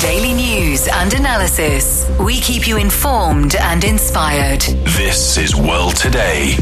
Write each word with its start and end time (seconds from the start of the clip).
Daily 0.00 0.32
news 0.32 0.88
and 0.88 1.14
analysis. 1.14 2.10
We 2.18 2.40
keep 2.40 2.66
you 2.66 2.78
informed 2.78 3.54
and 3.54 3.84
inspired. 3.84 4.60
This 4.60 5.38
is 5.38 5.54
World 5.54 5.94
Today. 5.94 6.56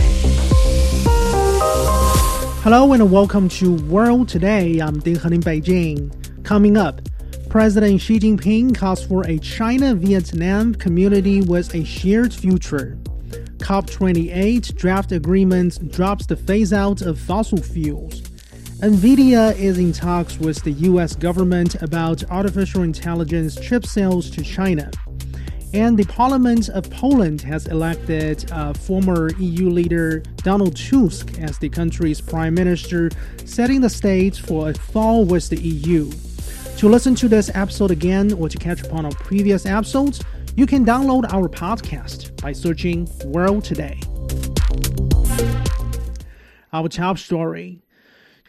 Hello 2.63 2.93
and 2.93 3.11
welcome 3.11 3.49
to 3.51 3.77
World 3.85 4.29
Today. 4.29 4.81
I'm 4.81 4.99
Ding 4.99 5.19
He 5.19 5.35
in 5.35 5.41
Beijing. 5.41 6.45
Coming 6.45 6.77
up, 6.77 7.01
President 7.49 8.01
Xi 8.01 8.19
Jinping 8.19 8.75
calls 8.77 9.07
for 9.07 9.25
a 9.27 9.39
China-Vietnam 9.39 10.75
community 10.75 11.41
with 11.41 11.75
a 11.75 11.85
shared 11.85 12.35
future. 12.35 12.99
COP28 13.59 14.77
draft 14.77 15.13
agreement 15.13 15.91
drops 15.93 16.27
the 16.27 16.37
phase 16.37 16.73
out 16.73 17.01
of 17.01 17.19
fossil 17.19 17.59
fuels. 17.59 18.32
NVIDIA 18.83 19.57
is 19.57 19.79
in 19.79 19.93
talks 19.93 20.39
with 20.39 20.61
the 20.65 20.73
US 20.73 21.15
government 21.15 21.81
about 21.83 22.29
artificial 22.33 22.83
intelligence 22.83 23.55
chip 23.55 23.87
sales 23.87 24.29
to 24.31 24.43
China. 24.43 24.91
And 25.73 25.97
the 25.97 26.05
Parliament 26.07 26.69
of 26.69 26.91
Poland 26.91 27.43
has 27.43 27.69
elected 27.69 28.51
uh, 28.51 28.73
former 28.73 29.33
EU 29.39 29.71
leader 29.71 30.25
Donald 30.39 30.77
Tusk 30.77 31.39
as 31.39 31.59
the 31.59 31.69
country's 31.69 32.21
prime 32.21 32.55
minister, 32.55 33.09
setting 33.45 33.81
the 33.81 33.89
stage 33.89 34.41
for 34.41 34.71
a 34.71 34.75
fall 34.75 35.25
with 35.25 35.49
the 35.49 35.61
EU. 35.61 36.11
To 36.79 36.89
listen 36.89 37.15
to 37.15 37.29
this 37.29 37.53
episode 37.55 37.93
again 37.93 38.33
or 38.33 38.49
to 38.49 38.59
catch 38.59 38.83
up 38.83 38.93
on 38.93 39.05
our 39.05 39.13
previous 39.13 39.65
episodes, 39.65 40.21
you 40.57 40.67
can 40.67 40.85
download 40.85 41.33
our 41.33 41.49
podcast 41.49 42.43
by 42.43 42.53
searching 42.53 43.09
World 43.27 43.63
Today. 43.63 44.01
Our 46.73 46.89
top 46.89 47.19
story. 47.19 47.81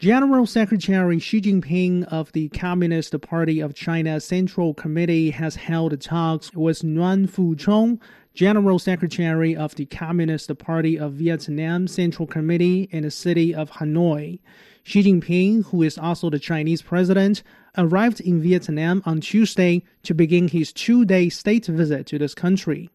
General 0.00 0.44
Secretary 0.44 1.20
Xi 1.20 1.40
Jinping 1.40 2.04
of 2.08 2.32
the 2.32 2.48
Communist 2.48 3.18
Party 3.20 3.60
of 3.60 3.74
China 3.74 4.20
Central 4.20 4.74
Committee 4.74 5.30
has 5.30 5.54
held 5.54 5.98
talks 6.00 6.52
with 6.52 6.82
Nguyen 6.82 7.28
Phu 7.28 7.56
Trong, 7.56 8.00
General 8.34 8.80
Secretary 8.80 9.56
of 9.56 9.76
the 9.76 9.86
Communist 9.86 10.58
Party 10.58 10.98
of 10.98 11.12
Vietnam 11.12 11.86
Central 11.86 12.26
Committee 12.26 12.88
in 12.90 13.04
the 13.04 13.10
city 13.10 13.54
of 13.54 13.70
Hanoi. 13.70 14.40
Xi 14.82 15.04
Jinping, 15.04 15.64
who 15.66 15.82
is 15.82 15.96
also 15.96 16.28
the 16.28 16.40
Chinese 16.40 16.82
president, 16.82 17.44
arrived 17.78 18.20
in 18.20 18.42
Vietnam 18.42 19.00
on 19.06 19.20
Tuesday 19.20 19.84
to 20.02 20.12
begin 20.12 20.48
his 20.48 20.72
two 20.72 21.04
day 21.04 21.28
state 21.28 21.66
visit 21.66 22.04
to 22.08 22.18
this 22.18 22.34
country. 22.34 22.90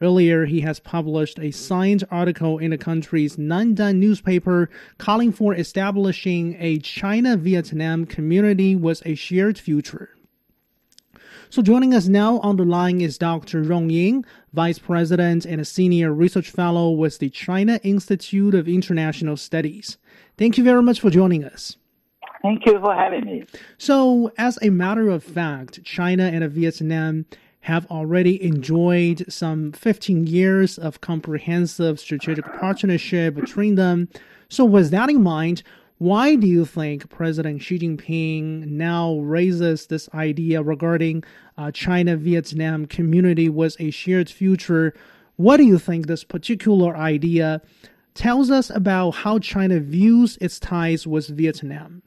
Earlier, 0.00 0.44
he 0.44 0.60
has 0.60 0.78
published 0.78 1.38
a 1.38 1.50
signed 1.50 2.04
article 2.10 2.58
in 2.58 2.70
the 2.70 2.76
country's 2.76 3.36
Nhan 3.36 3.74
Dan 3.74 3.98
newspaper 3.98 4.68
calling 4.98 5.32
for 5.32 5.54
establishing 5.54 6.54
a 6.58 6.78
China 6.80 7.36
Vietnam 7.38 8.04
community 8.04 8.76
with 8.76 9.00
a 9.06 9.14
shared 9.14 9.58
future. 9.58 10.10
So, 11.48 11.62
joining 11.62 11.94
us 11.94 12.08
now 12.08 12.40
on 12.40 12.56
the 12.56 12.64
line 12.64 13.00
is 13.00 13.16
Dr. 13.16 13.62
Rong 13.62 13.88
Ying, 13.88 14.26
Vice 14.52 14.78
President 14.78 15.46
and 15.46 15.62
a 15.62 15.64
Senior 15.64 16.12
Research 16.12 16.50
Fellow 16.50 16.90
with 16.90 17.18
the 17.18 17.30
China 17.30 17.80
Institute 17.82 18.54
of 18.54 18.68
International 18.68 19.36
Studies. 19.36 19.96
Thank 20.36 20.58
you 20.58 20.64
very 20.64 20.82
much 20.82 21.00
for 21.00 21.08
joining 21.08 21.42
us. 21.44 21.78
Thank 22.42 22.66
you 22.66 22.78
for 22.80 22.94
having 22.94 23.24
me. 23.24 23.44
So, 23.78 24.30
as 24.36 24.58
a 24.60 24.70
matter 24.70 25.08
of 25.08 25.24
fact, 25.24 25.82
China 25.84 26.24
and 26.24 26.44
Vietnam 26.50 27.24
have 27.66 27.84
already 27.90 28.40
enjoyed 28.44 29.24
some 29.28 29.72
15 29.72 30.28
years 30.28 30.78
of 30.78 31.00
comprehensive 31.00 31.98
strategic 31.98 32.44
partnership 32.60 33.34
between 33.34 33.74
them. 33.74 34.08
So, 34.48 34.64
with 34.64 34.90
that 34.92 35.10
in 35.10 35.20
mind, 35.24 35.64
why 35.98 36.36
do 36.36 36.46
you 36.46 36.64
think 36.64 37.10
President 37.10 37.60
Xi 37.60 37.80
Jinping 37.80 38.68
now 38.68 39.18
raises 39.18 39.88
this 39.88 40.08
idea 40.14 40.62
regarding 40.62 41.24
uh, 41.58 41.72
China 41.72 42.16
Vietnam 42.16 42.86
community 42.86 43.48
with 43.48 43.74
a 43.80 43.90
shared 43.90 44.30
future? 44.30 44.94
What 45.34 45.56
do 45.56 45.64
you 45.64 45.80
think 45.80 46.06
this 46.06 46.22
particular 46.22 46.96
idea 46.96 47.62
tells 48.14 48.48
us 48.48 48.70
about 48.70 49.10
how 49.10 49.40
China 49.40 49.80
views 49.80 50.38
its 50.40 50.60
ties 50.60 51.04
with 51.04 51.26
Vietnam? 51.26 52.02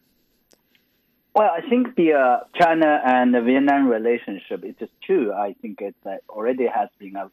Well, 1.40 1.52
I 1.56 1.62
think 1.70 1.96
the 1.96 2.16
uh, 2.16 2.40
China 2.54 3.02
and 3.06 3.34
the 3.34 3.40
Vietnam 3.40 3.88
relationship 3.88 4.66
it 4.66 4.76
is 4.82 4.90
true. 5.02 5.32
I 5.32 5.56
think 5.62 5.80
it 5.80 5.96
uh, 6.06 6.16
already 6.28 6.68
has 6.68 6.90
been 7.00 7.16
a, 7.16 7.32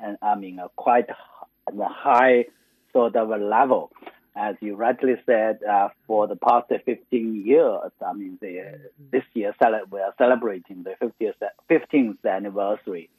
an, 0.00 0.16
I 0.22 0.36
mean, 0.36 0.60
a 0.60 0.68
quite 0.76 1.06
a 1.10 1.88
high 1.88 2.44
sort 2.92 3.16
of 3.16 3.30
a 3.30 3.36
level. 3.36 3.90
As 4.36 4.54
you 4.60 4.76
rightly 4.76 5.14
said, 5.26 5.58
uh, 5.68 5.88
for 6.06 6.28
the 6.28 6.36
past 6.36 6.68
15 6.68 7.42
years, 7.44 7.90
I 8.00 8.12
mean, 8.12 8.38
the, 8.40 8.78
this 9.10 9.24
year 9.34 9.52
we 9.90 9.98
are 10.02 10.14
celebrating 10.18 10.84
the 10.84 10.94
50th, 11.02 11.42
15th 11.68 12.30
anniversary 12.30 13.10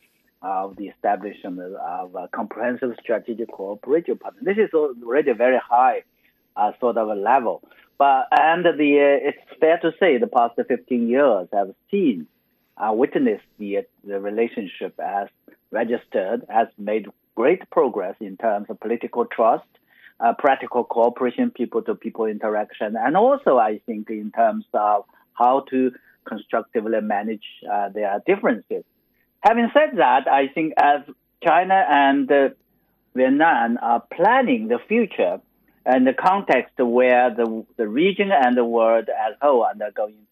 of 0.42 0.78
the 0.78 0.88
establishment 0.88 1.60
of 1.76 2.16
a 2.16 2.30
comprehensive 2.30 2.96
strategic 3.02 3.52
cooperation 3.52 4.18
partner. 4.18 4.40
This 4.42 4.58
is 4.58 4.74
already 4.74 5.32
a 5.32 5.36
very 5.36 5.60
high 5.62 6.04
uh, 6.56 6.72
sort 6.80 6.96
of 6.96 7.10
a 7.10 7.16
level. 7.16 7.62
But 8.00 8.30
and 8.32 8.64
the 8.64 8.92
uh, 8.98 9.28
it's 9.30 9.60
fair 9.60 9.78
to 9.80 9.92
say 10.00 10.18
the 10.18 10.28
past 10.28 10.56
15 10.56 11.10
years 11.10 11.50
have 11.52 11.76
seen, 11.92 12.28
uh, 12.78 12.94
witnessed 12.94 13.44
the 13.60 13.86
the 14.06 14.22
relationship 14.22 14.98
as 15.00 15.28
registered 15.70 16.46
has 16.50 16.70
made 16.78 17.08
great 17.36 17.70
progress 17.70 18.16
in 18.22 18.38
terms 18.38 18.68
of 18.70 18.80
political 18.80 19.26
trust, 19.26 19.68
uh, 20.22 20.34
practical 20.40 20.86
cooperation, 20.86 21.52
people 21.52 21.82
to 21.84 21.94
people 21.94 22.26
interaction, 22.26 22.96
and 22.96 23.18
also 23.18 23.58
I 23.58 23.82
think 23.86 24.10
in 24.10 24.32
terms 24.32 24.64
of 24.74 25.04
how 25.34 25.66
to 25.70 25.92
constructively 26.24 27.02
manage 27.02 27.48
uh, 27.70 27.90
their 27.90 28.22
differences. 28.26 28.86
Having 29.42 29.72
said 29.74 29.98
that, 29.98 30.28
I 30.30 30.48
think 30.48 30.74
as 30.78 31.02
China 31.46 31.86
and 31.90 32.32
uh, 32.32 32.50
Vietnam 33.14 33.78
are 33.82 34.04
planning 34.14 34.70
the 34.70 34.80
future, 34.88 35.42
and 35.86 36.06
the 36.06 36.14
context 36.14 36.74
where 36.78 37.34
the, 37.34 37.66
the 37.78 37.88
region 37.88 38.32
and 38.32 38.56
the 38.58 38.66
world 38.66 39.10
as 39.10 39.36
a 39.42 39.46
whole 39.46 39.66
undergoing 39.66 40.28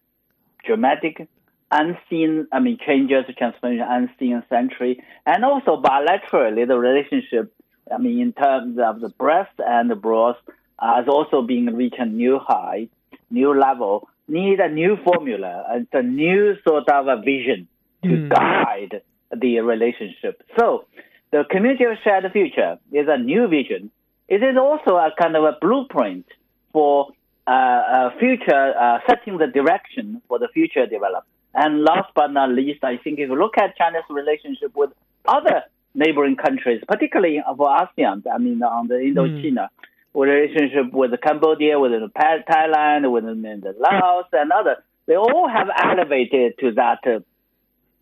dramatic, 0.65 1.27
unseen, 1.71 2.47
I 2.51 2.59
mean, 2.59 2.77
changes, 2.85 3.25
transformation, 3.37 3.85
unseen 3.87 4.43
century, 4.49 5.01
and 5.25 5.43
also 5.43 5.81
bilaterally 5.81 6.67
the 6.67 6.77
relationship, 6.77 7.53
I 7.93 7.97
mean, 7.97 8.19
in 8.19 8.33
terms 8.33 8.77
of 8.77 8.99
the 8.99 9.09
breadth 9.09 9.53
and 9.57 9.89
the 9.89 9.95
broad, 9.95 10.35
uh, 10.79 10.97
has 10.97 11.07
also 11.07 11.41
been 11.41 11.75
reached 11.75 11.99
a 11.99 12.05
new 12.05 12.39
high, 12.39 12.89
new 13.31 13.57
level, 13.57 14.09
need 14.27 14.59
a 14.59 14.69
new 14.69 14.97
formula, 15.03 15.63
and 15.69 15.87
a 15.93 16.03
new 16.03 16.55
sort 16.67 16.89
of 16.89 17.07
a 17.07 17.21
vision 17.21 17.67
to 18.03 18.09
mm. 18.09 18.29
guide 18.29 19.01
the 19.35 19.59
relationship. 19.61 20.43
So, 20.59 20.85
the 21.31 21.43
community 21.49 21.85
of 21.85 21.97
shared 22.03 22.31
future 22.31 22.77
is 22.91 23.07
a 23.09 23.17
new 23.17 23.47
vision 23.47 23.91
it 24.27 24.43
is 24.43 24.57
also 24.57 24.97
a 24.97 25.11
kind 25.19 25.35
of 25.35 25.43
a 25.43 25.57
blueprint 25.59 26.25
for 26.73 27.09
uh, 27.47 28.09
future 28.19 28.73
uh, 28.77 28.99
setting 29.07 29.37
the 29.37 29.47
direction 29.47 30.21
for 30.27 30.37
the 30.37 30.49
future 30.53 30.85
development. 30.85 31.25
And 31.53 31.83
last 31.83 32.11
but 32.13 32.27
not 32.27 32.49
least, 32.49 32.83
I 32.83 32.97
think 32.97 33.19
if 33.19 33.29
you 33.29 33.35
look 33.35 33.57
at 33.57 33.77
China's 33.77 34.03
relationship 34.09 34.75
with 34.75 34.91
other 35.25 35.63
neighboring 35.95 36.35
countries, 36.35 36.83
particularly 36.87 37.41
for 37.55 37.69
ASEAN, 37.69 38.23
I 38.31 38.37
mean 38.37 38.61
on 38.61 38.87
the 38.87 38.95
Indochina, 38.95 39.69
mm. 39.69 39.69
relationship 40.13 40.93
with 40.93 41.11
Cambodia, 41.21 41.79
with 41.79 41.91
Thailand, 42.13 43.11
with 43.11 43.23
the 43.23 43.75
Laos 43.79 44.25
and 44.33 44.51
others, 44.51 44.77
they 45.07 45.15
all 45.15 45.47
have 45.47 45.69
elevated 45.83 46.59
to 46.59 46.73
that 46.73 46.99
uh, 47.05 47.19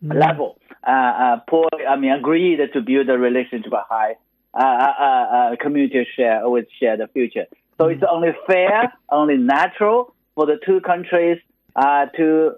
mm. 0.04 0.20
level. 0.20 0.58
Uh, 0.86 0.90
uh, 0.90 1.36
poor, 1.48 1.68
I 1.88 1.96
mean, 1.96 2.12
agreed 2.12 2.58
to 2.74 2.80
build 2.80 3.08
a 3.08 3.16
relationship 3.16 3.72
high 3.88 4.16
uh, 4.56 4.62
uh, 4.62 5.02
uh, 5.02 5.56
community 5.60 6.06
share 6.16 6.44
always 6.44 6.64
share 6.80 6.96
the 6.96 7.08
future. 7.08 7.46
So 7.78 7.88
it's 7.88 8.02
only 8.10 8.30
fair, 8.46 8.92
only 9.10 9.36
natural 9.36 10.14
for 10.34 10.46
the 10.46 10.58
two 10.64 10.80
countries 10.80 11.38
to 11.76 12.52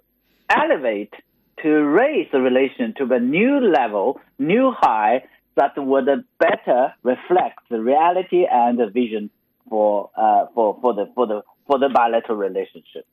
elevate, 0.49 1.13
to 1.63 1.69
raise 1.69 2.29
the 2.31 2.41
relation 2.41 2.95
to 2.99 3.07
the 3.07 3.19
new 3.19 3.59
level, 3.61 4.21
new 4.39 4.71
high 4.71 5.25
that 5.57 5.73
would 5.77 6.07
better 6.39 6.95
reflect 7.03 7.59
the 7.69 7.81
reality 7.81 8.47
and 8.51 8.79
the 8.79 8.87
vision 8.87 9.29
for 9.69 10.11
uh, 10.17 10.47
for 10.55 10.79
for 10.81 10.95
the 10.95 11.11
for 11.15 11.27
the 11.27 11.43
for 11.67 11.79
the 11.79 11.89
bilateral 11.89 12.39
relationship. 12.39 13.07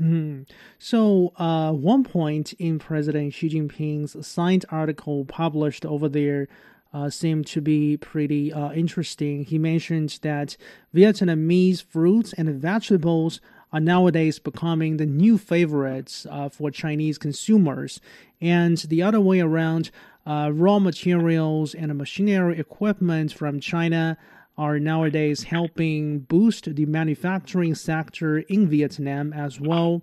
Mm. 0.00 0.48
So, 0.78 1.32
uh, 1.36 1.72
one 1.72 2.04
point 2.04 2.54
in 2.54 2.78
President 2.78 3.34
Xi 3.34 3.50
Jinping's 3.50 4.26
signed 4.26 4.64
article 4.70 5.26
published 5.26 5.84
over 5.84 6.08
there 6.08 6.48
uh, 6.92 7.08
seemed 7.10 7.46
to 7.46 7.60
be 7.60 7.96
pretty 7.96 8.52
uh, 8.52 8.72
interesting. 8.72 9.44
He 9.44 9.58
mentioned 9.58 10.18
that 10.22 10.56
Vietnamese 10.94 11.82
fruits 11.82 12.32
and 12.32 12.60
vegetables 12.60 13.40
are 13.72 13.80
nowadays 13.80 14.38
becoming 14.38 14.96
the 14.96 15.06
new 15.06 15.38
favorites 15.38 16.26
uh, 16.28 16.48
for 16.48 16.70
Chinese 16.70 17.18
consumers. 17.18 18.00
And 18.40 18.78
the 18.78 19.02
other 19.02 19.20
way 19.20 19.40
around, 19.40 19.90
uh, 20.26 20.50
raw 20.52 20.78
materials 20.78 21.74
and 21.74 21.96
machinery 21.96 22.58
equipment 22.58 23.32
from 23.32 23.60
China 23.60 24.18
are 24.58 24.78
nowadays 24.78 25.44
helping 25.44 26.20
boost 26.20 26.74
the 26.74 26.86
manufacturing 26.86 27.74
sector 27.74 28.40
in 28.40 28.68
Vietnam 28.68 29.32
as 29.32 29.60
well. 29.60 30.02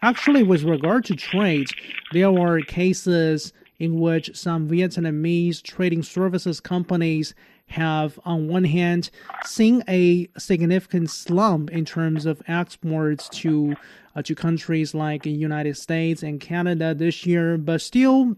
Actually, 0.00 0.44
with 0.44 0.62
regard 0.62 1.04
to 1.04 1.16
trade, 1.16 1.66
there 2.12 2.30
are 2.30 2.60
cases 2.60 3.52
in 3.78 4.00
which 4.00 4.36
some 4.36 4.68
Vietnamese 4.68 5.62
trading 5.62 6.02
services 6.02 6.60
companies 6.60 7.34
have, 7.66 8.18
on 8.24 8.48
one 8.48 8.64
hand, 8.64 9.10
seen 9.44 9.84
a 9.88 10.28
significant 10.36 11.10
slump 11.10 11.70
in 11.70 11.84
terms 11.84 12.26
of 12.26 12.42
exports 12.48 13.28
to 13.28 13.76
uh, 14.16 14.22
to 14.22 14.34
countries 14.34 14.94
like 14.94 15.22
the 15.22 15.30
United 15.30 15.76
States 15.76 16.22
and 16.22 16.40
Canada 16.40 16.94
this 16.94 17.24
year, 17.24 17.56
but 17.56 17.80
still 17.80 18.36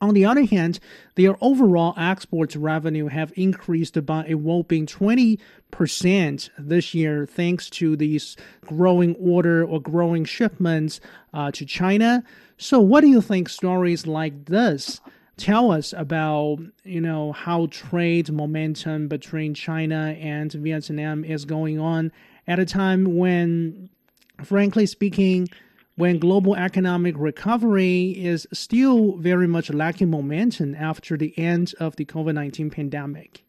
on 0.00 0.12
the 0.12 0.24
other 0.26 0.44
hand, 0.44 0.80
their 1.14 1.36
overall 1.40 1.94
exports 1.96 2.56
revenue 2.56 3.06
have 3.06 3.32
increased 3.36 4.04
by 4.04 4.26
a 4.26 4.34
whopping 4.34 4.86
20% 4.86 6.50
this 6.58 6.94
year 6.94 7.26
thanks 7.26 7.70
to 7.70 7.96
these 7.96 8.36
growing 8.66 9.14
order 9.16 9.64
or 9.64 9.80
growing 9.80 10.24
shipments 10.24 11.00
uh, 11.32 11.50
to 11.52 11.64
China. 11.64 12.22
So 12.56 12.80
what 12.80 13.00
do 13.00 13.08
you 13.08 13.20
think 13.20 13.48
stories 13.48 14.06
like 14.06 14.46
this 14.46 15.00
tell 15.36 15.72
us 15.72 15.92
about, 15.92 16.58
you 16.84 17.00
know, 17.00 17.32
how 17.32 17.66
trade 17.66 18.30
momentum 18.30 19.08
between 19.08 19.52
China 19.54 20.16
and 20.20 20.52
Vietnam 20.52 21.24
is 21.24 21.44
going 21.44 21.80
on 21.80 22.12
at 22.46 22.58
a 22.58 22.64
time 22.64 23.16
when 23.16 23.90
frankly 24.42 24.86
speaking, 24.86 25.48
when 25.96 26.18
global 26.18 26.56
economic 26.56 27.14
recovery 27.16 28.10
is 28.10 28.46
still 28.52 29.16
very 29.16 29.46
much 29.46 29.70
lacking 29.70 30.10
momentum 30.10 30.74
after 30.74 31.16
the 31.16 31.36
end 31.38 31.74
of 31.78 31.96
the 31.96 32.04
COVID 32.04 32.34
19 32.34 32.70
pandemic? 32.70 33.44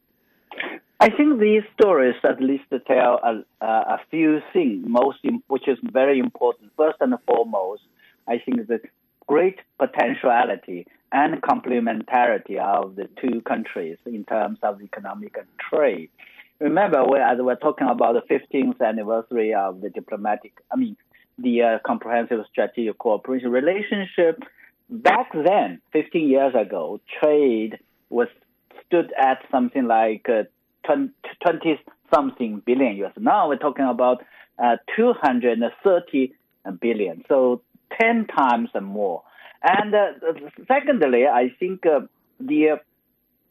I 1.00 1.10
think 1.10 1.40
these 1.40 1.64
stories 1.80 2.16
at 2.24 2.42
least 2.42 2.64
tell 2.88 3.20
a, 3.24 3.66
a 3.66 4.00
few 4.10 4.40
things, 4.54 4.86
most 4.88 5.20
which 5.48 5.68
is 5.68 5.78
very 5.84 6.20
important. 6.20 6.72
First 6.78 6.98
and 7.02 7.14
foremost, 7.28 7.84
I 8.28 8.40
think 8.40 8.68
the 8.68 8.82
great 9.28 9.60
potentiality 9.80 10.88
and 11.12 11.42
complementarity 11.42 12.58
of 12.58 12.96
the 12.96 13.08
two 13.22 13.42
countries 13.42 13.98
in 14.06 14.26
terms 14.26 14.60
of 14.64 14.82
economic 14.82 15.36
and 15.38 15.48
trade. 15.70 16.10
Remember, 16.60 17.00
as 17.18 17.38
we're 17.40 17.56
talking 17.56 17.88
about 17.88 18.14
the 18.14 18.40
15th 18.40 18.82
anniversary 18.82 19.54
of 19.54 19.82
the 19.82 19.90
diplomatic, 19.90 20.54
I 20.72 20.78
mean, 20.78 20.96
the 21.38 21.64
uh, 21.64 21.78
comprehensive 21.86 22.40
strategic 22.50 22.98
cooperation 22.98 23.52
relationship. 23.52 24.42
Back 24.90 25.32
then, 25.34 25.82
15 25.92 26.30
years 26.30 26.54
ago, 26.56 27.02
trade 27.22 27.80
was 28.10 28.28
stood 28.86 29.12
at 29.20 29.40
something 29.52 29.86
like 29.86 30.28
uh, 30.30 30.44
20 30.86 31.80
something 32.14 32.62
billion 32.66 32.96
US. 32.98 33.14
Now 33.18 33.50
we're 33.50 33.58
talking 33.58 33.86
about 33.86 34.24
uh, 34.60 34.78
230 34.96 36.34
billion, 36.80 37.24
so 37.28 37.62
10 38.00 38.28
times 38.28 38.70
more. 38.82 39.24
And 39.64 39.94
uh, 39.94 40.12
secondly, 40.68 41.26
I 41.28 41.50
think 41.60 41.86
uh, 41.86 42.02
the 42.40 42.80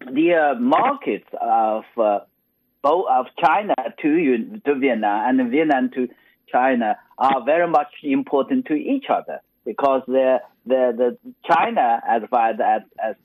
the 0.00 0.34
uh, 0.34 0.60
markets 0.60 1.28
of 1.40 1.84
both 1.96 3.06
of 3.10 3.26
China 3.42 3.75
to 4.02 4.60
to 4.64 4.75
Vietnam 4.75 5.40
and 5.40 5.50
Vietnam 5.50 5.90
to 5.94 6.08
China 6.50 6.96
are 7.19 7.44
very 7.44 7.66
much 7.66 7.92
important 8.02 8.66
to 8.66 8.75
each 8.75 9.06
other 9.08 9.40
because 9.64 10.02
the 10.06 10.40
the, 10.66 10.92
the 10.96 11.32
China, 11.50 12.00
as 12.08 12.22
far 12.31 12.50
as, 12.50 12.82
as 13.02 13.16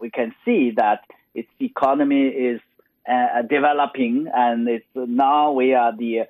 we 0.00 0.10
can 0.10 0.34
see, 0.44 0.72
that 0.76 1.04
its 1.34 1.48
economy 1.60 2.26
is 2.26 2.60
uh, 3.08 3.42
developing, 3.42 4.26
and 4.34 4.68
it's 4.68 4.84
now 4.94 5.52
we 5.52 5.74
are 5.74 5.96
the 5.96 6.22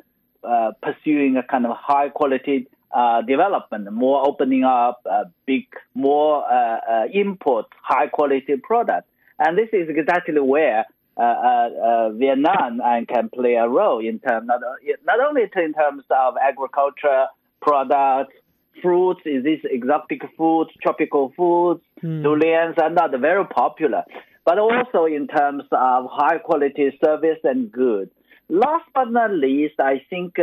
uh, 0.45 0.73
pursuing 0.83 1.37
a 1.37 1.43
kind 1.43 1.67
of 1.67 1.77
high 1.77 2.11
quality 2.11 2.69
uh, 2.93 3.23
development, 3.23 3.91
more 3.93 4.27
opening 4.27 4.65
up, 4.65 5.01
uh, 5.11 5.25
big, 5.47 5.67
more 5.95 6.45
uh, 6.51 6.79
uh, 6.91 7.05
import 7.13 7.67
high 7.83 8.07
quality 8.07 8.57
products, 8.63 9.09
and 9.39 9.57
this 9.57 9.69
is 9.73 9.89
exactly 9.89 10.41
where 10.41 10.85
uh, 11.17 11.23
uh, 11.23 11.69
uh, 11.85 12.11
Vietnam 12.11 12.81
and 12.85 13.09
can 13.09 13.29
play 13.29 13.55
a 13.55 13.69
role 13.69 13.99
in 13.99 14.21
terms 14.21 14.47
not, 14.47 14.61
not 15.05 15.21
only 15.21 15.43
in 15.43 15.73
terms 15.73 16.05
of 16.11 16.35
agriculture 16.41 17.27
products, 17.61 18.35
fruits, 18.81 19.21
is 19.25 19.43
this 19.43 19.59
exotic 19.65 20.23
foods, 20.37 20.71
tropical 20.81 21.33
foods, 21.37 21.81
mm. 22.03 22.23
durians 22.23 22.77
are 22.81 22.91
not 22.91 23.11
very 23.21 23.45
popular, 23.47 24.05
but 24.45 24.59
also 24.59 25.07
in 25.07 25.27
terms 25.27 25.65
of 25.73 26.07
high 26.09 26.39
quality 26.39 26.97
service 27.05 27.39
and 27.43 27.73
goods. 27.73 28.13
Last 28.49 28.85
but 28.95 29.11
not 29.11 29.33
least, 29.33 29.75
I 29.81 30.03
think 30.09 30.37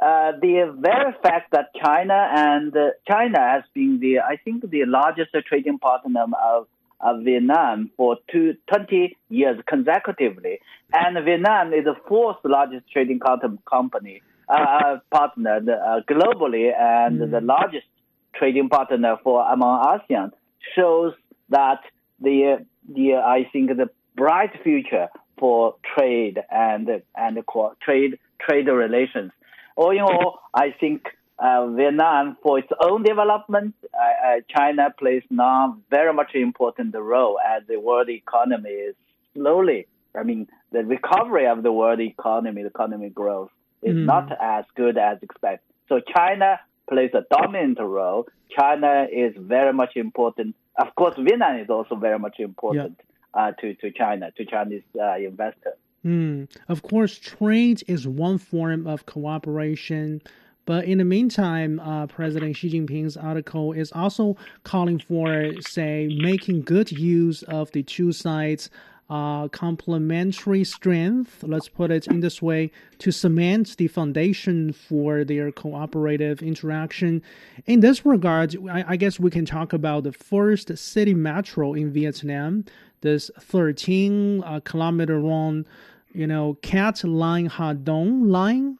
uh, 0.00 0.32
the 0.40 0.74
very 0.78 1.12
fact 1.22 1.52
that 1.52 1.66
China 1.82 2.28
and 2.34 2.74
uh, 2.76 2.90
China 3.08 3.38
has 3.38 3.64
been 3.74 4.00
the, 4.00 4.20
I 4.20 4.36
think, 4.36 4.68
the 4.68 4.84
largest 4.86 5.30
trading 5.46 5.78
partner 5.78 6.24
of 6.42 6.66
of 7.00 7.22
Vietnam 7.22 7.90
for 7.96 8.18
two, 8.30 8.54
20 8.68 9.16
years 9.30 9.58
consecutively. 9.66 10.60
And 10.92 11.22
Vietnam 11.24 11.72
is 11.72 11.84
the 11.84 11.96
fourth 12.06 12.36
largest 12.44 12.90
trading 12.92 13.20
company 13.68 14.22
uh, 14.48 14.52
uh, 14.52 14.98
partner 15.10 15.56
uh, 15.56 16.00
globally 16.10 16.72
and 16.78 17.20
mm. 17.20 17.30
the 17.30 17.40
largest 17.40 17.86
trading 18.34 18.68
partner 18.68 19.16
for 19.22 19.46
among 19.50 19.82
ASEAN 19.84 20.30
shows 20.74 21.12
that 21.48 21.80
the 22.20 22.64
the 22.92 23.14
I 23.14 23.48
think 23.52 23.68
the 23.76 23.88
bright 24.16 24.50
future 24.62 25.08
for 25.38 25.76
trade 25.94 26.38
and 26.50 27.02
and 27.14 27.38
trade 27.82 28.18
trade 28.40 28.66
relations. 28.66 29.32
All 29.76 29.90
in 29.90 30.00
all, 30.00 30.40
I 30.54 30.74
think 30.78 31.02
uh, 31.38 31.66
Vietnam 31.68 32.36
for 32.42 32.58
its 32.58 32.68
own 32.82 33.02
development, 33.02 33.74
uh, 33.94 33.98
uh, 33.98 34.40
China 34.54 34.94
plays 34.98 35.22
now 35.30 35.78
very 35.90 36.12
much 36.12 36.34
important 36.34 36.94
role 36.94 37.38
as 37.40 37.62
the 37.66 37.80
world 37.80 38.08
economy 38.10 38.70
is 38.70 38.94
slowly. 39.34 39.86
I 40.14 40.22
mean, 40.22 40.48
the 40.72 40.84
recovery 40.84 41.46
of 41.46 41.62
the 41.62 41.72
world 41.72 42.00
economy, 42.00 42.62
the 42.62 42.68
economy 42.68 43.10
growth 43.10 43.50
is 43.82 43.94
mm. 43.94 44.04
not 44.04 44.30
as 44.40 44.64
good 44.76 44.98
as 44.98 45.18
expected. 45.22 45.64
So 45.88 46.00
China 46.14 46.60
plays 46.88 47.10
a 47.14 47.24
dominant 47.34 47.78
role. 47.80 48.26
China 48.56 49.06
is 49.10 49.32
very 49.38 49.72
much 49.72 49.96
important. 49.96 50.56
Of 50.78 50.94
course, 50.94 51.14
Vietnam 51.18 51.58
is 51.58 51.70
also 51.70 51.94
very 51.96 52.18
much 52.18 52.36
important 52.38 53.00
yeah. 53.34 53.40
uh, 53.40 53.52
to 53.60 53.74
to 53.74 53.90
China, 53.92 54.30
to 54.36 54.44
Chinese 54.44 54.82
uh, 55.00 55.16
investors. 55.16 55.78
Mm. 56.04 56.48
Of 56.68 56.82
course, 56.82 57.18
trade 57.18 57.82
is 57.86 58.06
one 58.08 58.38
form 58.38 58.86
of 58.86 59.06
cooperation 59.06 60.22
but 60.70 60.84
in 60.84 60.98
the 60.98 61.04
meantime, 61.04 61.80
uh, 61.80 62.06
President 62.06 62.56
Xi 62.56 62.70
Jinping's 62.70 63.16
article 63.16 63.72
is 63.72 63.90
also 63.90 64.36
calling 64.62 65.00
for, 65.00 65.52
say, 65.62 66.16
making 66.20 66.62
good 66.62 66.92
use 66.92 67.42
of 67.42 67.72
the 67.72 67.82
two 67.82 68.12
sides' 68.12 68.70
uh, 69.08 69.48
complementary 69.48 70.62
strength, 70.62 71.42
let's 71.42 71.68
put 71.68 71.90
it 71.90 72.06
in 72.06 72.20
this 72.20 72.40
way, 72.40 72.70
to 72.98 73.10
cement 73.10 73.76
the 73.78 73.88
foundation 73.88 74.72
for 74.72 75.24
their 75.24 75.50
cooperative 75.50 76.40
interaction. 76.40 77.20
In 77.66 77.80
this 77.80 78.06
regard, 78.06 78.56
I, 78.68 78.84
I 78.86 78.96
guess 78.96 79.18
we 79.18 79.32
can 79.32 79.44
talk 79.44 79.72
about 79.72 80.04
the 80.04 80.12
first 80.12 80.78
city 80.78 81.14
metro 81.14 81.74
in 81.74 81.90
Vietnam, 81.90 82.64
this 83.00 83.28
13 83.40 84.44
uh, 84.44 84.60
kilometer 84.60 85.18
long, 85.18 85.64
you 86.12 86.26
know, 86.26 86.54
Cat 86.62 87.02
Linh 87.04 87.46
Ha 87.46 87.72
Dong 87.74 88.28
line. 88.28 88.78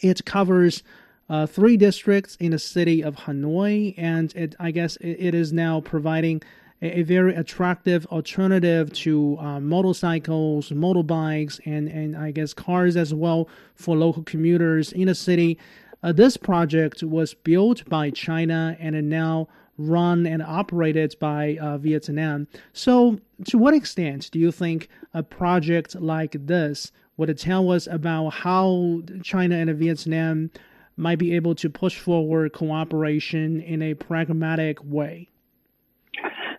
It 0.00 0.24
covers 0.24 0.82
uh, 1.28 1.46
three 1.46 1.76
districts 1.76 2.36
in 2.36 2.50
the 2.50 2.58
city 2.58 3.02
of 3.02 3.16
Hanoi, 3.16 3.94
and 3.96 4.34
it, 4.34 4.54
I 4.58 4.70
guess 4.70 4.96
it, 4.96 5.16
it 5.18 5.34
is 5.34 5.52
now 5.52 5.80
providing 5.80 6.42
a, 6.82 6.98
a, 7.00 7.02
very 7.02 7.34
attractive 7.34 8.04
alternative 8.06 8.92
to 8.92 9.38
uh, 9.38 9.60
motorcycles, 9.60 10.70
motorbikes, 10.70 11.60
and, 11.64 11.88
and 11.88 12.16
I 12.16 12.32
guess 12.32 12.52
cars 12.52 12.96
as 12.96 13.14
well 13.14 13.48
for 13.74 13.96
local 13.96 14.24
commuters 14.24 14.92
in 14.92 15.06
the 15.06 15.14
city. 15.14 15.58
Uh, 16.02 16.12
this 16.12 16.36
project 16.36 17.02
was 17.02 17.32
built 17.32 17.88
by 17.88 18.10
China 18.10 18.76
and 18.80 19.08
now 19.08 19.48
run 19.88 20.26
and 20.26 20.42
operated 20.42 21.14
by 21.18 21.56
uh, 21.60 21.78
Vietnam. 21.78 22.46
So, 22.72 23.18
to 23.46 23.58
what 23.58 23.74
extent 23.74 24.30
do 24.30 24.38
you 24.38 24.52
think 24.52 24.88
a 25.14 25.22
project 25.22 25.94
like 25.94 26.36
this 26.46 26.92
would 27.16 27.36
tell 27.38 27.70
us 27.70 27.86
about 27.86 28.30
how 28.30 29.02
China 29.22 29.56
and 29.56 29.70
Vietnam 29.76 30.50
might 30.96 31.18
be 31.18 31.34
able 31.34 31.54
to 31.56 31.70
push 31.70 31.98
forward 31.98 32.52
cooperation 32.52 33.60
in 33.60 33.82
a 33.82 33.94
pragmatic 33.94 34.78
way? 34.84 35.28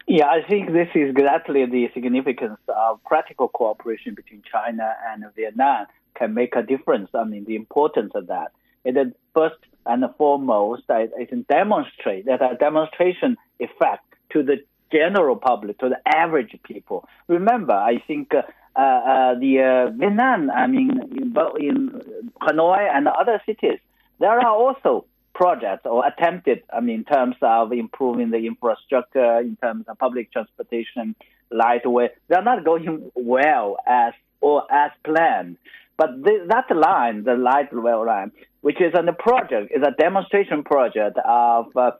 Yeah, 0.07 0.27
I 0.27 0.41
think 0.47 0.71
this 0.73 0.89
is 0.95 1.11
exactly 1.11 1.65
the 1.65 1.89
significance 1.93 2.59
of 2.67 3.03
practical 3.03 3.47
cooperation 3.47 4.13
between 4.15 4.43
China 4.49 4.93
and 5.09 5.23
Vietnam 5.35 5.85
can 6.15 6.33
make 6.33 6.55
a 6.55 6.61
difference. 6.61 7.09
I 7.13 7.23
mean, 7.23 7.45
the 7.45 7.55
importance 7.55 8.11
of 8.13 8.27
that. 8.27 8.51
It 8.83 8.95
first 9.33 9.55
and 9.85 10.03
foremost, 10.17 10.83
it 10.89 11.29
can 11.29 11.43
demonstrate 11.43 12.25
that 12.25 12.41
a 12.41 12.55
demonstration 12.55 13.37
effect 13.59 14.03
to 14.31 14.43
the 14.43 14.63
general 14.91 15.35
public, 15.35 15.79
to 15.79 15.89
the 15.89 15.99
average 16.05 16.55
people. 16.63 17.07
Remember, 17.27 17.73
I 17.73 17.97
think 18.07 18.33
uh, 18.33 18.41
uh, 18.79 19.35
the 19.39 19.61
uh, 19.61 19.91
Vietnam, 19.91 20.49
I 20.51 20.67
mean, 20.67 20.91
in, 21.11 21.33
in 21.59 22.01
Hanoi 22.41 22.89
and 22.95 23.07
other 23.07 23.41
cities, 23.45 23.79
there 24.19 24.39
are 24.39 24.47
also 24.47 25.05
projects 25.33 25.85
or 25.85 26.05
attempted, 26.05 26.63
I 26.71 26.79
mean, 26.79 26.99
in 26.99 27.03
terms 27.03 27.35
of 27.41 27.73
improving 27.73 28.29
the 28.29 28.45
infrastructure, 28.45 29.39
in 29.39 29.57
terms 29.57 29.85
of 29.87 29.97
public 29.97 30.31
transportation, 30.31 31.15
lightweight, 31.51 32.11
they're 32.27 32.43
not 32.43 32.63
going 32.63 33.11
well 33.15 33.77
as 33.87 34.13
or 34.43 34.69
as 34.69 34.91
planned. 35.05 35.57
But 35.97 36.21
the, 36.21 36.45
that 36.49 36.75
line, 36.75 37.23
the 37.23 37.35
light 37.35 37.69
rail 37.71 38.05
line, 38.05 38.31
which 38.61 38.81
is 38.81 38.93
on 38.93 39.05
the 39.05 39.13
project, 39.13 39.71
is 39.73 39.81
a 39.81 39.91
demonstration 39.91 40.63
project 40.63 41.17
of 41.23 41.67
uh, 41.77 41.91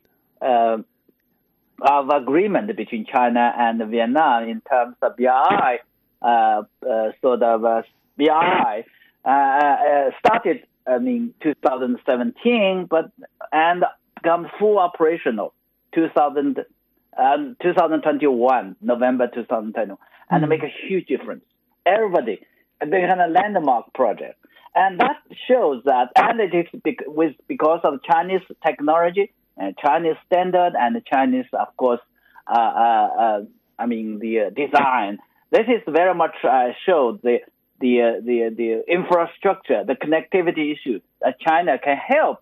uh, 0.42 0.78
of 1.82 2.10
agreement 2.10 2.76
between 2.76 3.06
China 3.06 3.54
and 3.58 3.82
Vietnam 3.90 4.44
in 4.44 4.62
terms 4.70 4.96
of 5.02 5.16
BRI, 5.16 5.80
uh, 6.22 6.26
uh, 6.26 7.12
sort 7.22 7.44
of 7.44 7.64
uh, 7.64 7.82
BRI 8.18 8.86
uh, 9.26 9.30
uh, 9.30 10.10
started 10.20 10.66
I 10.86 10.98
mean 10.98 11.34
2017, 11.42 12.88
but 12.90 13.12
and 13.54 13.86
become 14.22 14.48
full 14.60 14.80
operational 14.80 15.54
2000, 15.96 16.60
um, 17.18 17.56
2021 17.62 18.76
November 18.82 19.28
2021, 19.28 19.98
and 20.30 20.44
mm. 20.44 20.50
make 20.50 20.64
a 20.64 20.74
huge 20.88 21.08
difference. 21.08 21.44
Everybody, 21.86 22.42
they 22.86 23.02
had 23.02 23.20
a 23.20 23.28
landmark 23.28 23.94
project. 23.94 24.40
And 24.76 25.00
that 25.00 25.18
shows 25.48 25.84
that, 25.86 26.10
and 26.16 26.40
it 26.40 26.54
is 26.56 26.68
because 27.48 27.82
of 27.84 28.02
Chinese 28.04 28.42
technology 28.66 29.32
and 29.58 29.78
Chinese 29.78 30.16
standard 30.26 30.74
and 30.78 31.00
Chinese, 31.06 31.46
of 31.54 31.76
course, 31.78 32.00
uh, 32.48 32.60
uh, 32.60 33.10
uh, 33.20 33.42
I 33.80 33.86
mean 33.86 34.20
the 34.20 34.42
uh, 34.42 34.50
design. 34.50 35.20
This 35.52 35.68
is 35.68 35.82
very 35.88 36.14
much 36.14 36.36
uh, 36.44 36.70
showed 36.86 37.22
the 37.22 37.40
the 37.80 38.02
uh, 38.02 38.22
the 38.24 38.54
the 38.56 38.84
infrastructure, 38.92 39.84
the 39.86 39.94
connectivity 39.96 40.74
issue 40.74 41.00
that 41.22 41.40
China 41.40 41.78
can 41.80 41.98
help 41.98 42.42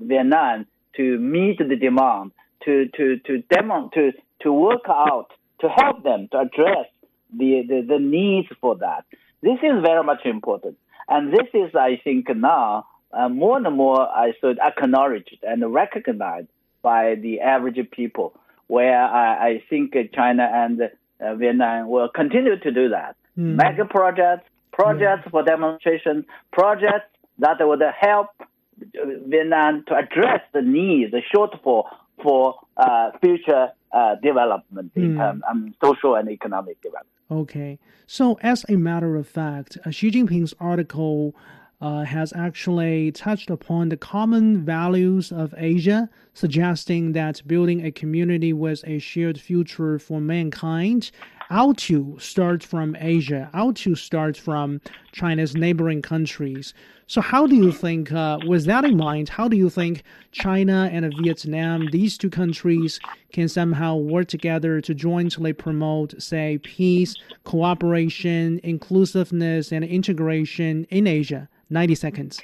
Vietnam 0.00 0.66
to 0.96 1.18
meet 1.18 1.58
the 1.58 1.76
demand, 1.76 2.32
to 2.64 2.88
to 2.96 3.18
to 3.26 3.42
demo 3.50 3.88
to 3.94 4.12
to 4.42 4.52
work 4.52 4.88
out, 4.88 5.28
to 5.60 5.68
help 5.68 6.02
them 6.02 6.28
to 6.32 6.40
address 6.40 6.86
the, 7.36 7.62
the, 7.68 7.86
the 7.86 7.98
needs 7.98 8.48
for 8.60 8.76
that. 8.76 9.04
This 9.42 9.58
is 9.62 9.82
very 9.82 10.02
much 10.02 10.24
important. 10.24 10.76
And 11.08 11.32
this 11.32 11.46
is, 11.54 11.74
I 11.74 12.00
think, 12.02 12.28
now 12.34 12.86
uh, 13.12 13.28
more 13.28 13.56
and 13.56 13.76
more 13.76 14.00
I 14.00 14.32
should 14.40 14.58
acknowledged 14.58 15.38
and 15.42 15.72
recognized 15.72 16.48
by 16.82 17.14
the 17.14 17.40
average 17.40 17.78
people, 17.90 18.34
where 18.66 19.02
I, 19.02 19.48
I 19.48 19.64
think 19.70 19.94
China 20.14 20.48
and 20.52 20.82
uh, 21.20 21.34
Vietnam 21.36 21.88
will 21.88 22.08
continue 22.08 22.58
to 22.58 22.70
do 22.70 22.88
that. 22.90 23.16
Mm. 23.38 23.56
Mega 23.56 23.84
projects, 23.84 24.48
projects 24.72 25.22
yeah. 25.24 25.30
for 25.30 25.42
demonstration, 25.42 26.24
projects 26.52 27.10
that 27.38 27.56
would 27.60 27.82
help 27.98 28.28
Vietnam 28.78 29.84
to 29.88 29.94
address 29.94 30.40
the 30.52 30.62
needs, 30.62 31.12
the 31.12 31.22
shortfall 31.34 31.84
for 32.22 32.54
uh, 32.76 33.10
future 33.22 33.68
uh, 33.92 34.14
development 34.22 34.92
mm. 34.94 35.02
in 35.02 35.12
hmm. 35.12 35.18
terms 35.18 35.42
um, 35.48 35.74
social 35.82 36.14
and 36.16 36.28
economic 36.30 36.80
development. 36.82 37.15
Okay. 37.30 37.78
So, 38.06 38.38
as 38.42 38.64
a 38.68 38.76
matter 38.76 39.16
of 39.16 39.26
fact, 39.26 39.78
uh, 39.84 39.90
Xi 39.90 40.10
Jinping's 40.10 40.54
article 40.60 41.34
uh, 41.80 42.04
has 42.04 42.32
actually 42.34 43.12
touched 43.12 43.50
upon 43.50 43.88
the 43.88 43.96
common 43.96 44.64
values 44.64 45.32
of 45.32 45.54
Asia, 45.56 46.08
suggesting 46.34 47.12
that 47.12 47.42
building 47.46 47.84
a 47.84 47.90
community 47.90 48.52
with 48.52 48.82
a 48.86 48.98
shared 48.98 49.40
future 49.40 49.98
for 49.98 50.20
mankind 50.20 51.10
ought 51.50 51.78
to 51.78 52.16
start 52.18 52.62
from 52.62 52.96
Asia, 52.98 53.50
ought 53.52 53.76
to 53.76 53.94
start 53.94 54.36
from 54.36 54.80
China's 55.12 55.54
neighboring 55.54 56.02
countries. 56.02 56.74
So, 57.08 57.20
how 57.20 57.46
do 57.46 57.54
you 57.54 57.70
think, 57.70 58.10
uh, 58.10 58.40
with 58.46 58.64
that 58.64 58.84
in 58.84 58.96
mind, 58.96 59.28
how 59.28 59.46
do 59.46 59.56
you 59.56 59.70
think 59.70 60.02
China 60.32 60.90
and 60.92 61.14
Vietnam, 61.22 61.88
these 61.92 62.18
two 62.18 62.28
countries, 62.28 62.98
can 63.32 63.48
somehow 63.48 63.94
work 63.94 64.26
together 64.26 64.80
to 64.80 64.92
jointly 64.92 65.52
promote, 65.52 66.20
say, 66.20 66.58
peace, 66.58 67.14
cooperation, 67.44 68.58
inclusiveness, 68.64 69.70
and 69.70 69.84
integration 69.84 70.84
in 70.90 71.06
Asia? 71.06 71.48
90 71.70 71.94
seconds. 71.94 72.40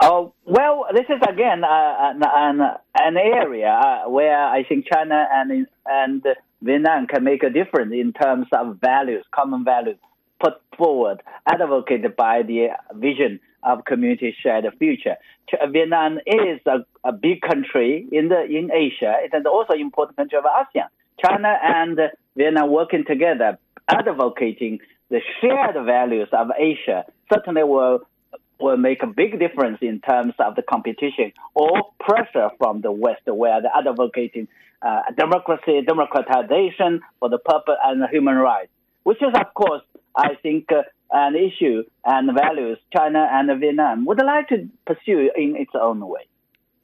Oh, 0.00 0.32
well, 0.44 0.86
this 0.94 1.06
is 1.08 1.20
again 1.28 1.64
uh, 1.64 2.12
an, 2.22 2.62
an 2.94 3.16
area 3.16 3.68
uh, 3.68 4.08
where 4.08 4.46
I 4.46 4.62
think 4.62 4.86
China 4.92 5.26
and, 5.32 5.66
and 5.86 6.24
Vietnam 6.62 7.08
can 7.08 7.24
make 7.24 7.42
a 7.42 7.50
difference 7.50 7.92
in 7.92 8.12
terms 8.12 8.46
of 8.52 8.78
values, 8.80 9.24
common 9.34 9.64
values 9.64 9.96
put 10.40 10.54
forward, 10.76 11.22
advocated 11.46 12.16
by 12.16 12.42
the 12.42 12.68
vision 12.94 13.40
of 13.62 13.84
community 13.84 14.34
shared 14.42 14.66
future. 14.78 15.16
Vietnam 15.70 16.18
is 16.26 16.60
a, 16.66 16.78
a 17.04 17.12
big 17.12 17.42
country 17.42 18.06
in 18.10 18.28
the 18.28 18.44
in 18.44 18.70
Asia. 18.72 19.14
It 19.20 19.36
is 19.36 19.44
also 19.46 19.74
an 19.74 19.80
important 19.80 20.16
country 20.16 20.38
of 20.38 20.44
ASEAN. 20.44 20.88
China 21.24 21.58
and 21.62 21.98
Vietnam 22.36 22.70
working 22.70 23.04
together, 23.06 23.58
advocating 23.88 24.78
the 25.10 25.20
shared 25.40 25.74
values 25.84 26.28
of 26.32 26.48
Asia, 26.58 27.04
certainly 27.32 27.64
will 27.64 28.00
will 28.60 28.76
make 28.76 29.02
a 29.02 29.06
big 29.06 29.38
difference 29.38 29.78
in 29.80 30.00
terms 30.00 30.34
of 30.38 30.54
the 30.54 30.62
competition 30.62 31.32
or 31.54 31.70
pressure 31.98 32.50
from 32.58 32.82
the 32.82 32.92
West, 32.92 33.22
where 33.26 33.60
they're 33.62 33.72
advocating 33.74 34.48
uh, 34.82 35.00
democracy, 35.16 35.80
democratization 35.86 37.00
for 37.18 37.28
the 37.28 37.38
purpose 37.38 37.76
and 37.84 38.02
human 38.10 38.36
rights, 38.36 38.70
which 39.02 39.22
is, 39.22 39.32
of 39.34 39.54
course, 39.54 39.82
I 40.16 40.34
think, 40.42 40.70
uh, 40.72 40.82
an 41.12 41.34
issue 41.34 41.82
and 42.04 42.30
values 42.34 42.78
China 42.96 43.28
and 43.32 43.60
Vietnam 43.60 44.04
would 44.06 44.22
like 44.24 44.48
to 44.48 44.68
pursue 44.86 45.30
in 45.36 45.56
its 45.56 45.72
own 45.74 46.06
way. 46.06 46.26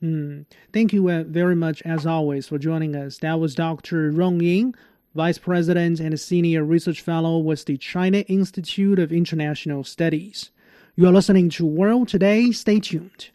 Mm. 0.03 0.45
Thank 0.73 0.93
you 0.93 1.09
uh, 1.09 1.25
very 1.25 1.57
much, 1.57 1.83
as 1.83 2.07
always, 2.07 2.49
for 2.49 2.59
joining 2.59 2.95
us. 2.95 3.19
That 3.19 3.41
was 3.41 3.55
Dr. 3.55 4.11
Rong 4.11 4.41
Ying, 4.41 4.75
Vice 5.15 5.39
President 5.39 6.01
and 6.01 6.19
Senior 6.19 6.65
Research 6.65 7.01
Fellow 7.01 7.39
with 7.39 7.65
the 7.65 7.79
China 7.79 8.19
Institute 8.19 8.99
of 8.99 9.13
International 9.13 9.85
Studies. 9.85 10.51
You 10.97 11.09
are 11.09 11.13
listening 11.13 11.49
to 11.51 11.65
World 11.65 12.09
Today. 12.09 12.51
Stay 12.51 12.81
tuned. 12.81 13.31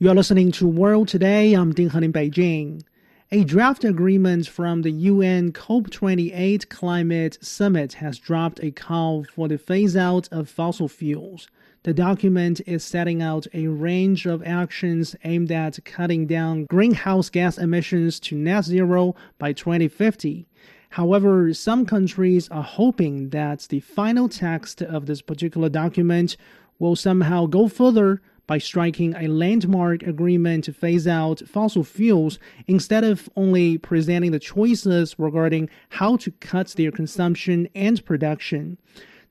You 0.00 0.10
are 0.10 0.14
listening 0.14 0.52
to 0.52 0.66
World 0.66 1.08
Today. 1.08 1.54
I'm 1.54 1.72
Ding 1.72 1.88
Han 1.88 2.04
in 2.04 2.12
Beijing. 2.12 2.82
A 3.30 3.44
draft 3.44 3.84
agreement 3.84 4.46
from 4.46 4.80
the 4.80 4.90
UN 4.90 5.52
COP28 5.52 6.70
climate 6.70 7.36
summit 7.42 7.92
has 7.94 8.18
dropped 8.18 8.58
a 8.64 8.70
call 8.70 9.24
for 9.24 9.48
the 9.48 9.58
phase 9.58 9.94
out 9.98 10.30
of 10.32 10.48
fossil 10.48 10.88
fuels. 10.88 11.46
The 11.82 11.92
document 11.92 12.62
is 12.64 12.82
setting 12.82 13.20
out 13.20 13.46
a 13.52 13.66
range 13.66 14.24
of 14.24 14.42
actions 14.44 15.14
aimed 15.24 15.52
at 15.52 15.84
cutting 15.84 16.26
down 16.26 16.64
greenhouse 16.70 17.28
gas 17.28 17.58
emissions 17.58 18.18
to 18.20 18.34
net 18.34 18.64
zero 18.64 19.14
by 19.38 19.52
2050. 19.52 20.46
However, 20.88 21.52
some 21.52 21.84
countries 21.84 22.48
are 22.48 22.62
hoping 22.62 23.28
that 23.28 23.66
the 23.68 23.80
final 23.80 24.30
text 24.30 24.80
of 24.80 25.04
this 25.04 25.20
particular 25.20 25.68
document 25.68 26.38
will 26.78 26.96
somehow 26.96 27.44
go 27.44 27.68
further 27.68 28.22
by 28.48 28.58
striking 28.58 29.14
a 29.14 29.28
landmark 29.28 30.02
agreement 30.02 30.64
to 30.64 30.72
phase 30.72 31.06
out 31.06 31.42
fossil 31.46 31.84
fuels 31.84 32.40
instead 32.66 33.04
of 33.04 33.28
only 33.36 33.78
presenting 33.78 34.32
the 34.32 34.40
choices 34.40 35.14
regarding 35.18 35.68
how 35.90 36.16
to 36.16 36.32
cut 36.40 36.68
their 36.68 36.90
consumption 36.90 37.68
and 37.76 38.04
production. 38.04 38.78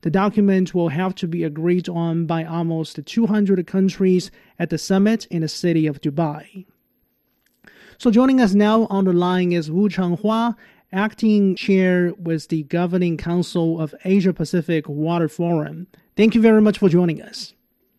The 0.02 0.10
document 0.10 0.72
will 0.72 0.90
have 0.90 1.16
to 1.16 1.26
be 1.26 1.42
agreed 1.42 1.88
on 1.88 2.26
by 2.26 2.44
almost 2.44 3.04
200 3.04 3.66
countries 3.66 4.30
at 4.56 4.70
the 4.70 4.78
summit 4.78 5.26
in 5.26 5.42
the 5.42 5.48
city 5.48 5.88
of 5.88 6.00
Dubai. 6.00 6.64
So 7.98 8.12
joining 8.12 8.40
us 8.40 8.54
now 8.54 8.86
on 8.88 9.06
the 9.06 9.12
line 9.12 9.50
is 9.50 9.72
Wu 9.72 9.88
Changhua, 9.88 10.54
acting 10.92 11.56
chair 11.56 12.14
with 12.16 12.46
the 12.46 12.62
Governing 12.62 13.16
Council 13.16 13.80
of 13.80 13.92
Asia 14.04 14.32
Pacific 14.32 14.88
Water 14.88 15.28
Forum. 15.28 15.88
Thank 16.16 16.36
you 16.36 16.40
very 16.40 16.62
much 16.62 16.78
for 16.78 16.88
joining 16.88 17.20
us. 17.20 17.54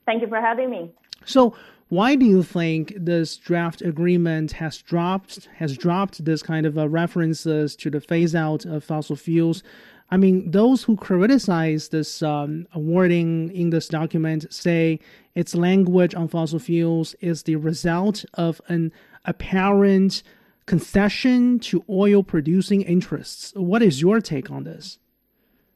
Thank 0.05 0.21
you 0.21 0.29
for 0.29 0.39
having 0.39 0.69
me. 0.69 0.91
So, 1.25 1.55
why 1.89 2.15
do 2.15 2.25
you 2.25 2.43
think 2.43 2.93
this 2.95 3.35
draft 3.35 3.81
agreement 3.81 4.51
has 4.53 4.77
dropped 4.77 5.49
has 5.55 5.75
dropped 5.75 6.23
this 6.23 6.43
kind 6.43 6.67
of 6.67 6.77
uh, 6.77 6.87
references 6.87 7.75
to 7.77 7.89
the 7.89 7.99
phase 7.99 8.35
out 8.35 8.63
of 8.65 8.83
fossil 8.83 9.15
fuels? 9.15 9.63
I 10.11 10.17
mean, 10.17 10.51
those 10.51 10.83
who 10.83 10.95
criticize 10.95 11.89
this 11.89 12.23
um, 12.23 12.67
wording 12.75 13.51
in 13.51 13.69
this 13.69 13.87
document 13.87 14.51
say 14.51 14.99
its 15.35 15.53
language 15.55 16.15
on 16.15 16.27
fossil 16.27 16.59
fuels 16.59 17.15
is 17.21 17.43
the 17.43 17.55
result 17.57 18.25
of 18.33 18.59
an 18.67 18.91
apparent 19.25 20.23
concession 20.65 21.59
to 21.59 21.83
oil 21.89 22.23
producing 22.23 22.81
interests. 22.81 23.53
What 23.55 23.81
is 23.81 24.01
your 24.01 24.21
take 24.21 24.51
on 24.51 24.63
this? 24.63 24.99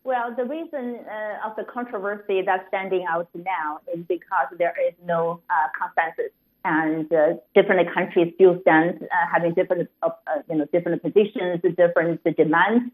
Well, 0.04 0.36
the 0.36 0.44
reason 0.44 1.00
uh, 1.10 1.48
of 1.48 1.56
the 1.56 1.64
controversy 1.64 2.42
that's 2.42 2.68
standing 2.68 3.06
out 3.10 3.30
now 3.34 3.80
is 3.94 4.04
because 4.08 4.48
there 4.58 4.76
is 4.86 4.94
no 5.06 5.40
uh, 5.50 5.70
consensus, 5.80 6.34
and 6.66 7.12
uh, 7.14 7.40
different 7.56 7.94
countries 7.94 8.34
still 8.36 8.60
stand 8.62 9.02
uh, 9.02 9.08
having 9.32 9.54
different, 9.54 9.90
uh, 10.02 10.10
you 10.50 10.58
know, 10.58 10.66
different 10.74 11.02
positions, 11.02 11.62
different 11.78 12.22
demands, 12.36 12.92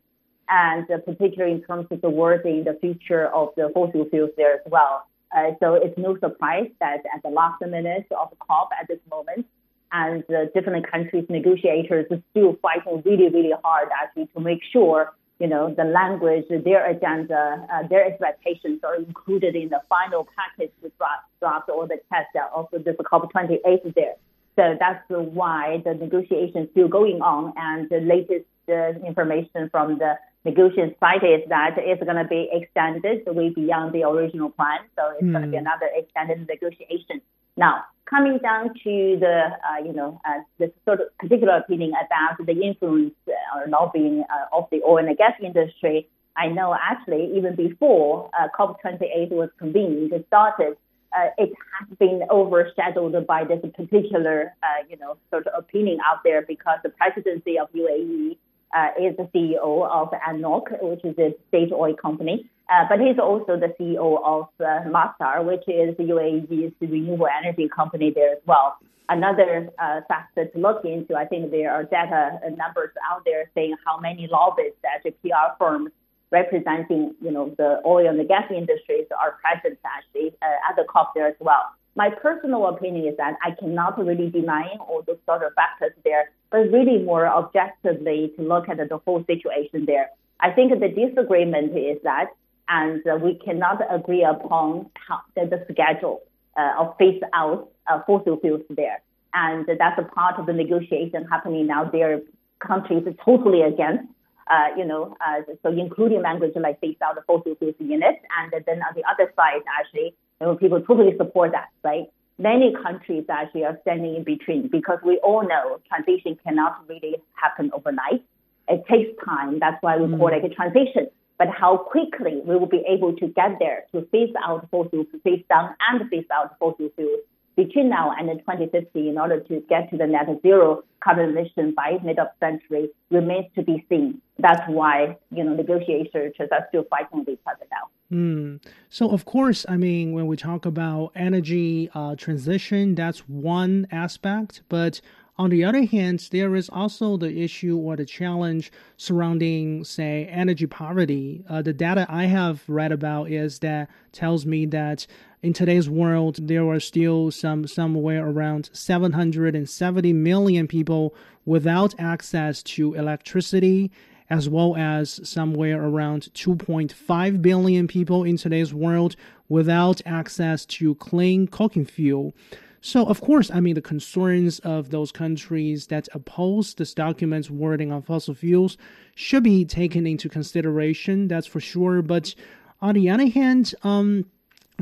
and 0.49 0.89
uh, 0.91 0.99
particularly 0.99 1.53
in 1.53 1.63
terms 1.63 1.87
of 1.89 1.99
the 2.01 2.09
wording, 2.11 2.63
the 2.63 2.77
future 2.79 3.27
of 3.27 3.49
the 3.57 3.71
fossil 3.73 4.05
fuels 4.09 4.29
there 4.37 4.55
as 4.55 4.61
well. 4.67 5.05
Uh, 5.35 5.51
so 5.59 5.73
it's 5.73 5.97
no 5.97 6.15
surprise 6.19 6.69
that 6.79 7.01
at 7.15 7.23
the 7.23 7.29
last 7.29 7.59
minute 7.61 8.05
of 8.19 8.29
the 8.29 8.35
COP 8.35 8.69
at 8.79 8.87
this 8.87 8.99
moment, 9.09 9.47
and 9.91 10.23
uh, 10.29 10.45
different 10.53 10.89
countries 10.91 11.25
negotiators 11.27 12.05
are 12.11 12.21
still 12.31 12.55
fighting 12.61 13.01
really, 13.03 13.29
really 13.29 13.53
hard 13.63 13.89
actually 13.99 14.27
to 14.27 14.39
make 14.39 14.61
sure 14.71 15.11
you 15.39 15.47
know 15.47 15.73
the 15.73 15.85
language, 15.85 16.45
their 16.49 16.89
agenda, 16.89 17.65
uh, 17.71 17.87
their 17.87 18.05
expectations 18.05 18.81
are 18.83 18.95
included 18.95 19.55
in 19.55 19.69
the 19.69 19.81
final 19.87 20.27
package 20.35 20.71
with 20.81 20.97
draft, 20.97 21.23
draft 21.39 21.69
or 21.69 21.87
the 21.87 21.99
text 22.11 22.35
of 22.55 22.67
this 22.71 22.95
COP28 22.95 23.95
there. 23.95 24.15
So 24.55 24.75
that's 24.77 25.03
why 25.07 25.81
the 25.85 25.93
negotiations 25.93 26.67
still 26.71 26.89
going 26.89 27.21
on, 27.21 27.53
and 27.55 27.89
the 27.89 28.01
latest 28.01 28.45
uh, 28.67 28.91
information 29.07 29.69
from 29.71 29.97
the 29.97 30.15
negotiation 30.43 30.95
side 30.99 31.23
is 31.23 31.47
that 31.49 31.75
it's 31.77 32.03
going 32.03 32.17
to 32.17 32.25
be 32.25 32.49
extended 32.51 33.23
way 33.27 33.49
beyond 33.49 33.93
the 33.93 34.03
original 34.03 34.49
plan. 34.49 34.79
So 34.97 35.11
it's 35.11 35.23
mm. 35.23 35.31
going 35.31 35.45
to 35.45 35.51
be 35.51 35.57
another 35.57 35.89
extended 35.93 36.47
negotiation. 36.47 37.21
Now, 37.57 37.83
coming 38.09 38.39
down 38.39 38.69
to 38.69 39.17
the, 39.19 39.49
uh, 39.69 39.83
you 39.85 39.93
know, 39.93 40.19
uh, 40.25 40.39
the 40.57 40.71
sort 40.85 41.01
of 41.01 41.17
particular 41.19 41.57
opinion 41.57 41.93
about 42.05 42.43
the 42.45 42.53
influence 42.61 43.13
or 43.27 43.67
lobbying 43.67 44.23
uh, 44.29 44.57
of 44.57 44.67
the 44.71 44.81
oil 44.83 45.05
and 45.05 45.17
gas 45.17 45.33
industry, 45.43 46.07
I 46.35 46.47
know 46.47 46.75
actually 46.75 47.31
even 47.35 47.55
before 47.55 48.29
uh, 48.39 48.47
COP28 48.57 49.29
was 49.31 49.49
convened, 49.59 50.13
it 50.13 50.25
started, 50.27 50.77
uh, 51.15 51.29
it 51.37 51.51
has 51.79 51.97
been 51.97 52.23
overshadowed 52.29 53.27
by 53.27 53.43
this 53.43 53.59
particular, 53.75 54.53
uh, 54.63 54.83
you 54.89 54.97
know, 54.97 55.17
sort 55.31 55.47
of 55.47 55.53
opinion 55.57 55.99
out 56.05 56.19
there 56.23 56.41
because 56.41 56.79
the 56.83 56.89
presidency 56.89 57.59
of 57.59 57.71
UAE 57.73 58.37
uh, 58.75 58.89
is 58.99 59.15
the 59.17 59.29
CEO 59.33 59.89
of 59.89 60.09
ADNOC, 60.11 60.81
which 60.81 61.03
is 61.03 61.17
a 61.17 61.35
state 61.49 61.71
oil 61.73 61.95
company. 61.95 62.49
Uh, 62.71 62.85
but 62.87 62.99
he's 62.99 63.17
also 63.17 63.57
the 63.57 63.73
CEO 63.79 64.19
of 64.23 64.47
uh, 64.59 64.87
Masdar, 64.87 65.43
which 65.43 65.63
is 65.67 65.97
the 65.97 66.03
UAE's 66.03 66.73
renewable 66.79 67.27
energy 67.27 67.67
company 67.67 68.11
there 68.13 68.33
as 68.33 68.41
well. 68.45 68.77
Another 69.09 69.69
uh, 69.79 70.01
factor 70.07 70.45
to 70.45 70.57
look 70.59 70.85
into, 70.85 71.15
I 71.15 71.25
think 71.25 71.49
there 71.49 71.73
are 71.73 71.83
data 71.83 72.39
numbers 72.55 72.91
out 73.09 73.23
there 73.25 73.49
saying 73.55 73.75
how 73.83 73.99
many 73.99 74.27
lobbyists 74.31 74.77
at 74.85 75.01
the 75.03 75.11
PR 75.23 75.57
firms 75.57 75.89
representing, 76.31 77.15
you 77.21 77.31
know, 77.31 77.55
the 77.57 77.81
oil 77.87 78.07
and 78.07 78.19
the 78.19 78.23
gas 78.23 78.45
industries 78.55 79.07
are 79.19 79.37
present 79.41 79.79
actually 79.83 80.35
uh, 80.43 80.69
at 80.69 80.75
the 80.75 80.85
COP 80.87 81.13
there 81.15 81.27
as 81.27 81.35
well. 81.39 81.73
My 81.99 82.09
personal 82.09 82.67
opinion 82.67 83.07
is 83.11 83.17
that 83.17 83.33
I 83.43 83.51
cannot 83.59 83.99
really 83.99 84.29
deny 84.29 84.65
all 84.79 85.01
those 85.05 85.17
sort 85.25 85.43
of 85.43 85.51
factors 85.53 85.91
there, 86.05 86.31
but 86.49 86.59
really 86.71 86.99
more 87.03 87.27
objectively 87.27 88.31
to 88.37 88.41
look 88.41 88.69
at 88.69 88.77
the 88.77 88.99
whole 89.05 89.21
situation 89.25 89.83
there. 89.85 90.07
I 90.39 90.49
think 90.51 90.71
the 90.79 90.87
disagreement 90.87 91.77
is 91.77 91.97
that, 92.03 92.27
and 92.69 93.01
we 93.21 93.31
cannot 93.45 93.81
agree 93.93 94.23
upon 94.23 94.89
how, 95.05 95.19
the, 95.35 95.43
the 95.53 95.59
schedule 95.73 96.21
uh, 96.55 96.71
of 96.79 96.95
phase 96.97 97.21
out 97.33 97.67
uh, 97.91 97.99
fossil 98.07 98.37
fuels 98.39 98.61
there. 98.69 99.01
And 99.33 99.67
that's 99.67 99.99
a 99.99 100.07
part 100.19 100.39
of 100.39 100.45
the 100.45 100.53
negotiation 100.53 101.27
happening 101.33 101.67
now. 101.67 101.83
There 101.83 102.21
countries 102.65 103.03
are 103.07 103.17
totally 103.25 103.61
against, 103.61 104.05
uh, 104.49 104.69
you 104.77 104.85
know, 104.85 105.17
uh, 105.19 105.41
so 105.63 105.69
including 105.69 106.21
language 106.21 106.53
like 106.55 106.79
phase 106.79 106.95
out 107.03 107.15
the 107.15 107.23
fossil 107.27 107.55
fuels 107.55 107.75
units. 107.77 108.19
And 108.37 108.53
then 108.65 108.79
on 108.87 108.93
the 108.95 109.03
other 109.11 109.33
side, 109.35 109.63
actually, 109.77 110.15
know, 110.47 110.55
people 110.55 110.81
totally 110.81 111.15
support 111.17 111.51
that, 111.51 111.69
right? 111.83 112.05
Many 112.37 112.73
countries 112.81 113.25
actually 113.29 113.65
are 113.65 113.77
standing 113.81 114.15
in 114.15 114.23
between 114.23 114.69
because 114.69 114.99
we 115.03 115.17
all 115.17 115.45
know 115.45 115.79
transition 115.87 116.37
cannot 116.43 116.87
really 116.87 117.15
happen 117.33 117.69
overnight. 117.73 118.23
It 118.67 118.85
takes 118.89 119.11
time. 119.25 119.59
That's 119.59 119.81
why 119.81 119.97
we 119.97 120.07
mm. 120.07 120.17
call 120.17 120.29
it 120.29 120.45
a 120.45 120.49
transition. 120.49 121.07
But 121.37 121.47
how 121.49 121.77
quickly 121.77 122.41
we 122.45 122.55
will 122.55 122.67
be 122.67 122.83
able 122.87 123.15
to 123.15 123.27
get 123.27 123.59
there 123.59 123.85
to 123.93 124.05
phase 124.11 124.33
out 124.45 124.67
fossil 124.71 124.89
fuels, 124.89 125.07
phase 125.23 125.43
down 125.49 125.75
and 125.89 126.09
phase 126.09 126.25
out 126.33 126.57
fossil 126.59 126.89
fuels 126.95 127.21
between 127.59 127.89
now 127.89 128.13
and 128.17 128.29
2050 128.39 129.09
in 129.09 129.17
order 129.17 129.41
to 129.41 129.61
get 129.67 129.89
to 129.89 129.97
the 129.97 130.07
net 130.07 130.27
zero 130.41 130.81
carbon 131.03 131.29
emission 131.31 131.73
by 131.75 131.97
mid 132.03 132.17
of 132.17 132.27
century 132.39 132.89
remains 133.11 133.47
to 133.55 133.61
be 133.61 133.85
seen. 133.89 134.21
That's 134.37 134.61
why, 134.67 135.17
you 135.29 135.43
know, 135.43 135.53
negotiators 135.53 136.33
are 136.39 136.65
still 136.69 136.85
fighting 136.89 137.19
with 137.19 137.29
each 137.29 137.41
other 137.45 137.65
now. 137.69 138.15
Mm. 138.15 138.63
So, 138.89 139.11
of 139.11 139.25
course, 139.25 139.65
I 139.67 139.75
mean, 139.75 140.13
when 140.13 140.25
we 140.27 140.37
talk 140.37 140.65
about 140.65 141.11
energy 141.15 141.89
uh, 141.93 142.15
transition, 142.15 142.95
that's 142.95 143.19
one 143.27 143.87
aspect. 143.91 144.61
But 144.69 145.01
on 145.39 145.49
the 145.49 145.63
other 145.63 145.85
hand, 145.85 146.27
there 146.31 146.53
is 146.53 146.67
also 146.67 147.15
the 147.15 147.41
issue 147.41 147.77
or 147.77 147.95
the 147.95 148.05
challenge 148.05 148.73
surrounding, 148.97 149.85
say, 149.85 150.27
energy 150.29 150.67
poverty. 150.67 151.45
Uh, 151.49 151.61
the 151.61 151.71
data 151.71 152.05
I 152.09 152.25
have 152.25 152.61
read 152.67 152.91
about 152.91 153.31
is 153.31 153.59
that 153.59 153.89
tells 154.11 154.45
me 154.45 154.65
that 154.65 155.07
in 155.41 155.53
today's 155.53 155.89
world, 155.89 156.45
there 156.45 156.67
are 156.67 156.81
still 156.81 157.31
some 157.31 157.67
somewhere 157.67 158.27
around 158.27 158.69
770 158.73 160.11
million 160.11 160.67
people 160.67 161.15
without 161.45 161.95
access 161.97 162.61
to 162.63 162.93
electricity, 162.95 163.91
as 164.29 164.49
well 164.49 164.75
as 164.75 165.21
somewhere 165.23 165.81
around 165.81 166.23
2.5 166.33 167.41
billion 167.41 167.87
people 167.87 168.25
in 168.25 168.35
today's 168.35 168.73
world 168.73 169.15
without 169.47 170.01
access 170.05 170.65
to 170.65 170.95
clean 170.95 171.47
cooking 171.47 171.85
fuel. 171.85 172.35
So, 172.81 173.05
of 173.05 173.19
course, 173.21 173.51
I 173.51 173.59
mean, 173.59 173.75
the 173.75 173.81
concerns 173.81 174.59
of 174.59 174.89
those 174.89 175.11
countries 175.11 175.87
that 175.87 176.07
oppose 176.13 176.73
this 176.73 176.93
document's 176.93 177.49
wording 177.49 177.91
on 177.91 178.01
fossil 178.01 178.33
fuels 178.33 178.77
should 179.15 179.43
be 179.43 179.65
taken 179.65 180.07
into 180.07 180.29
consideration, 180.29 181.27
that's 181.27 181.47
for 181.47 181.59
sure. 181.59 182.01
But 182.01 182.33
on 182.81 182.95
the 182.95 183.09
other 183.09 183.27
hand, 183.27 183.75
um, 183.83 184.25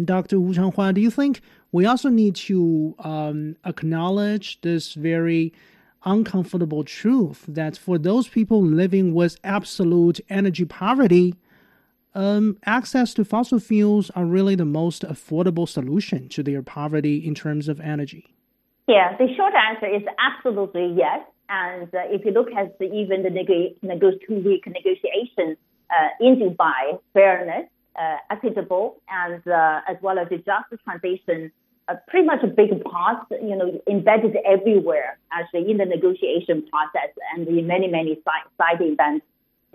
Dr. 0.03 0.39
Wu 0.39 0.53
Changhua, 0.53 0.93
do 0.93 1.01
you 1.01 1.09
think 1.09 1.41
we 1.71 1.85
also 1.85 2.09
need 2.09 2.35
to 2.35 2.95
um, 2.99 3.55
acknowledge 3.65 4.61
this 4.61 4.93
very 4.93 5.53
uncomfortable 6.05 6.83
truth 6.83 7.43
that 7.47 7.77
for 7.77 7.97
those 7.97 8.27
people 8.27 8.61
living 8.63 9.13
with 9.13 9.37
absolute 9.43 10.19
energy 10.29 10.65
poverty, 10.65 11.33
um, 12.17 12.57
access 12.65 13.13
to 13.13 13.23
fossil 13.23 13.59
fuels 13.59 14.09
are 14.11 14.25
really 14.25 14.55
the 14.55 14.65
most 14.65 15.03
affordable 15.03 15.69
solution 15.69 16.27
to 16.29 16.41
their 16.41 16.63
poverty 16.63 17.17
in 17.25 17.35
terms 17.35 17.67
of 17.67 17.79
energy? 17.79 18.35
Yeah, 18.87 19.15
the 19.17 19.27
short 19.35 19.53
answer 19.53 19.85
is 19.85 20.01
absolutely 20.17 20.95
yes. 20.97 21.21
And 21.47 21.93
uh, 21.93 21.99
if 22.09 22.25
you 22.25 22.31
look 22.31 22.51
at 22.51 22.77
the, 22.79 22.85
even 22.85 23.21
the 23.21 23.29
neg- 23.29 24.19
two-week 24.27 24.65
negotiation 24.65 25.55
uh, 25.91 26.09
in 26.19 26.37
Dubai, 26.37 26.99
fairness, 27.13 27.69
uh, 27.95 28.17
equitable 28.31 29.01
and 29.09 29.47
uh, 29.47 29.81
as 29.87 29.97
well 30.01 30.17
as 30.17 30.27
the 30.29 30.37
just 30.37 30.83
transition, 30.83 31.51
uh, 31.87 31.95
pretty 32.07 32.25
much 32.25 32.43
a 32.43 32.47
big 32.47 32.83
part, 32.83 33.25
you 33.31 33.55
know, 33.55 33.79
embedded 33.87 34.35
everywhere 34.45 35.19
actually 35.31 35.69
in 35.69 35.77
the 35.77 35.85
negotiation 35.85 36.65
process 36.71 37.11
and 37.35 37.47
in 37.47 37.67
many, 37.67 37.87
many 37.87 38.15
side, 38.25 38.49
side 38.57 38.81
events, 38.81 39.25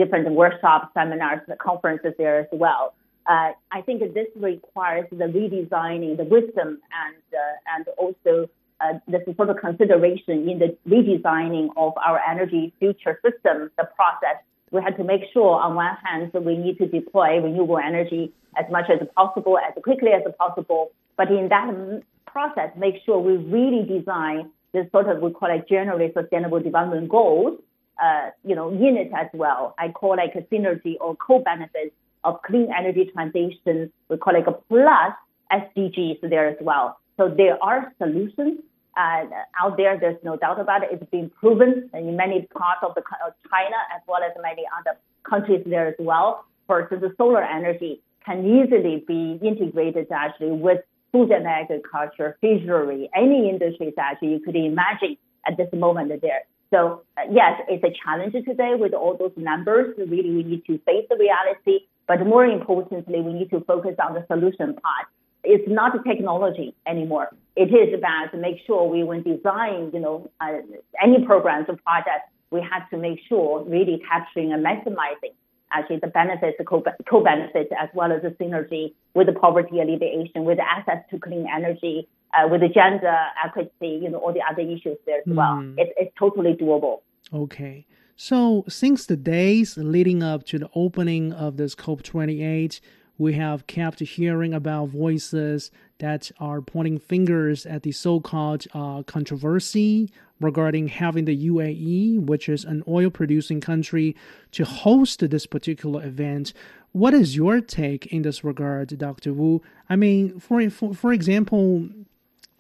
different 0.02 0.30
workshops, 0.30 0.86
seminars, 0.94 1.40
conferences 1.58 2.14
there 2.18 2.40
as 2.40 2.46
well. 2.52 2.94
Uh, 3.26 3.50
I 3.70 3.80
think 3.86 4.00
this 4.14 4.26
requires 4.34 5.06
the 5.10 5.28
redesigning, 5.38 6.16
the 6.16 6.24
wisdom, 6.24 6.68
and 7.02 7.22
uh, 7.42 7.74
and 7.74 7.84
also 7.96 8.50
uh, 8.80 8.94
the 9.06 9.20
sort 9.36 9.50
of 9.50 9.58
consideration 9.58 10.48
in 10.50 10.58
the 10.58 10.76
redesigning 10.88 11.68
of 11.76 11.92
our 12.08 12.18
energy 12.28 12.72
future 12.80 13.20
system, 13.24 13.70
the 13.78 13.88
process 13.96 14.38
we 14.72 14.80
had 14.82 14.96
to 14.96 15.04
make 15.04 15.22
sure 15.32 15.60
on 15.60 15.74
one 15.74 15.96
hand 16.02 16.32
we 16.34 16.56
need 16.56 16.78
to 16.78 16.86
deploy 16.88 17.38
renewable 17.38 17.78
energy 17.78 18.32
as 18.58 18.64
much 18.70 18.86
as 18.90 19.06
possible, 19.14 19.58
as 19.58 19.74
quickly 19.82 20.10
as 20.10 20.22
possible. 20.38 20.90
But 21.16 21.30
in 21.30 21.48
that 21.50 22.02
process, 22.26 22.70
make 22.76 22.96
sure 23.04 23.20
we 23.20 23.36
really 23.36 23.86
design 23.86 24.50
this 24.72 24.90
sort 24.90 25.08
of, 25.08 25.20
we 25.20 25.30
call 25.30 25.54
it 25.54 25.68
generally 25.68 26.10
sustainable 26.16 26.60
development 26.60 27.10
goals, 27.10 27.60
uh, 28.02 28.30
you 28.44 28.54
know, 28.54 28.70
in 28.70 28.96
it 28.96 29.10
as 29.16 29.28
well. 29.32 29.74
I 29.78 29.88
call 29.88 30.14
it 30.18 30.32
a 30.34 30.42
synergy 30.54 30.96
or 31.00 31.16
co-benefits 31.16 31.94
of 32.24 32.42
clean 32.42 32.68
energy 32.76 33.10
transition. 33.12 33.92
We 34.08 34.16
call 34.16 34.34
it 34.34 34.46
a 34.46 34.52
plus 34.52 35.12
SDGs 35.52 36.28
there 36.28 36.48
as 36.48 36.56
well. 36.60 36.98
So 37.16 37.28
there 37.28 37.62
are 37.62 37.92
solutions 37.98 38.60
uh, 38.96 39.24
out 39.60 39.76
there. 39.76 39.98
There's 39.98 40.22
no 40.24 40.36
doubt 40.36 40.60
about 40.60 40.82
it. 40.82 40.90
It's 40.92 41.10
been 41.10 41.30
proven 41.30 41.90
in 41.94 42.16
many 42.16 42.42
parts 42.42 42.80
of 42.82 42.94
the 42.94 43.02
of 43.24 43.34
China 43.50 43.76
as 43.94 44.02
well 44.06 44.22
as 44.22 44.32
many 44.42 44.64
other 44.78 44.98
countries 45.28 45.62
there 45.66 45.88
as 45.88 45.94
well. 45.98 46.44
For 46.66 46.80
instance, 46.80 47.02
the 47.02 47.14
solar 47.16 47.42
energy 47.42 48.00
can 48.24 48.44
easily 48.46 49.04
be 49.06 49.38
integrated 49.42 50.06
actually 50.10 50.52
with 50.52 50.80
food 51.12 51.30
and 51.30 51.46
agriculture, 51.46 52.38
fishery, 52.40 53.10
any 53.14 53.48
industries 53.50 53.94
actually 53.98 54.32
you 54.32 54.40
could 54.40 54.56
imagine 54.56 55.16
at 55.46 55.56
this 55.56 55.68
moment 55.72 56.10
there. 56.22 56.42
So 56.72 57.02
uh, 57.16 57.22
yes, 57.30 57.60
it's 57.68 57.84
a 57.84 57.92
challenge 58.04 58.32
today 58.32 58.74
with 58.76 58.94
all 58.94 59.16
those 59.16 59.32
numbers. 59.36 59.94
Really, 59.98 60.30
we 60.30 60.42
need 60.42 60.64
to 60.66 60.78
face 60.78 61.06
the 61.08 61.16
reality, 61.16 61.86
but 62.08 62.26
more 62.26 62.46
importantly, 62.46 63.20
we 63.20 63.32
need 63.32 63.50
to 63.50 63.60
focus 63.60 63.94
on 64.02 64.14
the 64.14 64.24
solution 64.28 64.74
part 64.74 65.06
it's 65.44 65.68
not 65.68 65.92
technology 66.04 66.74
anymore. 66.86 67.28
It 67.56 67.74
is 67.74 67.94
about 67.94 68.28
to 68.32 68.38
make 68.38 68.56
sure 68.66 68.88
we, 68.88 69.02
when 69.02 69.22
design, 69.22 69.90
you 69.92 70.00
know, 70.00 70.30
uh, 70.40 70.58
any 71.02 71.24
programs 71.24 71.66
or 71.68 71.76
projects, 71.76 72.30
we 72.50 72.60
have 72.60 72.88
to 72.90 72.96
make 72.96 73.18
sure 73.28 73.64
really 73.64 74.02
capturing 74.08 74.52
and 74.52 74.64
maximizing 74.64 75.34
actually 75.72 75.98
the 76.00 76.06
benefits, 76.06 76.56
the 76.58 76.64
co-benefits, 76.64 77.72
as 77.80 77.88
well 77.94 78.12
as 78.12 78.20
the 78.22 78.28
synergy 78.30 78.92
with 79.14 79.26
the 79.26 79.32
poverty 79.32 79.80
alleviation, 79.80 80.44
with 80.44 80.58
access 80.60 80.98
to 81.10 81.18
clean 81.18 81.46
energy, 81.52 82.06
uh, 82.34 82.48
with 82.48 82.60
the 82.60 82.68
gender 82.68 83.16
equity, 83.44 84.00
you 84.02 84.10
know, 84.10 84.18
all 84.18 84.32
the 84.32 84.42
other 84.48 84.62
issues 84.62 84.98
there 85.06 85.18
as 85.18 85.26
mm. 85.26 85.34
well. 85.34 85.60
It, 85.76 85.92
it's 85.96 86.14
totally 86.18 86.54
doable. 86.54 87.00
Okay. 87.32 87.86
So 88.16 88.64
since 88.68 89.06
the 89.06 89.16
days 89.16 89.76
leading 89.76 90.22
up 90.22 90.44
to 90.46 90.58
the 90.58 90.70
opening 90.74 91.32
of 91.32 91.56
this 91.56 91.74
COP28, 91.74 92.80
we 93.18 93.34
have 93.34 93.66
kept 93.66 94.00
hearing 94.00 94.54
about 94.54 94.88
voices 94.88 95.70
that 95.98 96.30
are 96.38 96.60
pointing 96.60 96.98
fingers 96.98 97.66
at 97.66 97.82
the 97.82 97.92
so-called 97.92 98.66
uh, 98.74 99.02
controversy 99.04 100.10
regarding 100.40 100.88
having 100.88 101.24
the 101.24 101.48
UAE, 101.48 102.20
which 102.20 102.48
is 102.48 102.64
an 102.64 102.82
oil 102.88 103.10
producing 103.10 103.60
country, 103.60 104.16
to 104.50 104.64
host 104.64 105.28
this 105.30 105.46
particular 105.46 106.04
event. 106.04 106.52
What 106.90 107.14
is 107.14 107.36
your 107.36 107.60
take 107.60 108.06
in 108.06 108.22
this 108.22 108.42
regard, 108.42 108.98
Dr. 108.98 109.32
Wu? 109.32 109.62
I 109.88 109.96
mean, 109.96 110.40
for, 110.40 110.68
for, 110.70 110.92
for 110.92 111.12
example, 111.12 111.88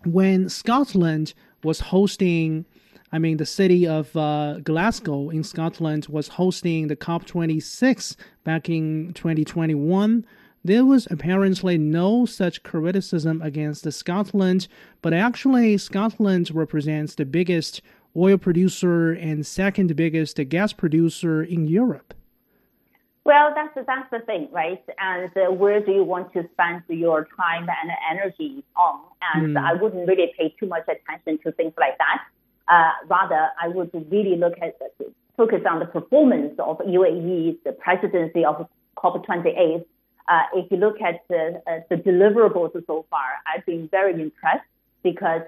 when 0.06 0.48
Scotland 0.48 1.34
was 1.62 1.80
hosting, 1.80 2.64
I 3.12 3.18
mean, 3.18 3.36
the 3.36 3.46
city 3.46 3.86
of 3.86 4.16
uh, 4.16 4.58
Glasgow 4.62 5.30
in 5.30 5.44
Scotland 5.44 6.06
was 6.08 6.28
hosting 6.28 6.88
the 6.88 6.96
COP26 6.96 8.16
back 8.44 8.68
in 8.68 9.12
2021 9.14 10.24
there 10.64 10.84
was 10.84 11.08
apparently 11.10 11.76
no 11.76 12.24
such 12.24 12.62
criticism 12.62 13.42
against 13.42 13.90
Scotland, 13.92 14.68
but 15.00 15.12
actually, 15.12 15.76
Scotland 15.76 16.50
represents 16.54 17.16
the 17.16 17.24
biggest 17.24 17.82
oil 18.16 18.38
producer 18.38 19.12
and 19.12 19.44
second 19.44 19.96
biggest 19.96 20.36
gas 20.48 20.72
producer 20.72 21.42
in 21.42 21.66
Europe. 21.66 22.14
Well, 23.24 23.52
that's 23.54 23.86
that's 23.86 24.10
the 24.10 24.18
thing, 24.20 24.48
right? 24.50 24.82
And 24.98 25.30
uh, 25.36 25.52
where 25.52 25.80
do 25.80 25.92
you 25.92 26.02
want 26.02 26.32
to 26.32 26.48
spend 26.52 26.82
your 26.88 27.28
time 27.36 27.68
and 27.68 27.90
energy 28.10 28.64
on? 28.76 29.00
And 29.34 29.56
mm. 29.56 29.62
I 29.62 29.74
wouldn't 29.74 30.08
really 30.08 30.32
pay 30.36 30.54
too 30.58 30.66
much 30.66 30.82
attention 30.88 31.38
to 31.44 31.52
things 31.52 31.72
like 31.78 31.96
that. 31.98 32.24
Uh, 32.68 33.06
rather, 33.06 33.50
I 33.60 33.68
would 33.68 33.90
really 34.10 34.36
look 34.36 34.54
at 34.60 34.76
focus 35.36 35.60
on 35.68 35.78
the 35.78 35.86
performance 35.86 36.54
of 36.58 36.78
UAE, 36.78 37.58
the 37.64 37.72
presidency 37.72 38.44
of 38.44 38.68
COP28, 38.96 39.84
uh, 40.28 40.42
if 40.54 40.70
you 40.70 40.76
look 40.76 41.00
at 41.00 41.20
the, 41.28 41.60
uh, 41.66 41.80
the 41.90 41.96
deliverables 41.96 42.72
so 42.86 43.04
far, 43.10 43.26
I've 43.46 43.64
been 43.66 43.88
very 43.88 44.12
impressed 44.20 44.64
because 45.02 45.42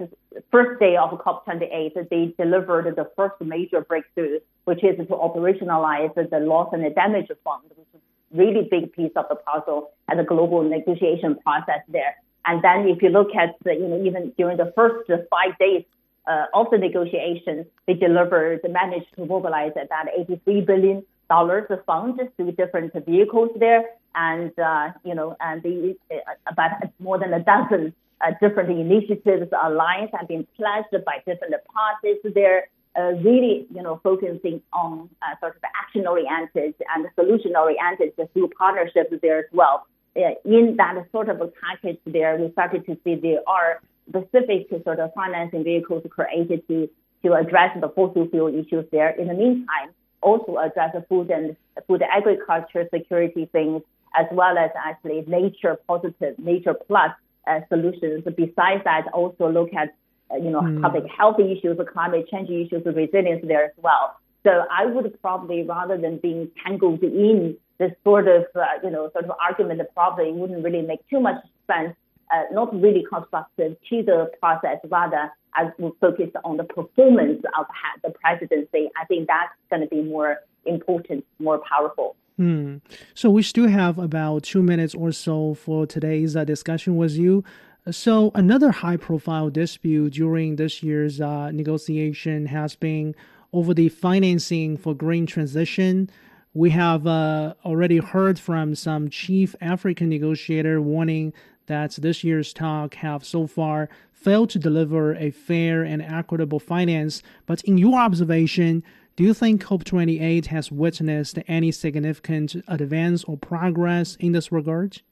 first 0.50 0.80
day 0.80 0.96
of 0.96 1.10
COP28, 1.10 2.08
they 2.10 2.34
delivered 2.42 2.94
the 2.96 3.10
first 3.16 3.34
major 3.40 3.80
breakthrough, 3.82 4.40
which 4.64 4.82
is 4.82 4.96
to 4.96 5.04
operationalize 5.04 6.14
the 6.14 6.40
loss 6.40 6.70
and 6.72 6.84
the 6.84 6.90
damage 6.90 7.30
fund, 7.44 7.62
which 7.76 7.86
is 7.94 8.00
a 8.32 8.36
really 8.36 8.68
big 8.70 8.92
piece 8.92 9.12
of 9.16 9.26
the 9.28 9.36
puzzle 9.36 9.90
and 10.08 10.18
the 10.18 10.24
global 10.24 10.62
negotiation 10.62 11.36
process 11.42 11.80
there. 11.88 12.16
And 12.46 12.62
then 12.62 12.88
if 12.88 13.02
you 13.02 13.08
look 13.08 13.34
at, 13.34 13.54
the, 13.64 13.74
you 13.74 13.88
know, 13.88 14.02
even 14.04 14.32
during 14.36 14.56
the 14.56 14.72
first 14.74 15.08
five 15.08 15.56
days 15.58 15.84
uh, 16.26 16.46
of 16.52 16.66
the 16.70 16.78
negotiation, 16.78 17.66
they 17.86 17.94
delivered, 17.94 18.60
managed 18.68 19.14
to 19.16 19.24
mobilize 19.24 19.72
about 19.72 20.06
83 20.16 20.60
billion 20.62 21.04
dollars 21.30 21.64
of 21.70 21.82
funds 21.86 22.20
through 22.36 22.52
different 22.52 22.92
vehicles 23.06 23.48
there 23.58 23.84
and 24.14 24.56
uh, 24.58 24.90
you 25.04 25.14
know, 25.14 25.36
and 25.40 25.62
the, 25.62 25.96
uh, 26.10 26.16
about 26.50 26.70
more 26.98 27.18
than 27.18 27.32
a 27.32 27.42
dozen 27.42 27.94
uh, 28.24 28.32
different 28.40 28.70
initiatives, 28.70 29.52
alliance 29.62 30.10
have 30.18 30.28
been 30.28 30.46
pledged 30.56 31.04
by 31.04 31.18
different 31.26 31.54
parties. 31.72 32.16
They're 32.34 32.68
uh, 32.98 33.12
really, 33.22 33.66
you 33.74 33.82
know, 33.82 34.00
focusing 34.02 34.62
on 34.72 35.10
uh, 35.22 35.38
sort 35.40 35.56
of 35.56 35.62
action-oriented 35.82 36.74
and 36.94 37.06
solution-oriented 37.16 38.12
through 38.32 38.50
partnerships 38.56 39.14
there 39.20 39.40
as 39.40 39.44
well. 39.52 39.86
Uh, 40.16 40.30
in 40.44 40.76
that 40.76 40.94
sort 41.10 41.28
of 41.28 41.40
a 41.40 41.48
package 41.48 41.98
there, 42.06 42.36
we 42.36 42.50
started 42.52 42.86
to 42.86 42.96
see 43.02 43.16
there 43.16 43.40
are 43.48 43.80
specific 44.08 44.68
sort 44.84 45.00
of 45.00 45.12
financing 45.14 45.64
vehicles 45.64 46.04
created 46.10 46.66
to 46.68 46.88
to 47.24 47.32
address 47.32 47.74
the 47.80 47.88
fossil 47.88 48.28
fuel 48.28 48.48
issues 48.48 48.84
there. 48.92 49.08
In 49.18 49.28
the 49.28 49.34
meantime, 49.34 49.88
also 50.20 50.58
address 50.58 50.90
the 50.94 51.00
food 51.08 51.30
and 51.30 51.56
food 51.86 52.02
agriculture 52.02 52.86
security 52.92 53.48
things 53.50 53.82
as 54.14 54.26
well 54.30 54.58
as 54.58 54.70
actually 54.76 55.24
nature 55.26 55.78
positive, 55.88 56.38
nature 56.38 56.74
plus 56.74 57.10
uh, 57.46 57.60
solutions. 57.68 58.24
Besides 58.24 58.82
that, 58.84 59.06
also 59.12 59.50
look 59.50 59.70
at 59.74 59.94
uh, 60.30 60.36
you 60.36 60.50
know 60.50 60.60
mm. 60.60 60.82
public 60.82 61.04
health 61.10 61.38
issues, 61.40 61.78
climate 61.92 62.28
change 62.30 62.50
issues, 62.50 62.82
resilience 62.84 63.44
there 63.46 63.64
as 63.64 63.72
well. 63.78 64.16
So 64.44 64.64
I 64.70 64.86
would 64.86 65.20
probably 65.20 65.62
rather 65.62 65.96
than 65.96 66.18
being 66.18 66.50
tangled 66.64 67.02
in 67.02 67.56
this 67.78 67.92
sort 68.04 68.28
of 68.28 68.44
uh, 68.54 68.64
you 68.82 68.90
know 68.90 69.10
sort 69.12 69.24
of 69.24 69.32
argument, 69.40 69.80
probably 69.94 70.32
wouldn't 70.32 70.64
really 70.64 70.82
make 70.82 71.06
too 71.08 71.20
much 71.20 71.42
sense. 71.66 71.94
Uh, 72.32 72.42
not 72.52 72.74
really 72.80 73.04
constructive 73.08 73.76
to 73.90 74.02
the 74.02 74.30
process. 74.40 74.78
Rather, 74.88 75.30
I 75.54 75.70
would 75.78 75.92
focus 76.00 76.30
on 76.44 76.56
the 76.56 76.64
performance 76.64 77.42
of 77.58 77.66
the 78.02 78.10
presidency. 78.10 78.90
I 79.00 79.04
think 79.04 79.28
that's 79.28 79.52
going 79.70 79.82
to 79.82 79.88
be 79.88 80.02
more 80.02 80.38
important, 80.64 81.24
more 81.38 81.60
powerful. 81.68 82.16
Hmm. 82.36 82.78
So 83.14 83.30
we 83.30 83.42
still 83.42 83.68
have 83.68 83.98
about 83.98 84.42
two 84.42 84.62
minutes 84.62 84.94
or 84.94 85.12
so 85.12 85.54
for 85.54 85.86
today's 85.86 86.34
uh, 86.34 86.44
discussion 86.44 86.96
with 86.96 87.12
you. 87.12 87.44
So 87.90 88.32
another 88.34 88.70
high-profile 88.72 89.50
dispute 89.50 90.14
during 90.14 90.56
this 90.56 90.82
year's 90.82 91.20
uh, 91.20 91.50
negotiation 91.52 92.46
has 92.46 92.74
been 92.74 93.14
over 93.52 93.72
the 93.72 93.88
financing 93.88 94.76
for 94.76 94.94
green 94.94 95.26
transition. 95.26 96.10
We 96.54 96.70
have 96.70 97.06
uh, 97.06 97.54
already 97.64 97.98
heard 97.98 98.38
from 98.38 98.74
some 98.74 99.10
chief 99.10 99.54
African 99.60 100.08
negotiator 100.08 100.80
warning 100.80 101.32
that 101.66 101.92
this 101.92 102.24
year's 102.24 102.52
talk 102.52 102.94
have 102.96 103.24
so 103.24 103.46
far 103.46 103.88
failed 104.12 104.50
to 104.50 104.58
deliver 104.58 105.14
a 105.14 105.30
fair 105.30 105.82
and 105.82 106.00
equitable 106.02 106.58
finance. 106.58 107.22
But 107.46 107.62
in 107.64 107.78
your 107.78 107.98
observation, 108.00 108.82
do 109.16 109.22
you 109.22 109.32
think 109.32 109.62
COP28 109.62 110.46
has 110.46 110.72
witnessed 110.72 111.38
any 111.46 111.70
significant 111.70 112.56
advance 112.66 113.22
or 113.24 113.36
progress 113.36 114.16
in 114.16 114.32
this 114.32 114.50
regard? 114.50 115.02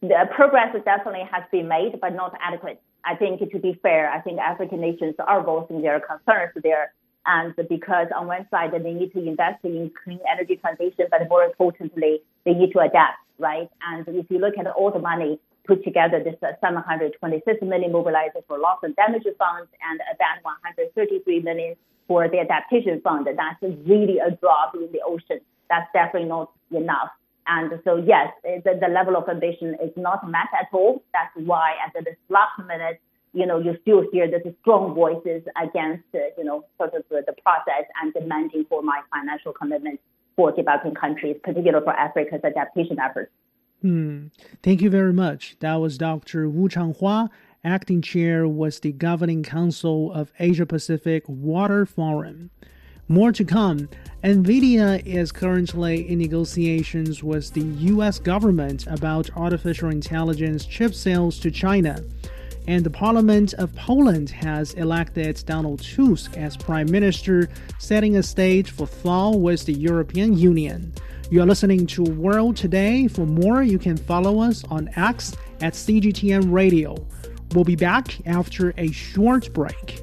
The 0.00 0.28
progress 0.34 0.74
definitely 0.84 1.28
has 1.30 1.44
been 1.52 1.68
made, 1.68 2.00
but 2.00 2.14
not 2.14 2.34
adequate. 2.42 2.82
I 3.04 3.14
think 3.14 3.38
to 3.38 3.58
be 3.60 3.78
fair, 3.80 4.10
I 4.10 4.20
think 4.20 4.40
African 4.40 4.80
nations 4.80 5.14
are 5.24 5.40
voicing 5.42 5.82
their 5.82 6.00
concerns 6.00 6.50
there. 6.64 6.92
And 7.26 7.54
because 7.68 8.08
on 8.16 8.26
one 8.26 8.48
side, 8.50 8.72
they 8.72 8.92
need 8.92 9.12
to 9.12 9.20
invest 9.24 9.64
in 9.64 9.92
clean 10.02 10.18
energy 10.32 10.56
transition, 10.56 11.06
but 11.08 11.28
more 11.28 11.44
importantly, 11.44 12.22
they 12.44 12.54
need 12.54 12.72
to 12.72 12.80
adapt, 12.80 13.18
right? 13.38 13.70
And 13.86 14.08
if 14.08 14.26
you 14.30 14.38
look 14.38 14.58
at 14.58 14.66
all 14.66 14.90
the 14.90 14.98
money 14.98 15.38
put 15.64 15.84
together, 15.84 16.24
this 16.24 16.34
726 16.40 17.62
million 17.62 17.92
mobilized 17.92 18.34
for 18.48 18.58
loss 18.58 18.78
and 18.82 18.96
damage 18.96 19.22
funds 19.38 19.70
and 19.88 20.00
about 20.12 20.42
133 20.42 21.40
million 21.40 21.76
for 22.08 22.26
the 22.28 22.40
adaptation 22.40 23.00
fund, 23.02 23.28
that's 23.28 23.62
really 23.86 24.18
a 24.18 24.30
drop 24.32 24.74
in 24.74 24.90
the 24.92 25.00
ocean. 25.06 25.40
That's 25.70 25.86
definitely 25.92 26.28
not 26.28 26.50
enough. 26.72 27.10
And 27.46 27.80
so, 27.84 27.96
yes, 27.96 28.32
the, 28.42 28.78
the 28.80 28.88
level 28.88 29.16
of 29.16 29.28
ambition 29.28 29.76
is 29.82 29.92
not 29.96 30.28
met 30.28 30.48
at 30.58 30.68
all. 30.72 31.02
That's 31.12 31.32
why 31.36 31.74
at 31.86 31.92
the 31.92 32.10
last 32.28 32.58
minute, 32.66 33.00
you 33.32 33.46
know, 33.46 33.58
you 33.58 33.76
still 33.82 34.04
hear 34.10 34.26
the 34.26 34.54
strong 34.60 34.94
voices 34.94 35.42
against, 35.62 36.04
uh, 36.14 36.18
you 36.36 36.44
know, 36.44 36.64
sort 36.78 36.94
of 36.94 37.04
the, 37.10 37.22
the 37.26 37.34
process 37.42 37.84
and 38.02 38.12
demanding 38.12 38.64
for 38.68 38.82
my 38.82 39.00
financial 39.12 39.52
commitment 39.52 40.00
for 40.36 40.52
developing 40.52 40.94
countries, 40.94 41.36
particularly 41.42 41.84
for 41.84 41.92
Africa's 41.92 42.40
adaptation 42.44 42.98
efforts. 42.98 43.30
Hmm. 43.82 44.26
Thank 44.62 44.82
you 44.82 44.90
very 44.90 45.12
much. 45.12 45.56
That 45.60 45.76
was 45.76 45.98
Dr. 45.98 46.48
Wu 46.48 46.68
Changhua, 46.68 47.28
acting 47.68 48.00
chair 48.00 48.48
was 48.48 48.80
the 48.80 48.92
Governing 48.92 49.42
Council 49.42 50.10
of 50.14 50.32
Asia 50.38 50.64
Pacific 50.64 51.22
Water 51.28 51.84
Forum. 51.84 52.48
More 53.08 53.30
to 53.30 53.44
come. 53.44 53.90
NVIDIA 54.24 55.04
is 55.04 55.32
currently 55.32 56.08
in 56.08 56.18
negotiations 56.18 57.22
with 57.22 57.52
the 57.52 57.60
US 57.92 58.18
government 58.18 58.86
about 58.86 59.28
artificial 59.36 59.90
intelligence 59.90 60.64
chip 60.64 60.94
sales 60.94 61.38
to 61.40 61.50
China. 61.50 62.02
And 62.66 62.84
the 62.84 62.90
Parliament 62.90 63.52
of 63.54 63.74
Poland 63.74 64.30
has 64.30 64.72
elected 64.72 65.42
Donald 65.44 65.82
Tusk 65.82 66.38
as 66.38 66.56
Prime 66.56 66.90
Minister, 66.90 67.50
setting 67.78 68.16
a 68.16 68.22
stage 68.22 68.70
for 68.70 68.86
thaw 68.86 69.36
with 69.36 69.66
the 69.66 69.74
European 69.74 70.38
Union. 70.38 70.94
You 71.30 71.42
are 71.42 71.46
listening 71.46 71.86
to 71.88 72.02
World 72.02 72.56
Today. 72.56 73.08
For 73.08 73.26
more, 73.26 73.62
you 73.62 73.78
can 73.78 73.98
follow 73.98 74.40
us 74.40 74.64
on 74.70 74.88
X 74.96 75.34
at 75.60 75.74
CGTN 75.74 76.50
Radio. 76.50 77.06
We'll 77.54 77.64
be 77.64 77.76
back 77.76 78.26
after 78.26 78.74
a 78.76 78.90
short 78.92 79.52
break. 79.52 80.02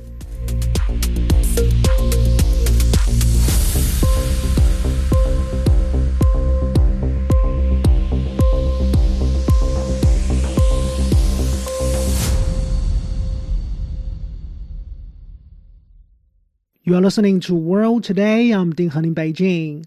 You 16.88 16.95
are 16.95 17.01
listening 17.01 17.39
to 17.41 17.55
World 17.55 18.03
Today. 18.03 18.51
I'm 18.51 18.71
Ding 18.71 18.89
Han 18.89 19.05
in 19.05 19.15
Beijing. 19.15 19.86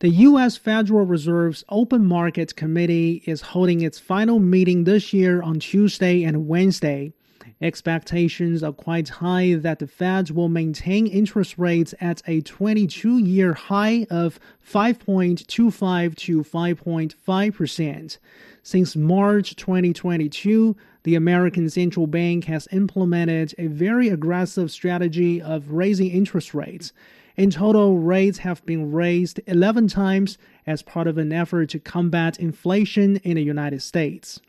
The 0.00 0.10
U.S. 0.10 0.58
Federal 0.58 1.06
Reserve's 1.06 1.64
Open 1.70 2.04
Market 2.04 2.54
Committee 2.54 3.22
is 3.24 3.40
holding 3.40 3.80
its 3.80 3.98
final 3.98 4.38
meeting 4.38 4.84
this 4.84 5.14
year 5.14 5.40
on 5.40 5.58
Tuesday 5.58 6.22
and 6.22 6.46
Wednesday. 6.46 7.14
Expectations 7.62 8.62
are 8.62 8.74
quite 8.74 9.08
high 9.08 9.54
that 9.54 9.78
the 9.78 9.86
Fed 9.86 10.30
will 10.30 10.50
maintain 10.50 11.06
interest 11.06 11.56
rates 11.56 11.94
at 11.98 12.20
a 12.26 12.42
22 12.42 13.16
year 13.16 13.54
high 13.54 14.06
of 14.10 14.38
5.25 14.70 16.14
to 16.16 16.42
5.5%. 16.42 18.18
Since 18.62 18.96
March 18.96 19.56
2022, 19.56 20.76
the 21.04 21.14
American 21.14 21.70
Central 21.70 22.06
Bank 22.06 22.44
has 22.44 22.68
implemented 22.70 23.54
a 23.56 23.68
very 23.68 24.10
aggressive 24.10 24.70
strategy 24.70 25.40
of 25.40 25.70
raising 25.70 26.10
interest 26.10 26.52
rates. 26.52 26.92
In 27.36 27.50
total, 27.50 27.98
rates 27.98 28.38
have 28.38 28.64
been 28.64 28.92
raised 28.92 29.40
11 29.46 29.88
times 29.88 30.38
as 30.66 30.82
part 30.82 31.06
of 31.06 31.18
an 31.18 31.32
effort 31.32 31.68
to 31.70 31.78
combat 31.78 32.40
inflation 32.40 33.16
in 33.16 33.34
the 33.34 33.42
United 33.42 33.82
States. 33.82 34.40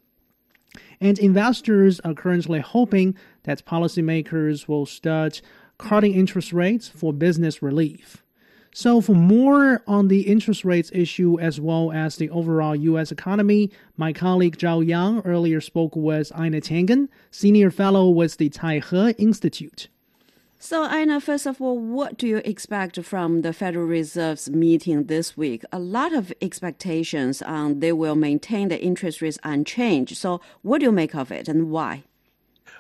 And 1.02 1.20
investors 1.20 2.00
are 2.02 2.14
currently 2.14 2.62
hoping 2.62 3.16
that 3.44 3.66
policymakers 3.66 4.70
will 4.70 4.86
start 4.86 5.42
cutting 5.78 6.14
interest 6.14 6.54
rates 6.54 6.88
for 6.88 7.12
business 7.12 7.62
relief. 7.62 8.24
So, 8.74 9.02
for 9.02 9.16
more 9.16 9.82
on 9.88 10.08
the 10.08 10.22
interest 10.22 10.64
rates 10.64 10.92
issue 10.94 11.40
as 11.40 11.60
well 11.60 11.92
as 11.92 12.16
the 12.16 12.30
overall 12.30 12.76
U.S. 12.76 13.12
economy, 13.12 13.72
my 13.98 14.14
colleague 14.14 14.58
Zhao 14.58 14.86
Yang 14.86 15.22
earlier 15.26 15.60
spoke 15.60 15.96
with 15.96 16.32
Einar 16.36 16.62
Tangen, 16.62 17.10
senior 17.32 17.72
fellow 17.72 18.08
with 18.10 18.38
the 18.38 18.50
Taihe 18.50 19.16
Institute. 19.18 19.88
So, 20.60 20.84
Einar, 20.84 21.20
first 21.20 21.46
of 21.46 21.62
all, 21.62 21.78
what 21.78 22.18
do 22.18 22.26
you 22.26 22.38
expect 22.38 23.00
from 23.04 23.42
the 23.42 23.54
Federal 23.54 23.86
Reserve's 23.86 24.50
meeting 24.50 25.04
this 25.04 25.38
week? 25.38 25.64
A 25.72 25.78
lot 25.78 26.14
of 26.14 26.34
expectations 26.42 27.44
on 27.44 27.80
they 27.80 27.94
will 27.94 28.16
maintain 28.16 28.70
the 28.70 28.82
interest 28.82 29.22
rates 29.22 29.38
unchanged. 29.44 30.18
So, 30.18 30.42
what 30.64 30.80
do 30.80 30.86
you 30.86 30.92
make 30.92 31.14
of 31.14 31.32
it 31.32 31.48
and 31.48 31.70
why? 31.70 32.06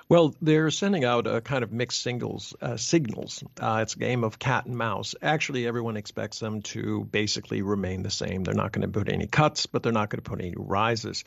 Well, 0.09 0.33
they're 0.41 0.71
sending 0.71 1.03
out 1.03 1.27
a 1.27 1.41
kind 1.41 1.65
of 1.65 1.73
mixed 1.73 2.01
singles, 2.01 2.55
uh, 2.61 2.77
signals. 2.77 3.43
Uh, 3.59 3.79
it's 3.81 3.95
a 3.95 3.99
game 3.99 4.23
of 4.23 4.39
cat 4.39 4.65
and 4.65 4.77
mouse. 4.77 5.15
Actually, 5.21 5.67
everyone 5.67 5.97
expects 5.97 6.39
them 6.39 6.61
to 6.61 7.03
basically 7.11 7.61
remain 7.61 8.03
the 8.03 8.09
same. 8.09 8.45
They're 8.45 8.53
not 8.53 8.71
going 8.71 8.83
to 8.83 8.87
put 8.87 9.11
any 9.11 9.27
cuts, 9.27 9.65
but 9.65 9.83
they're 9.83 9.91
not 9.91 10.09
going 10.09 10.23
to 10.23 10.29
put 10.29 10.39
any 10.39 10.53
rises. 10.55 11.25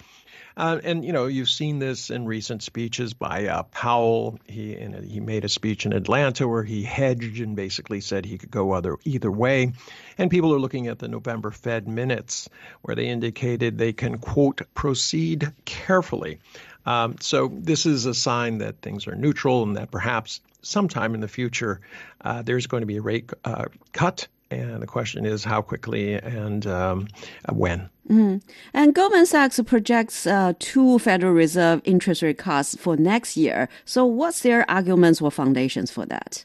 Uh, 0.57 0.81
and 0.83 1.05
you 1.05 1.13
know, 1.13 1.27
you've 1.27 1.51
seen 1.51 1.79
this 1.79 2.09
in 2.09 2.25
recent 2.25 2.63
speeches 2.63 3.13
by 3.13 3.49
uh, 3.49 3.65
Powell. 3.65 4.39
He 4.47 4.75
a, 4.75 5.03
he 5.03 5.21
made 5.21 5.45
a 5.45 5.51
speech 5.51 5.85
in 5.85 5.93
Atlanta 5.93 6.49
where 6.49 6.65
he 6.65 6.83
hedged 6.83 7.41
and 7.41 7.55
basically 7.55 8.01
said 8.01 8.25
he 8.25 8.39
could 8.39 8.51
go 8.51 8.73
other 8.73 8.97
either 9.05 9.31
way. 9.31 9.73
And 10.17 10.31
people 10.31 10.55
are 10.55 10.59
looking 10.59 10.87
at 10.87 10.99
the 10.99 11.09
November 11.09 11.51
Fed 11.51 11.87
minutes 11.87 12.49
where 12.81 12.97
they 12.97 13.09
indicated 13.09 13.77
they 13.77 13.93
can 13.93 14.17
quote 14.17 14.63
proceed 14.75 15.53
carefully. 15.67 16.39
Um, 16.87 17.17
so 17.21 17.51
this 17.53 17.87
is 17.87 18.07
a 18.07 18.15
sign 18.15 18.59
that 18.59 18.81
things 18.83 19.07
are 19.07 19.15
neutral 19.15 19.63
and 19.63 19.77
that 19.77 19.91
perhaps 19.91 20.41
sometime 20.63 21.15
in 21.15 21.21
the 21.21 21.29
future 21.29 21.81
uh, 22.23 22.43
there's 22.43 22.67
going 22.67 22.83
to 22.83 22.87
be 22.87 22.97
a 22.97 23.03
rate 23.03 23.31
uh, 23.45 23.67
cut. 23.93 24.27
And 24.51 24.83
the 24.83 24.87
question 24.87 25.27
is 25.27 25.45
how 25.45 25.63
quickly 25.63 26.15
and 26.15 26.67
um, 26.67 27.07
when. 27.53 27.89
Mm-hmm. 28.09 28.39
And 28.75 28.95
Goldman 28.95 29.27
Sachs 29.27 29.61
projects 29.65 30.27
uh, 30.27 30.55
two 30.59 30.99
Federal 30.99 31.33
Reserve 31.33 31.81
interest 31.85 32.23
rate 32.23 32.39
cuts 32.39 32.77
for 32.77 32.97
next 32.97 33.37
year. 33.37 33.69
So, 33.85 34.05
what's 34.05 34.41
their 34.41 34.69
arguments 34.69 35.23
or 35.23 35.31
foundations 35.31 35.93
for 35.93 36.05
that? 36.07 36.45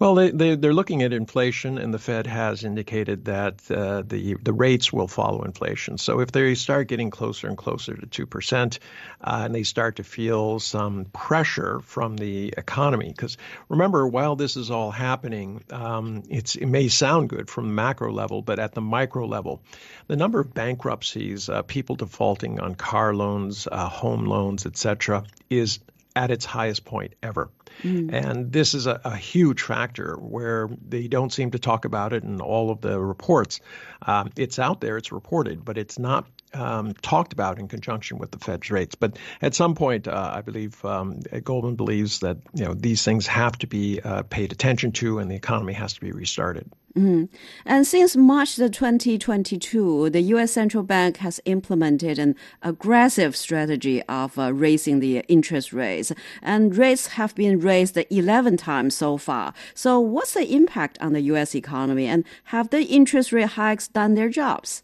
Well, 0.00 0.14
they, 0.14 0.30
they, 0.30 0.66
are 0.66 0.72
looking 0.72 1.02
at 1.02 1.12
inflation, 1.12 1.76
and 1.76 1.92
the 1.92 1.98
Fed 1.98 2.26
has 2.26 2.64
indicated 2.64 3.26
that 3.26 3.70
uh, 3.70 4.00
the, 4.00 4.32
the 4.42 4.54
rates 4.54 4.90
will 4.90 5.08
follow 5.08 5.42
inflation. 5.42 5.98
So 5.98 6.20
if 6.20 6.32
they 6.32 6.54
start 6.54 6.88
getting 6.88 7.10
closer 7.10 7.48
and 7.48 7.58
closer 7.58 7.94
to 7.94 8.26
2%, 8.26 8.78
uh, 9.20 9.42
and 9.44 9.54
they 9.54 9.62
start 9.62 9.96
to 9.96 10.02
feel 10.02 10.58
some 10.58 11.04
pressure 11.04 11.80
from 11.80 12.16
the 12.16 12.54
economy, 12.56 13.10
because 13.14 13.36
remember, 13.68 14.08
while 14.08 14.36
this 14.36 14.56
is 14.56 14.70
all 14.70 14.90
happening, 14.90 15.62
um, 15.70 16.22
it 16.30 16.66
may 16.66 16.88
sound 16.88 17.28
good 17.28 17.50
from 17.50 17.66
the 17.66 17.74
macro 17.74 18.10
level, 18.10 18.40
but 18.40 18.58
at 18.58 18.72
the 18.72 18.80
micro 18.80 19.26
level, 19.26 19.60
the 20.06 20.16
number 20.16 20.40
of 20.40 20.54
bankruptcies, 20.54 21.50
uh, 21.50 21.60
people 21.60 21.94
defaulting 21.94 22.58
on 22.58 22.74
car 22.74 23.14
loans, 23.14 23.68
uh, 23.70 23.86
home 23.86 24.24
loans, 24.24 24.64
etc., 24.64 25.24
is 25.50 25.78
at 26.16 26.30
its 26.30 26.44
highest 26.44 26.84
point 26.84 27.14
ever. 27.22 27.50
Mm. 27.82 28.12
And 28.12 28.52
this 28.52 28.74
is 28.74 28.86
a, 28.86 29.00
a, 29.04 29.16
huge 29.16 29.62
factor 29.62 30.16
where 30.16 30.68
they 30.86 31.06
don't 31.06 31.32
seem 31.32 31.52
to 31.52 31.58
talk 31.58 31.84
about 31.84 32.12
it 32.12 32.24
in 32.24 32.40
all 32.40 32.70
of 32.70 32.80
the 32.80 32.98
reports. 32.98 33.60
Um, 34.02 34.30
it's 34.36 34.58
out 34.58 34.80
there, 34.80 34.96
it's 34.96 35.12
reported, 35.12 35.64
but 35.64 35.78
it's 35.78 35.98
not 35.98 36.26
um, 36.54 36.94
talked 37.02 37.32
about 37.32 37.58
in 37.58 37.68
conjunction 37.68 38.18
with 38.18 38.30
the 38.30 38.38
Fed's 38.38 38.70
rates. 38.70 38.94
But 38.94 39.18
at 39.42 39.54
some 39.54 39.74
point, 39.74 40.08
uh, 40.08 40.32
I 40.34 40.40
believe 40.40 40.84
um, 40.84 41.20
Goldman 41.44 41.76
believes 41.76 42.20
that 42.20 42.38
you 42.54 42.64
know 42.64 42.74
these 42.74 43.04
things 43.04 43.26
have 43.26 43.58
to 43.58 43.66
be 43.66 44.00
uh, 44.00 44.22
paid 44.24 44.52
attention 44.52 44.92
to, 44.92 45.18
and 45.18 45.30
the 45.30 45.36
economy 45.36 45.72
has 45.72 45.92
to 45.94 46.00
be 46.00 46.12
restarted. 46.12 46.70
Mm-hmm. 46.96 47.32
And 47.66 47.86
since 47.86 48.16
March 48.16 48.56
the 48.56 48.68
2022, 48.68 50.10
the 50.10 50.20
U.S. 50.22 50.50
central 50.50 50.82
bank 50.82 51.18
has 51.18 51.40
implemented 51.44 52.18
an 52.18 52.34
aggressive 52.62 53.36
strategy 53.36 54.02
of 54.04 54.36
uh, 54.36 54.52
raising 54.52 54.98
the 54.98 55.18
interest 55.28 55.72
rates, 55.72 56.12
and 56.42 56.76
rates 56.76 57.06
have 57.08 57.34
been 57.36 57.60
raised 57.60 57.96
11 57.96 58.56
times 58.56 58.96
so 58.96 59.18
far. 59.18 59.54
So, 59.72 60.00
what's 60.00 60.34
the 60.34 60.52
impact 60.52 60.98
on 61.00 61.12
the 61.12 61.20
U.S. 61.22 61.54
economy, 61.54 62.06
and 62.06 62.24
have 62.44 62.70
the 62.70 62.82
interest 62.82 63.30
rate 63.30 63.50
hikes 63.50 63.86
done 63.86 64.14
their 64.14 64.28
jobs? 64.28 64.82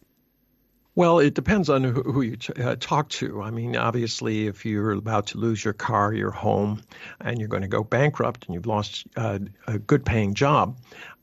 Well, 0.97 1.19
it 1.19 1.35
depends 1.35 1.69
on 1.69 1.85
who, 1.85 2.23
you 2.23 2.39
uh, 2.59 2.77
talk 2.81 3.11
to. 3.11 3.43
I 3.43 3.51
mean, 3.51 3.77
obviously, 3.77 4.47
if 4.47 4.65
you're 4.65 4.93
about 4.93 5.27
to 5.29 5.39
lose 5.39 5.63
your 5.63 5.75
car, 5.75 6.11
your 6.15 6.31
home, 6.31 6.81
and 7.21 7.39
you're 7.39 7.51
going 7.51 7.63
to 7.63 7.69
go 7.69 7.85
bankrupt 7.85 8.47
and 8.47 8.55
you've 8.55 8.65
lost 8.65 9.07
uh, 9.15 9.39
a 9.67 9.79
good 9.79 10.07
paying 10.07 10.33
job, 10.33 10.79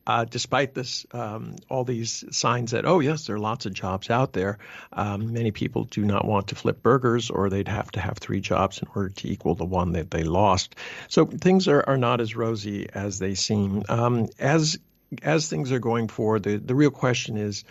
uh, 0.05 0.25
despite 0.25 0.75
this, 0.75 1.07
um, 1.11 1.55
all 1.69 1.85
these 1.85 2.23
signs 2.29 2.69
that, 2.69 2.85
oh, 2.85 2.99
yes, 2.99 3.25
there 3.25 3.35
are 3.35 3.39
lots 3.39 3.65
of 3.65 3.73
jobs 3.73 4.11
out 4.11 4.31
there, 4.33 4.59
um, 4.91 5.33
many 5.33 5.49
people 5.49 5.85
do 5.85 6.05
not 6.05 6.23
want 6.23 6.49
to 6.49 6.55
flip 6.55 6.83
burgers 6.83 7.31
or 7.31 7.49
they'd 7.49 7.67
have 7.67 7.89
to 7.89 7.99
have 7.99 8.19
three 8.19 8.41
jobs 8.41 8.77
in 8.77 8.87
order 8.93 9.09
to 9.09 9.27
equal 9.27 9.55
the 9.55 9.65
one 9.65 9.93
that 9.93 10.11
they 10.11 10.23
lost. 10.23 10.75
So 11.07 11.25
things 11.25 11.67
are, 11.67 11.83
are 11.87 11.97
not 11.97 12.21
as 12.21 12.35
rosy 12.35 12.87
as 12.93 13.17
they 13.17 13.33
seem. 13.33 13.81
Um, 13.89 14.29
as 14.37 14.77
as 15.21 15.47
things 15.47 15.71
are 15.71 15.79
going 15.79 16.07
forward, 16.07 16.41
the, 16.43 16.57
the 16.57 16.73
real 16.73 16.89
question 16.89 17.37
is 17.37 17.63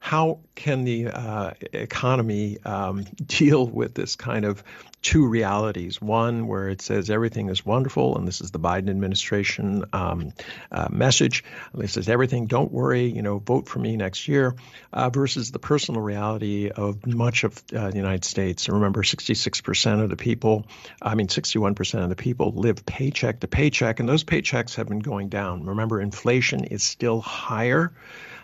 how 0.00 0.40
can 0.54 0.84
the 0.84 1.08
uh, 1.08 1.52
economy 1.72 2.58
um, 2.64 3.04
deal 3.26 3.66
with 3.66 3.94
this 3.94 4.16
kind 4.16 4.44
of 4.44 4.62
two 5.02 5.26
realities? 5.26 6.00
One 6.00 6.46
where 6.46 6.68
it 6.68 6.80
says 6.80 7.10
everything 7.10 7.48
is 7.48 7.64
wonderful, 7.64 8.16
and 8.16 8.26
this 8.26 8.40
is 8.40 8.50
the 8.50 8.58
Biden 8.58 8.88
administration 8.88 9.84
um, 9.92 10.32
uh, 10.70 10.88
message. 10.90 11.44
It 11.78 11.90
says 11.90 12.08
everything, 12.08 12.46
don't 12.46 12.72
worry, 12.72 13.06
you 13.06 13.22
know, 13.22 13.38
vote 13.38 13.68
for 13.68 13.78
me 13.78 13.96
next 13.96 14.28
year, 14.28 14.54
uh, 14.92 15.10
versus 15.10 15.50
the 15.50 15.58
personal 15.58 16.00
reality 16.00 16.70
of 16.70 17.06
much 17.06 17.44
of 17.44 17.62
uh, 17.74 17.90
the 17.90 17.96
United 17.96 18.24
States. 18.24 18.68
remember, 18.68 19.02
66% 19.02 20.02
of 20.02 20.10
the 20.10 20.16
people, 20.16 20.66
I 21.00 21.14
mean, 21.14 21.28
61% 21.28 22.02
of 22.02 22.08
the 22.08 22.16
people 22.16 22.52
live 22.52 22.84
paycheck 22.86 23.40
to 23.40 23.48
paycheck, 23.48 24.00
and 24.00 24.08
those 24.08 24.24
paychecks 24.24 24.76
have 24.76 24.88
been 24.88 25.00
going 25.00 25.28
down. 25.28 25.64
Remember, 25.64 26.00
inflation 26.00 26.64
is 26.64 26.82
still 26.82 27.20
higher 27.20 27.92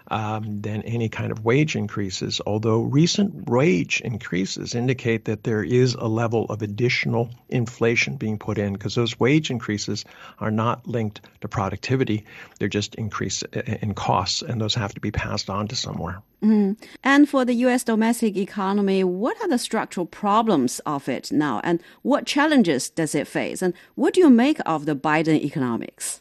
um, 0.09 0.61
than 0.61 0.83
any 0.83 1.09
kind 1.09 1.33
of 1.33 1.45
wage 1.45 1.77
increases, 1.77 2.41
although 2.47 2.81
recent 2.81 3.49
wage 3.49 4.01
increases 4.03 4.75
indicate 4.75 5.25
that 5.27 5.45
there 5.45 5.62
is 5.62 5.95
a 5.95 6.07
level 6.07 6.47
of 6.47 6.62
additional 6.62 7.31
inflation 7.49 8.17
being 8.17 8.38
put 8.38 8.59
in 8.59 8.73
because 8.73 8.95
those 8.95 9.19
wage 9.19 9.51
increases 9.51 10.05
are 10.38 10.51
not 10.51 10.87
linked 10.87 11.21
to 11.41 11.49
productivity. 11.49 12.25
They're 12.59 12.69
just 12.69 12.95
increase 12.97 13.43
in 13.43 13.95
costs, 13.95 14.43
and 14.43 14.61
those 14.61 14.75
have 14.75 14.95
to 14.95 15.01
be 15.01 15.11
passed 15.11 15.51
on 15.51 15.69
to 15.69 15.77
somewhere. 15.77 16.23
Mm. 16.43 16.77
And 17.05 17.29
for 17.29 17.45
the 17.45 17.55
U.S. 17.55 17.85
domestic 17.85 18.37
economy, 18.37 19.05
what 19.05 19.41
are 19.41 19.49
the 19.49 19.59
structural 19.59 20.07
problems 20.07 20.81
of 20.81 21.09
it 21.09 21.31
now, 21.31 21.61
and 21.62 21.81
what 22.03 22.27
challenges 22.27 22.91
does 22.91 23.15
it 23.15 23.29
face, 23.29 23.62
and 23.62 23.75
what 23.95 24.15
do 24.15 24.21
you 24.21 24.31
make 24.31 24.59
of 24.67 24.87
the 24.87 24.97
Biden 24.97 25.41
economics? 25.41 26.21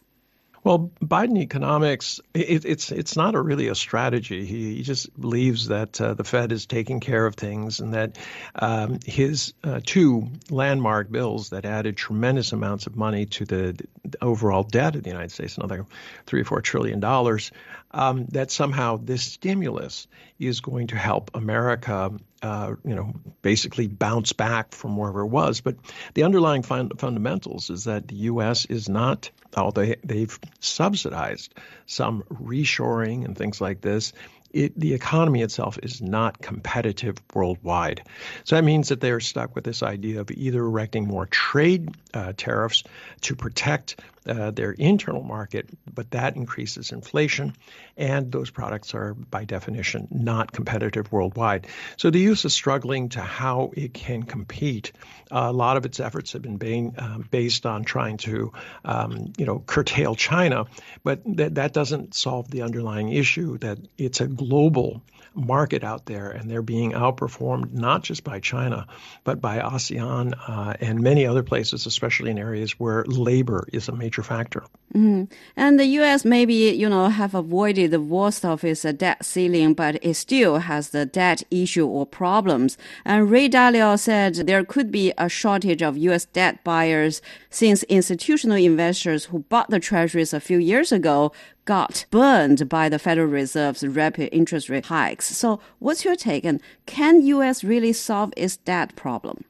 Well, 0.64 0.92
Biden 1.02 1.40
economics, 1.40 2.20
it, 2.36 2.66
it's 2.66 2.92
it's 2.92 3.16
not 3.16 3.34
a 3.34 3.42
really 3.42 3.68
a 3.68 3.76
strategy. 3.76 4.46
He, 4.46 4.76
he 4.76 4.84
just 4.84 5.20
believes 5.20 5.68
that 5.70 6.00
uh, 6.00 6.14
the 6.14 6.24
Fed 6.24 6.52
is 6.52 6.68
taking 6.68 7.00
care 7.00 7.26
of 7.26 7.34
things, 7.34 7.80
and 7.80 7.94
that 7.96 8.18
um, 8.56 9.00
his 9.04 9.54
uh, 9.64 9.80
two 9.84 10.30
landmark 10.52 11.12
bills 11.12 11.50
that 11.50 11.66
added 11.66 11.98
tremendous 11.98 12.52
amounts 12.52 12.86
of 12.86 12.96
money 12.96 13.26
to 13.26 13.46
the, 13.46 13.88
the 14.06 14.11
overall 14.22 14.64
debt 14.64 14.96
of 14.96 15.04
the 15.04 15.10
United 15.10 15.32
States, 15.32 15.58
another 15.58 15.86
three 16.26 16.42
or 16.42 16.46
four 16.46 16.62
trillion 16.62 17.00
dollars, 17.00 17.52
um, 17.92 18.26
that 18.28 18.52
somehow 18.52 18.98
this 18.98 19.24
stimulus 19.24 20.08
is 20.40 20.62
going 20.62 20.88
to 20.88 20.98
help 20.98 21.32
America 21.34 22.12
uh, 22.42 22.76
you 22.84 22.96
know, 22.96 23.14
basically 23.42 23.88
bounce 23.88 24.34
back 24.34 24.74
from 24.74 24.98
wherever 24.98 25.22
it 25.22 25.28
was. 25.28 25.62
But 25.62 25.76
the 26.16 26.24
underlying 26.24 26.64
fund- 26.64 26.94
fundamentals 26.98 27.70
is 27.70 27.84
that 27.84 28.08
the 28.08 28.16
U.S. 28.16 28.66
is 28.66 28.90
not, 28.90 29.30
although 29.56 29.82
they, 29.82 29.98
they've 30.04 30.40
subsidized 30.60 31.54
some 31.86 32.24
reshoring 32.24 33.26
and 33.26 33.38
things 33.38 33.62
like 33.62 33.82
this, 33.82 34.14
it, 34.54 34.78
the 34.78 34.94
economy 34.94 35.42
itself 35.44 35.78
is 35.82 36.02
not 36.02 36.42
competitive 36.42 37.18
worldwide. 37.34 38.02
So 38.44 38.56
that 38.56 38.64
means 38.64 38.90
that 38.90 39.00
they're 39.00 39.20
stuck 39.20 39.56
with 39.56 39.64
this 39.64 39.84
idea 39.84 40.22
of 40.22 40.32
either 40.32 40.62
erecting 40.62 41.08
more 41.08 41.26
trade 41.26 41.90
uh, 42.14 42.34
tariffs 42.36 42.84
to 43.22 43.36
protect 43.36 44.02
uh, 44.28 44.52
their 44.52 44.72
internal 44.72 45.24
market, 45.24 45.70
but 45.94 46.12
that 46.12 46.36
increases 46.36 46.92
inflation, 46.92 47.56
and 47.98 48.32
those 48.32 48.50
products 48.50 48.94
are, 48.94 49.14
by 49.14 49.46
definition, 49.46 50.08
not 50.12 50.52
competitive 50.52 51.12
worldwide. 51.12 51.68
So 51.98 52.10
the 52.10 52.20
U.S. 52.20 52.46
is 52.46 52.54
struggling 52.54 53.10
to 53.10 53.22
how 53.22 53.72
it 53.76 53.94
can 53.94 54.24
compete. 54.24 54.92
Uh, 55.32 55.48
a 55.50 55.54
lot 55.54 55.78
of 55.78 55.86
its 55.86 56.00
efforts 56.00 56.34
have 56.34 56.42
been 56.42 56.58
being, 56.58 56.94
um, 56.98 57.28
based 57.32 57.66
on 57.66 57.84
trying 57.84 58.18
to, 58.18 58.52
um, 58.86 59.34
you 59.38 59.46
know, 59.46 59.60
curtail 59.60 60.16
China, 60.16 60.66
but 61.04 61.22
that 61.38 61.56
that 61.56 61.74
doesn't 61.74 62.14
solve 62.14 62.50
the 62.52 62.62
underlying 62.62 63.10
issue 63.10 63.58
that 63.60 63.80
it's 63.98 64.22
a 64.22 64.28
global 64.28 65.02
market 65.34 65.84
out 65.84 66.06
there, 66.06 66.30
and 66.30 66.50
they're 66.50 66.62
being 66.62 66.92
outperformed 66.92 67.72
not 67.74 68.04
just 68.04 68.24
by 68.24 68.40
China, 68.40 68.86
but 69.24 69.40
by 69.40 69.60
ASEAN 69.60 70.34
uh, 70.48 70.74
and 70.82 71.00
many 71.00 71.26
other 71.26 71.44
places, 71.44 71.86
especially 71.86 72.32
in 72.32 72.38
areas 72.38 72.80
where 72.80 73.04
labor 73.06 73.68
is 73.72 73.88
a 73.88 73.96
major 73.96 74.24
factor. 74.24 74.64
Mm-hmm. 74.94 75.34
And 75.56 75.80
the 75.80 75.86
U.S. 75.86 76.26
maybe 76.26 76.54
you 76.54 76.90
know 76.90 77.08
have 77.08 77.34
avoided 77.34 77.92
the 77.92 78.02
worst 78.02 78.44
of 78.44 78.64
its 78.64 78.82
debt 78.82 79.24
ceiling, 79.24 79.74
but 79.74 80.04
it 80.04 80.16
still 80.16 80.60
has 80.60 80.90
the 80.90 81.06
debt 81.06 81.44
issue 81.50 81.88
or 81.88 82.06
problems. 82.06 82.78
And 83.06 83.32
Ray 83.32 83.50
Dalio 83.50 83.98
said 83.98 84.36
there 84.36 84.66
could 84.66 84.92
be 84.92 85.14
a 85.18 85.30
shortage 85.30 85.82
of 85.82 85.98
U.S. 85.98 86.26
debt 86.26 86.64
buyers 86.64 87.22
since 87.50 87.84
institutional 87.84 88.58
investors 88.58 89.26
who 89.26 89.40
bought 89.40 89.70
the 89.70 89.80
treasuries 89.80 90.34
a 90.34 90.40
few 90.40 90.58
years 90.58 90.92
ago 90.92 91.32
got 91.66 92.06
burned 92.12 92.68
by 92.68 92.90
the 92.90 93.00
Federal 93.00 93.28
Reserve's 93.28 93.86
rapid 93.86 94.30
interest 94.34 94.70
rate 94.70 94.86
hikes. 94.86 95.36
So, 95.36 95.60
what's 95.80 96.06
your 96.06 96.16
take? 96.16 96.46
And 96.46 96.62
can 96.86 97.22
U.S. 97.22 97.64
really 97.64 97.94
solve 97.94 98.34
its 98.36 98.58
debt 98.58 98.96
problem? 98.96 99.44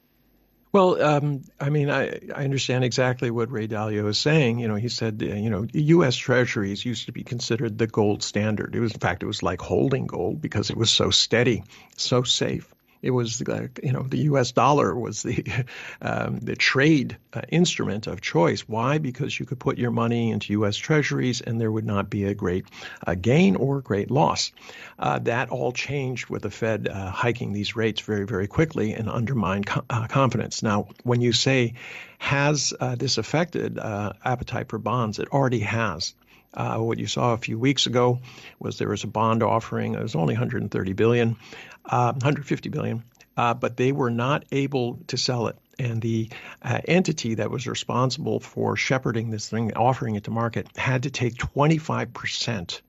Well, 0.73 1.01
um, 1.03 1.43
I 1.59 1.69
mean, 1.69 1.89
I, 1.89 2.19
I 2.33 2.45
understand 2.45 2.85
exactly 2.85 3.29
what 3.29 3.51
Ray 3.51 3.67
Dalio 3.67 4.07
is 4.07 4.17
saying. 4.17 4.59
You 4.59 4.69
know, 4.69 4.75
he 4.75 4.87
said, 4.87 5.21
uh, 5.21 5.35
you 5.35 5.49
know, 5.49 5.67
U.S. 5.73 6.15
Treasuries 6.15 6.85
used 6.85 7.05
to 7.07 7.11
be 7.11 7.23
considered 7.23 7.77
the 7.77 7.87
gold 7.87 8.23
standard. 8.23 8.73
It 8.73 8.79
was, 8.79 8.93
in 8.93 8.99
fact, 8.99 9.21
it 9.21 9.25
was 9.25 9.43
like 9.43 9.59
holding 9.59 10.07
gold 10.07 10.41
because 10.41 10.69
it 10.69 10.77
was 10.77 10.89
so 10.89 11.09
steady, 11.09 11.63
so 11.97 12.23
safe. 12.23 12.73
It 13.01 13.11
was, 13.11 13.41
uh, 13.41 13.67
you 13.81 13.91
know, 13.91 14.03
the 14.03 14.19
U.S. 14.19 14.51
dollar 14.51 14.95
was 14.95 15.23
the 15.23 15.43
um, 16.01 16.39
the 16.39 16.55
trade 16.55 17.17
uh, 17.33 17.41
instrument 17.49 18.07
of 18.07 18.21
choice. 18.21 18.61
Why? 18.61 18.97
Because 18.97 19.39
you 19.39 19.45
could 19.45 19.59
put 19.59 19.77
your 19.77 19.91
money 19.91 20.31
into 20.31 20.53
U.S. 20.53 20.77
Treasuries 20.77 21.41
and 21.41 21.59
there 21.59 21.71
would 21.71 21.85
not 21.85 22.09
be 22.09 22.25
a 22.25 22.33
great 22.33 22.65
uh, 23.05 23.15
gain 23.15 23.55
or 23.55 23.81
great 23.81 24.11
loss. 24.11 24.51
Uh, 24.99 25.19
that 25.19 25.49
all 25.49 25.71
changed 25.71 26.29
with 26.29 26.43
the 26.43 26.51
Fed 26.51 26.87
uh, 26.87 27.09
hiking 27.09 27.53
these 27.53 27.75
rates 27.75 28.01
very, 28.01 28.25
very 28.25 28.47
quickly 28.47 28.93
and 28.93 29.09
undermined 29.09 29.65
co- 29.65 29.83
uh, 29.89 30.07
confidence. 30.07 30.61
Now, 30.61 30.89
when 31.03 31.21
you 31.21 31.33
say 31.33 31.73
has 32.19 32.71
this 32.97 33.17
affected 33.17 33.79
appetite 33.79 34.69
for 34.69 34.77
bonds, 34.77 35.17
it 35.17 35.27
already 35.29 35.59
has. 35.59 36.13
Uh, 36.53 36.77
what 36.77 36.99
you 36.99 37.07
saw 37.07 37.33
a 37.33 37.37
few 37.37 37.57
weeks 37.57 37.85
ago 37.85 38.19
was 38.59 38.77
there 38.77 38.89
was 38.89 39.03
a 39.03 39.07
bond 39.07 39.43
offering. 39.43 39.95
It 39.95 40.01
was 40.01 40.15
only 40.15 40.33
130 40.33 40.93
billion, 40.93 41.37
uh, 41.85 42.11
150 42.13 42.69
billion, 42.69 43.03
uh, 43.37 43.53
but 43.53 43.77
they 43.77 43.91
were 43.91 44.11
not 44.11 44.45
able 44.51 44.99
to 45.07 45.17
sell 45.17 45.47
it. 45.47 45.57
And 45.79 46.01
the 46.01 46.29
uh, 46.61 46.81
entity 46.85 47.35
that 47.35 47.49
was 47.49 47.67
responsible 47.67 48.39
for 48.39 48.75
shepherding 48.75 49.29
this 49.29 49.49
thing, 49.49 49.73
offering 49.73 50.15
it 50.15 50.25
to 50.25 50.31
market, 50.31 50.67
had 50.77 51.03
to 51.03 51.09
take 51.09 51.37
25 51.37 52.13
percent 52.13 52.81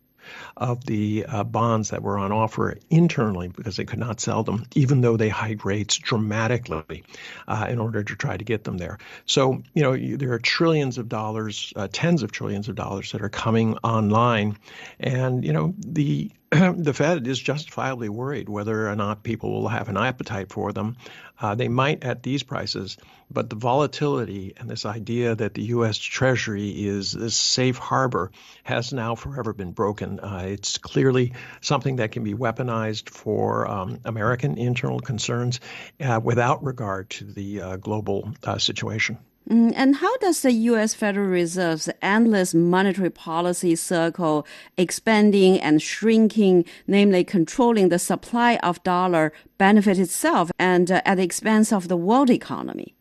of 0.56 0.85
the 0.85 1.24
uh, 1.28 1.44
bonds 1.44 1.90
that 1.90 2.02
were 2.02 2.18
on 2.18 2.32
offer 2.32 2.78
internally 2.90 3.48
because 3.48 3.76
they 3.76 3.85
could 3.85 3.98
not 3.98 4.20
sell 4.20 4.42
them, 4.42 4.66
even 4.74 5.00
though 5.00 5.16
they 5.16 5.28
hiked 5.28 5.64
rates 5.64 5.96
dramatically 5.96 7.04
uh, 7.48 7.66
in 7.68 7.78
order 7.78 8.02
to 8.02 8.14
try 8.16 8.37
to 8.37 8.44
get 8.44 8.64
them 8.64 8.78
there. 8.78 8.98
So, 9.26 9.62
you 9.74 9.82
know, 9.82 9.92
you, 9.92 10.16
there 10.16 10.32
are 10.32 10.38
trillions 10.38 10.98
of 10.98 11.08
dollars, 11.08 11.72
uh, 11.76 11.88
tens 11.92 12.22
of 12.22 12.32
trillions 12.32 12.68
of 12.68 12.74
dollars 12.74 13.12
that 13.12 13.22
are 13.22 13.28
coming 13.28 13.76
online. 13.78 14.58
And, 15.00 15.44
you 15.44 15.52
know, 15.52 15.74
the 15.78 16.30
the 16.76 16.92
Fed 16.92 17.26
is 17.26 17.38
justifiably 17.38 18.10
worried 18.10 18.46
whether 18.46 18.90
or 18.90 18.94
not 18.94 19.22
people 19.22 19.52
will 19.52 19.68
have 19.68 19.88
an 19.88 19.96
appetite 19.96 20.50
for 20.50 20.70
them. 20.70 20.98
Uh, 21.40 21.54
they 21.54 21.68
might 21.68 22.04
at 22.04 22.22
these 22.22 22.42
prices, 22.42 22.98
but 23.30 23.48
the 23.48 23.56
volatility 23.56 24.52
and 24.58 24.68
this 24.68 24.84
idea 24.84 25.34
that 25.34 25.54
the 25.54 25.62
U.S. 25.62 25.96
Treasury 25.96 26.68
is 26.68 27.12
this 27.12 27.34
safe 27.34 27.78
harbor 27.78 28.32
has 28.64 28.92
now 28.92 29.14
forever 29.14 29.54
been 29.54 29.72
broken. 29.72 30.20
Uh, 30.20 30.42
it's 30.44 30.76
clearly 30.76 31.32
something 31.62 31.96
that 31.96 32.12
can 32.12 32.22
be 32.22 32.34
weaponized 32.34 33.08
for 33.08 33.66
um, 33.66 34.00
American 34.04 34.58
internal 34.58 35.00
concerns 35.00 35.58
uh, 36.00 36.20
without 36.22 36.62
regard 36.62 37.08
to 37.10 37.24
the 37.24 37.62
uh, 37.62 37.76
global 37.76 38.30
uh, 38.44 38.58
situation. 38.58 39.16
Mm, 39.50 39.72
and 39.74 39.96
how 39.96 40.16
does 40.18 40.42
the 40.42 40.52
U.S. 40.52 40.94
Federal 40.94 41.26
Reserve's 41.26 41.88
endless 42.00 42.55
monetary 42.55 43.11
policy 43.11 43.74
circle 43.74 44.46
expanding 44.76 45.61
and 45.61 45.83
shrinking, 45.83 46.64
namely 46.87 47.24
controlling 47.24 47.88
the 47.88 47.98
supply 47.98 48.57
of 48.62 48.83
dollar, 48.85 49.33
benefit 49.59 49.98
itself 49.98 50.50
and 50.59 50.90
uh, 50.90 51.02
at 51.05 51.16
the 51.16 51.24
expense 51.24 51.72
of 51.72 51.88
the 51.88 51.96
world 51.96 52.31
economy? 52.31 52.94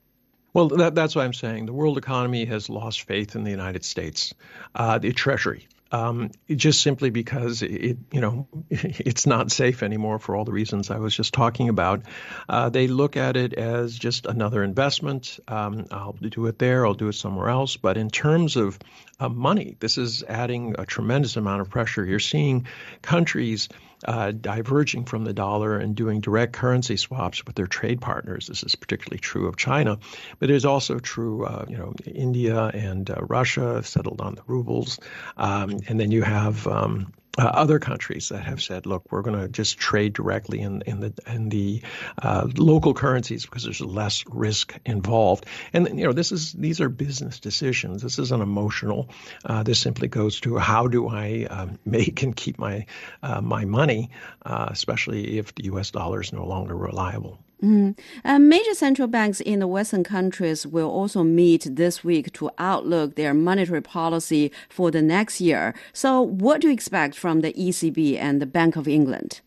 Well, 0.54 0.68
that, 0.70 0.96
that's 0.96 1.16
what 1.16 1.24
I'm 1.24 1.34
saying. 1.34 1.68
The 1.68 1.74
world 1.74 1.98
economy 1.98 2.46
has 2.46 2.70
lost 2.70 3.04
faith 3.04 3.36
in 3.36 3.44
the 3.44 3.52
United 3.52 3.86
States, 3.86 4.34
uh, 4.76 4.98
the 4.98 5.14
Treasury 5.14 5.68
um, 5.92 6.32
just 6.50 6.82
simply 6.82 7.10
because 7.10 7.62
it, 7.62 7.98
you 8.12 8.22
know, 8.22 8.48
it's 8.70 9.26
not 9.26 9.52
safe 9.52 9.84
anymore 9.84 10.20
for 10.20 10.36
all 10.36 10.46
the 10.46 10.52
reasons 10.52 10.90
I 10.90 10.98
was 10.98 11.16
just 11.16 11.34
talking 11.34 11.70
about. 11.70 12.04
Uh, 12.48 12.70
they 12.70 12.88
look 12.88 13.18
at 13.18 13.36
it 13.36 13.54
as 13.54 13.98
just 13.98 14.26
another 14.26 14.64
investment. 14.64 15.40
Um, 15.48 15.86
I'll 15.92 16.14
do 16.14 16.46
it 16.48 16.60
there, 16.60 16.86
I'll 16.86 16.94
do 16.94 17.10
it 17.10 17.14
somewhere 17.14 17.50
else. 17.50 17.78
But 17.78 17.98
in 17.98 18.10
terms 18.10 18.56
of 18.56 18.80
uh, 19.20 19.30
money, 19.30 19.76
this 19.80 19.98
is 19.98 20.24
adding 20.24 20.76
a 20.78 20.86
tremendous 20.86 21.36
amount 21.36 21.62
of 21.62 21.70
pressure. 21.70 22.06
You're 22.06 22.20
seeing 22.20 22.68
countries 23.02 23.70
uh, 24.06 24.32
diverging 24.32 25.06
from 25.06 25.24
the 25.24 25.34
dollar 25.34 25.78
and 25.78 25.96
doing 25.96 26.22
direct 26.22 26.54
currency 26.54 26.98
swaps 26.98 27.46
with 27.46 27.56
their 27.56 27.68
trade 27.68 28.02
partners. 28.02 28.48
This 28.48 28.64
is 28.64 28.76
particularly 28.76 29.20
true 29.20 29.48
of 29.48 29.56
China, 29.58 30.00
but 30.40 30.50
it 30.50 30.56
is 30.56 30.66
also 30.66 31.00
true, 31.00 31.46
uh, 31.46 31.66
you 31.68 31.78
know, 31.78 31.94
India 32.06 32.66
and 32.66 33.10
uh, 33.10 33.16
Russia 33.22 33.84
settled 33.84 34.22
on 34.22 34.36
the 34.36 34.44
rubles, 34.48 35.00
um, 35.38 35.80
and 35.88 36.00
then 36.00 36.12
you 36.12 36.24
have 36.24 36.68
um, 36.68 37.14
uh, 37.38 37.44
other 37.44 37.80
countries 37.80 38.30
that 38.30 38.44
have 38.44 38.62
said, 38.62 38.86
look, 38.86 39.12
we're 39.12 39.22
going 39.22 39.40
to 39.40 39.48
just 39.48 39.78
trade 39.78 40.14
directly 40.14 40.60
in, 40.60 40.82
in 40.86 41.00
the 41.00 41.14
in 41.28 41.50
the 41.50 41.82
uh, 42.22 42.48
local 42.58 42.94
currencies 42.94 43.46
because 43.46 43.64
there's 43.64 43.82
less 43.82 44.24
risk 44.28 44.78
involved. 44.86 45.46
And 45.74 45.88
you 45.98 46.06
know, 46.06 46.14
this 46.14 46.32
is 46.32 46.52
these 46.54 46.82
are 46.82 46.90
business 46.90 47.40
decisions. 47.40 48.02
This 48.02 48.20
isn't 48.20 48.42
emotional. 48.42 49.10
Uh, 49.46 49.64
this 49.64 49.80
simply 49.80 50.08
goes 50.08 50.42
to 50.42 50.58
how 50.58 50.88
do 50.88 51.08
I 51.08 51.48
um, 51.50 51.80
make 51.86 52.22
and 52.24 52.36
keep 52.36 52.60
my 52.60 52.86
uh, 53.24 53.42
my 53.42 53.66
money, 53.66 54.12
uh, 54.46 54.68
especially 54.70 55.38
if 55.38 55.56
the 55.56 55.66
U.S. 55.66 55.92
dollar 55.92 56.22
is 56.22 56.34
no 56.34 56.46
longer 56.46 56.76
reliable. 56.76 57.40
Mm. 57.64 57.98
And 58.24 58.50
major 58.50 58.74
central 58.74 59.08
banks 59.08 59.40
in 59.40 59.60
the 59.60 59.68
Western 59.68 60.04
countries 60.04 60.66
will 60.66 60.90
also 60.90 61.24
meet 61.24 61.68
this 61.70 62.04
week 62.04 62.34
to 62.34 62.50
outlook 62.58 63.16
their 63.16 63.34
monetary 63.34 63.82
policy 63.82 64.52
for 64.70 64.90
the 64.90 65.02
next 65.02 65.40
year. 65.40 65.76
So, 65.94 66.22
what 66.22 66.62
do 66.62 66.68
you 66.68 66.74
expect 66.74 67.16
from 67.16 67.42
the 67.42 67.54
ECB 67.54 68.18
and 68.18 68.42
the 68.42 68.48
Bank 68.48 68.76
of 68.76 68.88
England? 68.88 69.42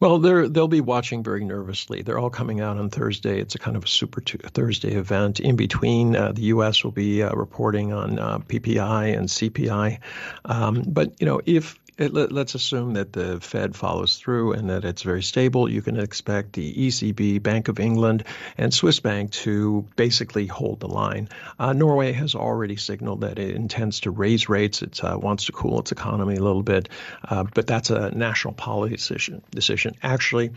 Well, 0.00 0.18
they're, 0.18 0.48
they'll 0.48 0.68
be 0.68 0.80
watching 0.80 1.22
very 1.22 1.44
nervously. 1.44 2.02
They're 2.02 2.18
all 2.18 2.28
coming 2.28 2.60
out 2.60 2.76
on 2.76 2.90
Thursday. 2.90 3.40
It's 3.40 3.54
a 3.54 3.58
kind 3.58 3.76
of 3.76 3.84
a 3.84 3.88
Super 3.88 4.20
Thursday 4.20 4.94
event. 4.96 5.40
In 5.40 5.56
between, 5.56 6.16
uh, 6.16 6.32
the 6.32 6.42
U.S. 6.42 6.82
will 6.82 6.90
be 6.90 7.22
uh, 7.22 7.32
reporting 7.34 7.92
on 7.92 8.18
uh, 8.18 8.40
PPI 8.40 9.16
and 9.16 9.28
CPI. 9.28 10.00
Um, 10.44 10.84
but 10.88 11.18
you 11.20 11.26
know, 11.26 11.40
if 11.46 11.78
it, 11.98 12.12
let, 12.12 12.32
us 12.32 12.54
assume 12.54 12.94
that 12.94 13.12
the 13.12 13.40
Fed 13.40 13.76
follows 13.76 14.16
through 14.16 14.52
and 14.52 14.70
that 14.70 14.84
it's 14.84 15.02
very 15.02 15.22
stable. 15.22 15.70
You 15.70 15.82
can 15.82 15.98
expect 15.98 16.52
the 16.52 16.72
ECB, 16.74 17.42
Bank 17.42 17.68
of 17.68 17.78
England, 17.78 18.24
and 18.58 18.72
Swiss 18.72 19.00
Bank 19.00 19.30
to 19.32 19.86
basically 19.96 20.46
hold 20.46 20.80
the 20.80 20.88
line. 20.88 21.28
Uh, 21.58 21.72
Norway 21.72 22.12
has 22.12 22.34
already 22.34 22.76
signaled 22.76 23.20
that 23.20 23.38
it 23.38 23.54
intends 23.54 24.00
to 24.00 24.10
raise 24.10 24.48
rates. 24.48 24.82
It 24.82 25.02
uh, 25.04 25.18
wants 25.20 25.46
to 25.46 25.52
cool 25.52 25.80
its 25.80 25.92
economy 25.92 26.36
a 26.36 26.42
little 26.42 26.62
bit, 26.62 26.88
uh, 27.28 27.44
but 27.54 27.66
that's 27.66 27.90
a 27.90 28.10
national 28.10 28.54
policy 28.54 28.96
decision. 28.96 29.42
decision. 29.50 29.94
Actually, 30.02 30.50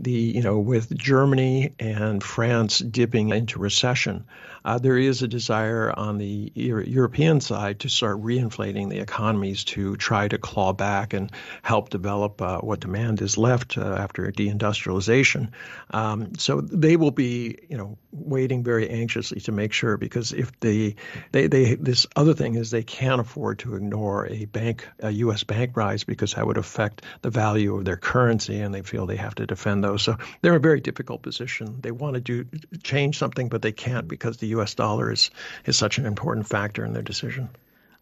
the 0.00 0.12
you 0.12 0.42
know 0.42 0.58
with 0.58 0.96
Germany 0.96 1.74
and 1.78 2.22
France 2.22 2.78
dipping 2.78 3.30
into 3.30 3.58
recession, 3.58 4.24
uh, 4.64 4.78
there 4.78 4.98
is 4.98 5.22
a 5.22 5.28
desire 5.28 5.92
on 5.94 6.18
the 6.18 6.52
Euro- 6.54 6.84
European 6.84 7.40
side 7.40 7.80
to 7.80 7.88
start 7.88 8.22
reinflating 8.22 8.90
the 8.90 8.98
economies 8.98 9.64
to 9.64 9.96
try 9.96 10.28
to 10.28 10.38
claw 10.38 10.72
back 10.72 11.12
and 11.12 11.30
help 11.62 11.90
develop 11.90 12.42
uh, 12.42 12.58
what 12.58 12.80
demand 12.80 13.20
is 13.22 13.38
left 13.38 13.78
uh, 13.78 13.82
after 13.82 14.30
deindustrialization. 14.30 15.50
Um, 15.90 16.34
so 16.36 16.60
they 16.60 16.96
will 16.96 17.10
be, 17.10 17.58
you 17.68 17.76
know, 17.76 17.98
waiting 18.12 18.64
very 18.64 18.88
anxiously 18.90 19.40
to 19.40 19.52
make 19.52 19.72
sure 19.72 19.96
because 19.96 20.32
if 20.32 20.58
they, 20.60 20.96
they, 21.32 21.46
they, 21.46 21.74
this 21.74 22.06
other 22.16 22.34
thing 22.34 22.54
is 22.54 22.70
they 22.70 22.82
can't 22.82 23.20
afford 23.20 23.60
to 23.60 23.76
ignore 23.76 24.26
a 24.26 24.44
bank, 24.46 24.86
a 25.00 25.10
U.S. 25.10 25.44
bank 25.44 25.76
rise 25.76 26.04
because 26.04 26.34
that 26.34 26.46
would 26.46 26.58
affect 26.58 27.02
the 27.22 27.30
value 27.30 27.76
of 27.76 27.84
their 27.84 27.96
currency, 27.96 28.60
and 28.60 28.74
they 28.74 28.82
feel 28.82 29.06
they 29.06 29.16
have 29.16 29.34
to 29.36 29.46
defend 29.46 29.84
those. 29.90 30.02
So 30.02 30.16
they're 30.40 30.52
in 30.52 30.56
a 30.56 30.60
very 30.60 30.80
difficult 30.80 31.22
position. 31.22 31.80
They 31.80 31.90
want 31.90 32.14
to 32.14 32.20
do 32.20 32.46
change 32.82 33.18
something, 33.18 33.48
but 33.48 33.62
they 33.62 33.72
can't 33.72 34.08
because 34.08 34.38
the 34.38 34.48
U.S. 34.48 34.74
dollar 34.74 35.10
is, 35.10 35.30
is 35.66 35.76
such 35.76 35.98
an 35.98 36.06
important 36.06 36.46
factor 36.48 36.84
in 36.84 36.92
their 36.92 37.02
decision. 37.02 37.48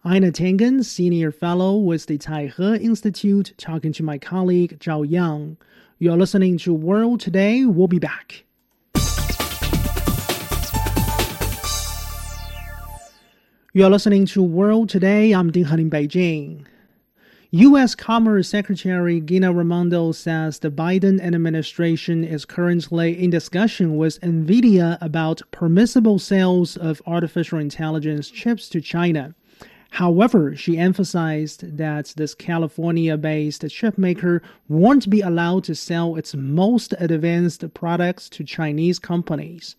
Einar 0.05 0.31
Tangen, 0.31 0.85
Senior 0.85 1.33
Fellow 1.33 1.77
with 1.77 2.07
the 2.07 2.19
Taihe 2.19 2.81
Institute, 2.81 3.53
talking 3.59 3.93
to 3.95 4.03
my 4.03 4.19
colleague 4.19 4.79
Zhao 4.79 5.09
Yang. 5.09 5.57
You're 5.99 6.17
listening 6.17 6.59
to 6.59 6.73
World 6.73 7.21
Today. 7.21 7.65
We'll 7.65 7.89
be 7.89 7.99
back. 7.99 8.45
You're 13.75 13.91
listening 13.91 14.27
to 14.27 14.43
World 14.43 14.89
Today. 14.89 15.33
I'm 15.33 15.51
Ding 15.51 15.65
Han 15.65 15.81
in 15.81 15.91
Beijing. 15.91 16.65
U.S. 17.51 17.95
Commerce 17.95 18.47
Secretary 18.47 19.23
Gina 19.23 19.55
Raimondo 19.55 20.13
says 20.13 20.59
the 20.59 20.71
Biden 20.71 21.19
administration 21.19 22.23
is 22.23 22.45
currently 22.45 23.19
in 23.19 23.31
discussion 23.31 23.97
with 23.97 24.21
NVIDIA 24.21 24.99
about 25.01 25.41
permissible 25.51 26.19
sales 26.19 26.77
of 26.77 27.01
artificial 27.07 27.59
intelligence 27.59 28.29
chips 28.29 28.69
to 28.69 28.83
China. 28.83 29.35
However, 29.93 30.55
she 30.55 30.77
emphasized 30.77 31.79
that 31.79 32.13
this 32.17 32.35
California 32.35 33.17
based 33.17 33.63
chipmaker 33.63 34.41
won't 34.69 35.09
be 35.09 35.23
allowed 35.23 35.65
to 35.65 35.75
sell 35.75 36.15
its 36.17 36.35
most 36.35 36.95
advanced 36.99 37.73
products 37.75 38.29
to 38.31 38.45
Chinese 38.45 38.99
companies. 38.99 39.77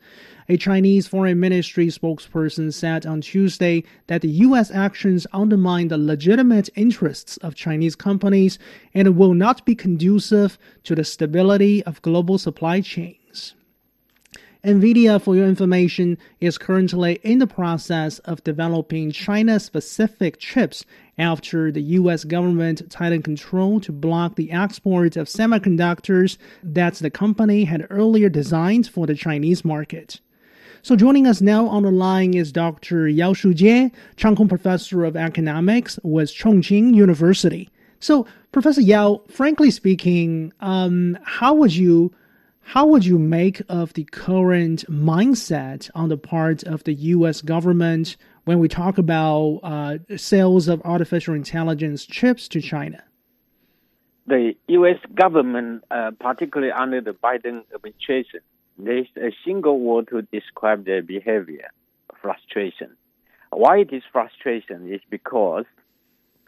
A 0.49 0.57
Chinese 0.57 1.07
foreign 1.07 1.39
ministry 1.39 1.87
spokesperson 1.87 2.73
said 2.73 3.05
on 3.05 3.21
Tuesday 3.21 3.83
that 4.07 4.21
the 4.23 4.29
U.S. 4.47 4.71
actions 4.71 5.27
undermine 5.31 5.89
the 5.89 5.97
legitimate 5.97 6.71
interests 6.75 7.37
of 7.37 7.53
Chinese 7.53 7.95
companies 7.95 8.57
and 8.95 9.15
will 9.15 9.35
not 9.35 9.63
be 9.63 9.75
conducive 9.75 10.57
to 10.85 10.95
the 10.95 11.03
stability 11.03 11.83
of 11.83 12.01
global 12.01 12.39
supply 12.39 12.81
chains. 12.81 13.18
NVIDIA, 14.63 15.21
for 15.21 15.37
your 15.37 15.47
information, 15.47 16.17
is 16.41 16.57
currently 16.57 17.21
in 17.23 17.39
the 17.39 17.47
process 17.47 18.19
of 18.19 18.43
developing 18.43 19.09
China 19.09 19.57
specific 19.57 20.37
chips 20.37 20.83
after 21.17 21.71
the 21.71 21.81
U.S. 21.81 22.25
government 22.25 22.89
tightened 22.91 23.23
control 23.23 23.79
to 23.79 23.93
block 23.93 24.35
the 24.35 24.51
export 24.51 25.15
of 25.15 25.27
semiconductors 25.27 26.37
that 26.61 26.95
the 26.95 27.09
company 27.09 27.63
had 27.63 27.87
earlier 27.89 28.27
designed 28.27 28.85
for 28.85 29.07
the 29.07 29.15
Chinese 29.15 29.63
market. 29.63 30.19
So 30.81 30.97
joining 30.97 31.25
us 31.25 31.39
now 31.39 31.65
on 31.67 31.83
the 31.83 31.91
line 31.91 32.33
is 32.33 32.51
Dr. 32.51 33.07
Yao 33.07 33.31
Shujie, 33.31 33.91
Cheung 34.17 34.35
Kong 34.35 34.49
Professor 34.49 35.05
of 35.05 35.15
Economics 35.15 35.99
with 36.03 36.33
Chongqing 36.33 36.93
University. 36.93 37.69
So, 38.01 38.25
Professor 38.51 38.81
Yao, 38.81 39.21
frankly 39.29 39.71
speaking, 39.71 40.53
um, 40.61 41.17
how 41.23 41.53
would 41.53 41.75
you 41.75 42.13
how 42.69 42.85
would 42.85 43.03
you 43.03 43.17
make 43.17 43.63
of 43.67 43.93
the 43.93 44.03
current 44.03 44.85
mindset 44.87 45.89
on 45.95 46.07
the 46.09 46.17
part 46.17 46.61
of 46.61 46.83
the 46.83 46.93
U.S. 46.93 47.41
government 47.41 48.15
when 48.43 48.59
we 48.59 48.67
talk 48.67 48.99
about 48.99 49.61
uh, 49.63 49.97
sales 50.15 50.67
of 50.67 50.79
artificial 50.85 51.33
intelligence 51.33 52.05
chips 52.05 52.47
to 52.49 52.61
China? 52.61 53.03
The 54.27 54.53
U.S. 54.67 54.99
government, 55.15 55.83
uh, 55.89 56.11
particularly 56.19 56.71
under 56.71 57.01
the 57.01 57.09
Biden 57.09 57.63
administration, 57.73 58.41
there's 58.77 59.07
a 59.17 59.31
single 59.43 59.79
word 59.79 60.09
to 60.09 60.21
describe 60.31 60.85
their 60.85 61.01
behavior 61.01 61.71
frustration. 62.21 62.95
Why 63.49 63.79
it 63.79 63.91
is 63.91 64.03
frustration 64.11 64.93
is 64.93 65.01
because, 65.09 65.65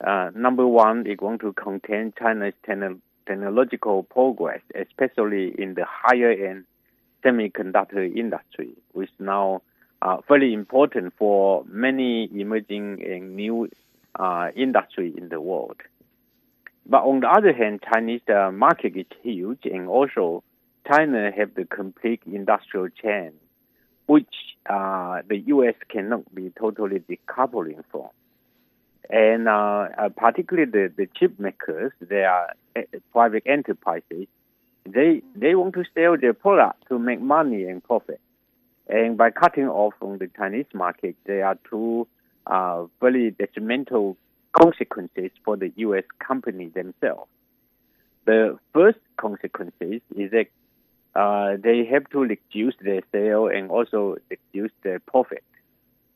uh, 0.06 0.30
number 0.36 0.68
one, 0.68 1.04
they 1.04 1.18
want 1.20 1.42
to 1.42 1.54
contain 1.54 2.14
China's 2.20 2.54
technological 3.28 4.04
progress, 4.04 4.62
especially 4.76 5.54
in 5.58 5.76
the 5.76 5.86
higher 5.88 6.32
end 6.32 6.66
semiconductor 7.24 8.16
industry, 8.16 8.72
which 8.94 9.10
now 9.20 9.62
uh, 10.02 10.18
very 10.28 10.54
important 10.54 11.14
for 11.18 11.64
many 11.68 12.30
emerging 12.34 13.04
and 13.06 13.36
new 13.36 13.70
uh, 14.16 14.50
industry 14.56 15.14
in 15.16 15.30
the 15.30 15.40
world. 15.40 15.78
But 16.86 17.04
on 17.04 17.20
the 17.20 17.30
other 17.30 17.54
hand, 17.54 17.84
Chinese 17.94 18.22
uh, 18.28 18.52
market 18.52 18.96
is 18.96 19.06
huge, 19.22 19.66
and 19.66 19.88
also 19.88 20.44
China 20.88 21.32
have 21.36 21.54
the 21.54 21.66
complete 21.66 22.22
industrial 22.26 22.90
chain, 22.90 23.34
which 24.08 24.34
uh, 24.68 25.22
the 25.28 25.38
U.S. 25.48 25.76
cannot 25.90 26.34
be 26.34 26.52
totally 26.60 27.00
decoupling 27.00 27.84
from. 27.92 28.10
And 29.12 29.48
uh, 29.48 29.88
uh, 29.98 30.10
particularly 30.16 30.72
the, 30.72 30.92
the 30.96 31.08
chip 31.18 31.38
makers, 31.38 31.92
they 32.00 32.24
are 32.24 32.50
uh, 32.76 32.82
private 33.12 33.44
enterprises. 33.46 34.28
They 34.86 35.22
they 35.36 35.54
want 35.54 35.74
to 35.76 35.84
sell 35.94 36.18
their 36.18 36.34
product 36.34 36.88
to 36.88 36.98
make 36.98 37.22
money 37.22 37.66
and 37.66 37.84
profit. 37.84 38.22
And 38.88 39.18
by 39.18 39.32
cutting 39.32 39.68
off 39.68 39.94
from 40.00 40.18
the 40.18 40.30
Chinese 40.36 40.66
market, 40.74 41.16
there 41.26 41.46
are 41.46 41.58
two 41.70 42.08
uh, 42.48 42.86
very 43.00 43.32
detrimental 43.32 44.18
consequences 44.54 45.32
for 45.44 45.56
the 45.56 45.72
U.S. 45.78 46.04
company 46.26 46.70
themselves. 46.70 47.30
The 48.26 48.58
first 48.74 49.00
consequences 49.18 50.02
is 50.16 50.32
that 50.32 50.48
uh, 51.16 51.58
they 51.62 51.86
have 51.86 52.10
to 52.12 52.20
reduce 52.20 52.76
their 52.82 53.02
sale 53.12 53.48
and 53.48 53.70
also 53.70 54.18
reduce 54.30 54.72
their 54.84 55.00
profit. 55.00 55.44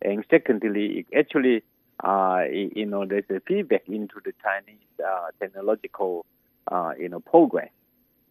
And 0.01 0.23
secondly, 0.29 1.05
it 1.11 1.17
actually, 1.17 1.63
uh, 2.03 2.43
you 2.49 2.85
know, 2.85 3.05
there's 3.05 3.23
a 3.29 3.39
feedback 3.47 3.83
into 3.87 4.15
the 4.23 4.33
Chinese 4.43 4.79
uh, 5.05 5.27
technological, 5.39 6.25
uh, 6.71 6.91
you 6.99 7.09
know, 7.09 7.19
progress. 7.19 7.69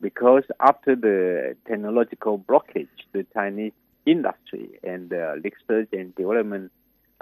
Because 0.00 0.42
after 0.60 0.94
the 0.96 1.56
technological 1.66 2.38
blockage, 2.38 2.88
the 3.12 3.24
Chinese 3.32 3.72
industry 4.04 4.78
and 4.82 5.08
the 5.08 5.40
research 5.42 5.88
and 5.92 6.14
development, 6.14 6.72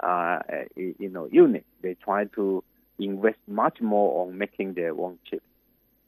uh, 0.01 0.39
you 0.75 1.09
know, 1.09 1.29
unit, 1.31 1.65
they 1.81 1.95
try 2.03 2.25
to 2.35 2.63
invest 2.99 3.37
much 3.47 3.79
more 3.79 4.25
on 4.25 4.37
making 4.37 4.73
their 4.73 4.91
own 4.91 5.17
chips. 5.29 5.45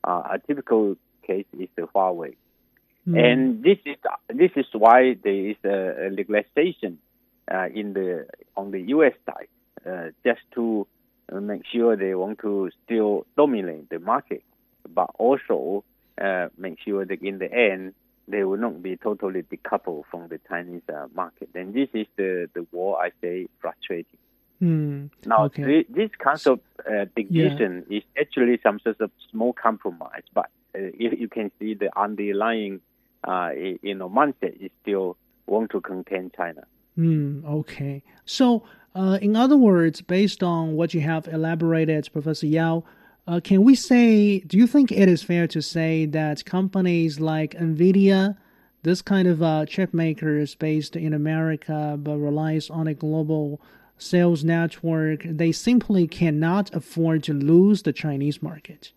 Uh, 0.04 0.24
a 0.34 0.40
typical 0.40 0.96
case 1.26 1.46
is 1.58 1.70
the 1.76 1.84
Huawei. 1.84 2.36
Mm. 3.08 3.24
And 3.24 3.64
this 3.64 3.78
is 3.86 3.98
this 4.30 4.52
is 4.56 4.66
why 4.74 5.16
there 5.24 5.50
is 5.52 5.58
a, 5.64 6.08
a 6.08 6.10
legalization 6.10 6.98
uh, 7.52 7.68
in 7.74 7.94
the 7.94 8.28
on 8.58 8.72
the 8.72 8.82
U.S. 8.82 9.14
side, 9.26 9.48
uh, 9.86 10.10
just 10.26 10.42
to 10.54 10.88
uh, 11.32 11.40
make 11.40 11.64
sure 11.72 11.96
they 11.96 12.16
want 12.16 12.40
to 12.40 12.70
still 12.84 13.26
dominate 13.38 13.90
the 13.90 14.00
market, 14.00 14.44
but 14.94 15.10
also 15.18 15.84
uh, 16.22 16.48
make 16.58 16.78
sure 16.84 17.06
that 17.06 17.22
in 17.22 17.40
the 17.40 17.52
end 17.52 17.94
they 18.28 18.44
will 18.44 18.58
not 18.58 18.82
be 18.82 18.98
totally 18.98 19.44
decoupled 19.44 20.04
from 20.10 20.28
the 20.30 20.40
Chinese 20.50 20.82
uh, 20.90 21.06
market. 21.14 21.50
And 21.54 21.74
this 21.74 21.90
is 21.94 22.08
the 22.18 22.50
the 22.54 22.66
war 22.72 23.02
I 23.02 23.12
say 23.22 23.48
frustrating. 23.60 24.20
Mm. 24.62 25.10
Now, 25.26 25.46
okay. 25.46 25.64
th- 25.64 25.88
this 25.90 26.10
kind 26.18 26.40
of 26.48 26.60
uh, 26.80 27.06
decision 27.16 27.86
yeah. 27.90 27.98
is 27.98 28.04
actually 28.20 28.60
some 28.64 28.80
sort 28.80 29.02
of 29.02 29.12
small 29.30 29.54
compromise, 29.54 30.24
but 30.34 30.50
if 30.74 31.20
you 31.20 31.28
can 31.28 31.52
see 31.60 31.74
the 31.74 31.90
underlying 32.00 32.80
uh, 33.28 33.50
you 33.82 33.96
know, 33.96 34.10
mindset 34.10 34.56
is 34.60 34.72
still 34.82 35.18
want 35.48 35.72
to 35.72 35.82
contain 35.82 36.32
China. 36.36 36.64
Mm, 36.98 37.46
okay. 37.46 38.04
So, 38.26 38.64
uh, 38.96 39.20
in 39.22 39.36
other 39.36 39.58
words, 39.58 40.02
based 40.02 40.41
on 40.41 40.76
what 40.76 40.93
you 40.93 41.02
have 41.02 41.28
elaborated, 41.28 42.10
Professor 42.12 42.48
Yao, 42.48 42.84
uh, 43.28 43.39
can 43.43 43.64
we 43.64 43.76
say, 43.76 44.39
do 44.39 44.58
you 44.58 44.68
think 44.68 44.91
it 44.91 45.10
is 45.10 45.22
fair 45.22 45.48
to 45.48 45.62
say 45.62 46.06
that 46.06 46.46
companies 46.46 47.20
like 47.20 47.52
NVIDIA, 47.56 48.38
this 48.84 49.02
kind 49.02 49.28
of 49.28 49.41
uh, 49.41 49.66
chip 49.66 49.93
makers 49.93 50.56
based 50.56 50.96
in 50.96 51.14
America 51.14 51.98
but 52.00 52.18
relies 52.18 52.70
on 52.70 52.88
a 52.88 52.93
global 52.93 53.60
sales 53.98 54.43
network, 54.43 55.24
they 55.24 55.52
simply 55.52 56.08
cannot 56.08 56.74
afford 56.74 57.24
to 57.24 57.34
lose 57.34 57.84
the 57.84 57.93
Chinese 57.93 58.41
market? 58.41 58.91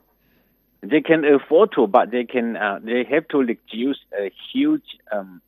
they 0.81 1.01
can 1.01 1.25
afford 1.25 1.73
to, 1.73 1.87
but 1.87 2.11
they 2.11 2.25
can 2.25 2.57
uh, 2.57 2.79
they 2.83 3.05
have 3.05 3.27
to 3.29 3.39
reduce 3.39 3.99
a 4.17 4.31
huge 4.53 4.85
um, 5.11 5.43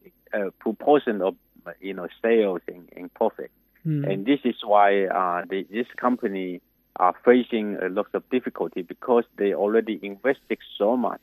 proportion 0.58 1.22
of 1.22 1.36
you 1.80 1.94
know 1.94 2.08
sales 2.22 2.60
and, 2.66 2.88
and 2.96 3.12
profit, 3.14 3.50
mm. 3.86 4.10
and 4.10 4.26
this 4.26 4.40
is 4.44 4.56
why 4.64 5.04
uh, 5.06 5.44
the, 5.48 5.66
this 5.70 5.86
company 5.96 6.60
are 6.96 7.14
facing 7.24 7.76
a 7.82 7.88
lot 7.88 8.06
of 8.14 8.28
difficulty 8.30 8.82
because 8.82 9.24
they 9.36 9.54
already 9.54 9.98
invested 10.02 10.58
so 10.76 10.96
much 10.96 11.20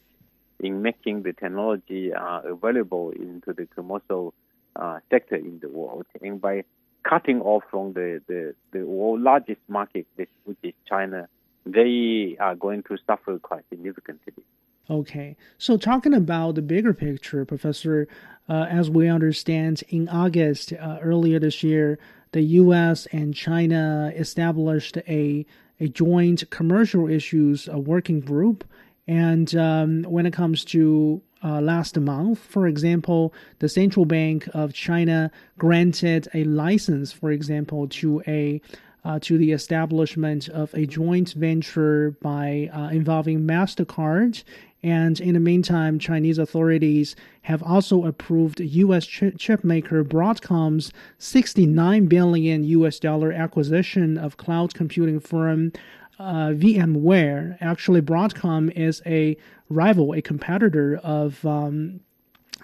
in 0.59 0.81
making 0.81 1.23
the 1.23 1.33
technology 1.33 2.13
uh, 2.13 2.41
available 2.41 3.11
into 3.11 3.53
the 3.53 3.67
commercial 3.75 4.33
uh, 4.75 4.99
sector 5.09 5.35
in 5.35 5.59
the 5.59 5.69
world, 5.69 6.05
and 6.21 6.41
by 6.41 6.63
cutting 7.07 7.41
off 7.41 7.63
from 7.69 7.93
the, 7.93 8.21
the, 8.27 8.53
the 8.71 8.85
world 8.85 9.21
largest 9.21 9.61
market, 9.67 10.05
which 10.15 10.57
is 10.63 10.73
China, 10.87 11.27
they 11.65 12.35
are 12.39 12.55
going 12.55 12.83
to 12.83 12.97
suffer 13.05 13.39
quite 13.39 13.63
significantly. 13.69 14.43
Okay, 14.89 15.35
so 15.57 15.75
talking 15.75 16.13
about 16.13 16.55
the 16.55 16.61
bigger 16.61 16.93
picture, 16.93 17.43
Professor, 17.43 18.07
uh, 18.47 18.67
as 18.69 18.89
we 18.89 19.07
understand, 19.09 19.83
in 19.89 20.07
August 20.07 20.71
uh, 20.71 20.99
earlier 21.01 21.39
this 21.39 21.61
year, 21.61 21.99
the 22.37 22.43
U.S. 22.61 23.07
and 23.11 23.33
China 23.33 24.13
established 24.15 24.97
a 25.07 25.43
a 25.79 25.87
joint 25.87 26.47
commercial 26.51 27.09
issues 27.09 27.67
uh, 27.67 27.79
working 27.79 28.19
group. 28.19 28.63
And 29.07 29.55
um, 29.55 30.03
when 30.03 30.27
it 30.27 30.33
comes 30.33 30.63
to 30.65 31.19
uh, 31.43 31.61
last 31.61 31.99
month, 31.99 32.37
for 32.37 32.67
example, 32.67 33.33
the 33.57 33.69
Central 33.69 34.05
Bank 34.05 34.47
of 34.53 34.71
China 34.71 35.31
granted 35.57 36.27
a 36.35 36.43
license, 36.43 37.11
for 37.11 37.31
example, 37.31 37.87
to 38.01 38.21
a 38.27 38.61
uh, 39.03 39.17
to 39.21 39.37
the 39.39 39.51
establishment 39.51 40.47
of 40.49 40.71
a 40.75 40.85
joint 40.85 41.33
venture 41.33 42.11
by 42.21 42.69
uh, 42.71 42.89
involving 42.89 43.47
Mastercard 43.47 44.43
and 44.83 45.19
in 45.19 45.33
the 45.33 45.39
meantime, 45.39 45.97
Chinese 45.97 46.37
authorities 46.37 47.15
have 47.41 47.63
also 47.63 48.05
approved 48.05 48.59
U.S. 48.59 49.05
chip 49.05 49.63
maker 49.63 50.03
Broadcom's 50.03 50.91
69 51.17 52.05
billion 52.05 52.63
U.S. 52.63 52.99
dollar 52.99 53.31
acquisition 53.31 54.17
of 54.17 54.37
cloud 54.37 54.73
computing 54.75 55.19
firm 55.19 55.71
uh, 56.19 56.49
VMware. 56.49 57.57
Actually, 57.59 58.01
Broadcom 58.01 58.71
is 58.75 59.01
a 59.05 59.35
rival, 59.69 60.13
a 60.13 60.21
competitor 60.21 60.97
of. 61.03 61.45
Um, 61.45 62.01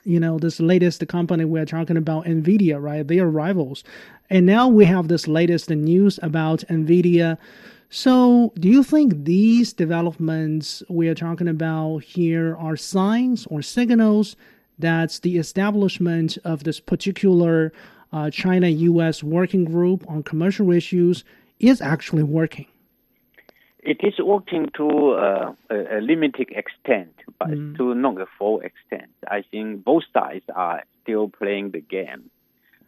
you 0.06 0.20
know, 0.20 0.38
this 0.38 0.60
latest 0.60 1.08
company 1.08 1.46
we're 1.46 1.64
talking 1.64 1.96
about, 1.96 2.26
NVIDIA, 2.26 2.82
right? 2.82 3.08
They 3.08 3.20
are 3.20 3.30
rivals. 3.30 3.86
And 4.30 4.46
now 4.46 4.68
we 4.68 4.84
have 4.84 5.08
this 5.08 5.30
latest 5.30 5.70
news 5.70 6.20
about 6.22 6.60
NVIDIA 6.70 7.38
so, 7.96 8.52
do 8.60 8.70
you 8.70 8.82
think 8.82 9.24
these 9.24 9.72
developments 9.72 10.82
we 10.90 11.08
are 11.10 11.14
talking 11.14 11.48
about 11.48 12.00
here 12.00 12.58
are 12.58 12.76
signs 12.76 13.46
or 13.52 13.62
signals 13.62 14.36
that 14.80 15.20
the 15.22 15.38
establishment 15.38 16.40
of 16.44 16.64
this 16.64 16.80
particular 16.80 17.72
uh, 18.12 18.32
China 18.32 18.68
US 18.68 19.22
working 19.22 19.64
group 19.64 20.10
on 20.10 20.24
commercial 20.24 20.72
issues 20.72 21.24
is 21.60 21.82
actually 21.82 22.24
working? 22.24 22.66
It 23.84 24.00
is 24.02 24.16
working 24.18 24.72
to 24.76 25.12
uh, 25.12 25.54
a, 25.70 25.98
a, 25.98 26.02
limited 26.02 26.50
extent, 26.50 27.14
but 27.38 27.50
mm. 27.50 27.78
to 27.78 27.94
not 27.94 28.20
a 28.20 28.26
full 28.40 28.62
extent. 28.62 29.12
I 29.28 29.44
think 29.52 29.84
both 29.84 30.06
sides 30.12 30.46
are 30.56 30.82
still 31.04 31.30
playing 31.30 31.72
the 31.72 31.82
game. 31.82 32.32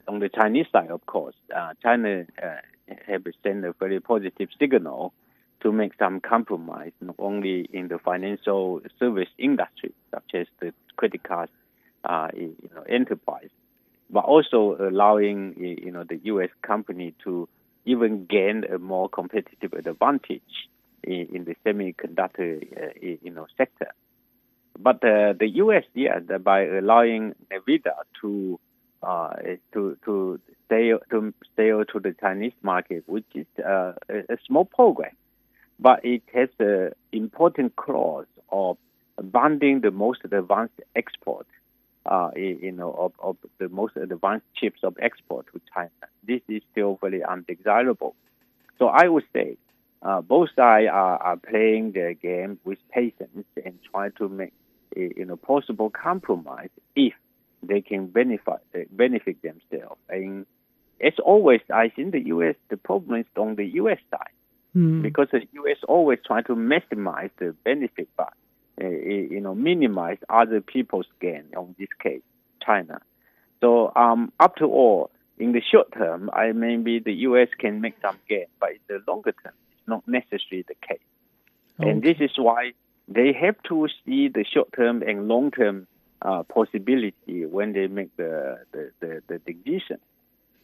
On 0.08 0.18
the 0.18 0.30
Chinese 0.30 0.66
side, 0.72 0.90
of 0.90 1.06
course, 1.06 1.36
uh, 1.56 1.74
China 1.84 2.26
uh, 2.42 2.56
have 3.08 3.24
sent 3.44 3.66
a 3.66 3.74
very 3.74 4.00
positive 4.00 4.50
signal 4.60 5.14
to 5.62 5.72
make 5.72 5.94
some 5.98 6.20
compromise, 6.20 6.92
not 7.02 7.16
only 7.20 7.68
in 7.74 7.88
the 7.88 7.98
financial 7.98 8.82
service 9.00 9.30
industry, 9.38 9.94
such 10.12 10.32
as 10.34 10.48
the 10.60 10.74
credit 10.96 11.24
card 11.24 11.50
uh, 12.04 12.28
you 12.36 12.56
know, 12.74 12.84
enterprise, 12.84 13.50
but 14.10 14.24
also 14.26 14.78
allowing 14.80 15.56
you 15.58 15.92
know 15.92 16.04
the 16.04 16.20
U.S. 16.26 16.50
company 16.62 17.14
to 17.24 17.48
even 17.86 18.26
gain 18.26 18.64
a 18.66 18.78
more 18.78 19.10
competitive 19.10 19.74
advantage 19.74 20.70
in, 21.04 21.28
in 21.34 21.46
the 21.46 21.56
semiconductor 21.66 22.62
uh, 22.78 22.92
you 23.02 23.32
know 23.32 23.48
sector. 23.58 23.92
But 24.78 24.98
uh, 25.04 25.34
the 25.40 25.48
U.S. 25.56 25.84
yeah, 25.94 26.20
by 26.20 26.66
allowing 26.66 27.34
NVIDIA 27.52 27.96
to 28.22 28.60
uh, 29.06 29.34
to 29.74 29.98
to 30.06 30.40
sell 30.70 31.00
to 31.12 31.34
sell 31.56 31.86
to 31.86 32.00
the 32.00 32.16
Chinese 32.20 32.54
market, 32.64 33.04
which 33.08 33.26
is 33.36 33.46
uh, 33.64 33.94
a 34.10 34.38
small 34.48 34.66
program, 34.66 35.16
but 35.80 36.04
it 36.04 36.24
has 36.34 36.50
an 36.60 36.92
important 37.12 37.76
clause 37.76 38.26
of 38.50 38.78
banding 39.22 39.82
the 39.82 39.92
most 39.92 40.22
advanced 40.24 40.74
export, 40.96 41.48
uh, 42.06 42.32
you 42.36 42.72
know, 42.72 42.92
of, 42.94 43.14
of 43.20 43.38
the 43.60 43.70
most 43.70 43.96
advanced 43.96 44.46
chips 44.56 44.80
of 44.84 44.96
export 45.02 45.46
to 45.54 45.62
China. 45.74 45.90
This 46.28 46.42
is 46.48 46.62
still 46.72 46.98
very 47.02 47.24
undesirable. 47.24 48.16
So 48.80 48.88
I 48.88 49.08
would 49.08 49.24
say 49.34 49.58
uh, 50.02 50.22
both 50.22 50.50
sides 50.56 50.90
are, 50.92 51.18
are 51.18 51.38
playing 51.38 51.94
their 51.94 52.14
game 52.14 52.60
with 52.66 52.80
patience 52.92 53.46
and 53.64 53.80
try 53.92 54.10
to 54.18 54.30
make 54.30 54.54
a, 54.96 55.12
you 55.16 55.26
know 55.26 55.36
possible 55.36 55.90
compromise 55.90 56.70
if 56.96 57.14
they 57.68 57.82
can 57.82 58.08
benefit 58.08 58.62
benefit 58.96 59.38
themselves. 59.42 60.00
And 60.10 60.46
as 61.02 61.14
always, 61.24 61.62
I 61.74 61.90
think 61.90 62.12
the 62.12 62.26
U.S. 62.28 62.56
the 62.70 62.78
problem 62.78 63.22
is 63.22 63.26
on 63.36 63.56
the 63.56 63.66
U.S. 63.82 64.00
side 64.12 64.36
mm. 64.76 65.02
because 65.02 65.28
the 65.32 65.42
U.S. 65.54 65.78
always 65.88 66.20
try 66.26 66.42
to 66.44 66.56
maximize 66.56 67.32
the 67.38 67.56
benefit, 67.64 68.10
but 68.18 68.34
uh, 68.82 68.88
you 68.88 69.42
know 69.42 69.56
minimize 69.56 70.18
other 70.30 70.62
people's 70.62 71.08
gain. 71.20 71.46
On 71.58 71.76
this 71.78 71.90
case, 72.02 72.22
China. 72.66 73.02
So 73.62 73.92
um, 73.96 74.32
after 74.40 74.66
all, 74.66 75.12
in 75.38 75.52
the 75.52 75.62
short 75.62 75.92
term, 75.94 76.30
I 76.34 76.52
maybe 76.52 77.00
the 77.00 77.14
U.S. 77.30 77.50
can 77.58 77.82
make 77.82 77.96
some 78.02 78.18
gain, 78.30 78.46
but 78.60 78.72
in 78.72 78.80
the 78.88 79.00
longer 79.08 79.34
term, 79.44 79.54
it's 79.72 79.88
not 79.88 80.08
necessarily 80.08 80.66
the 80.68 80.76
case. 80.88 81.00
Okay. 81.80 81.90
And 81.90 82.02
this 82.02 82.18
is 82.20 82.32
why 82.38 82.72
they 83.08 83.34
have 83.34 83.62
to 83.64 83.88
see 84.06 84.30
the 84.30 84.46
short 84.46 84.70
term 84.76 85.02
and 85.02 85.28
long 85.28 85.52
term 85.52 85.88
uh, 86.22 86.44
possibility 86.44 87.46
when 87.46 87.74
they 87.74 87.88
make 87.88 88.16
the, 88.18 88.60
the, 88.72 88.92
the, 89.00 89.22
the 89.28 89.40
decision. 89.40 90.00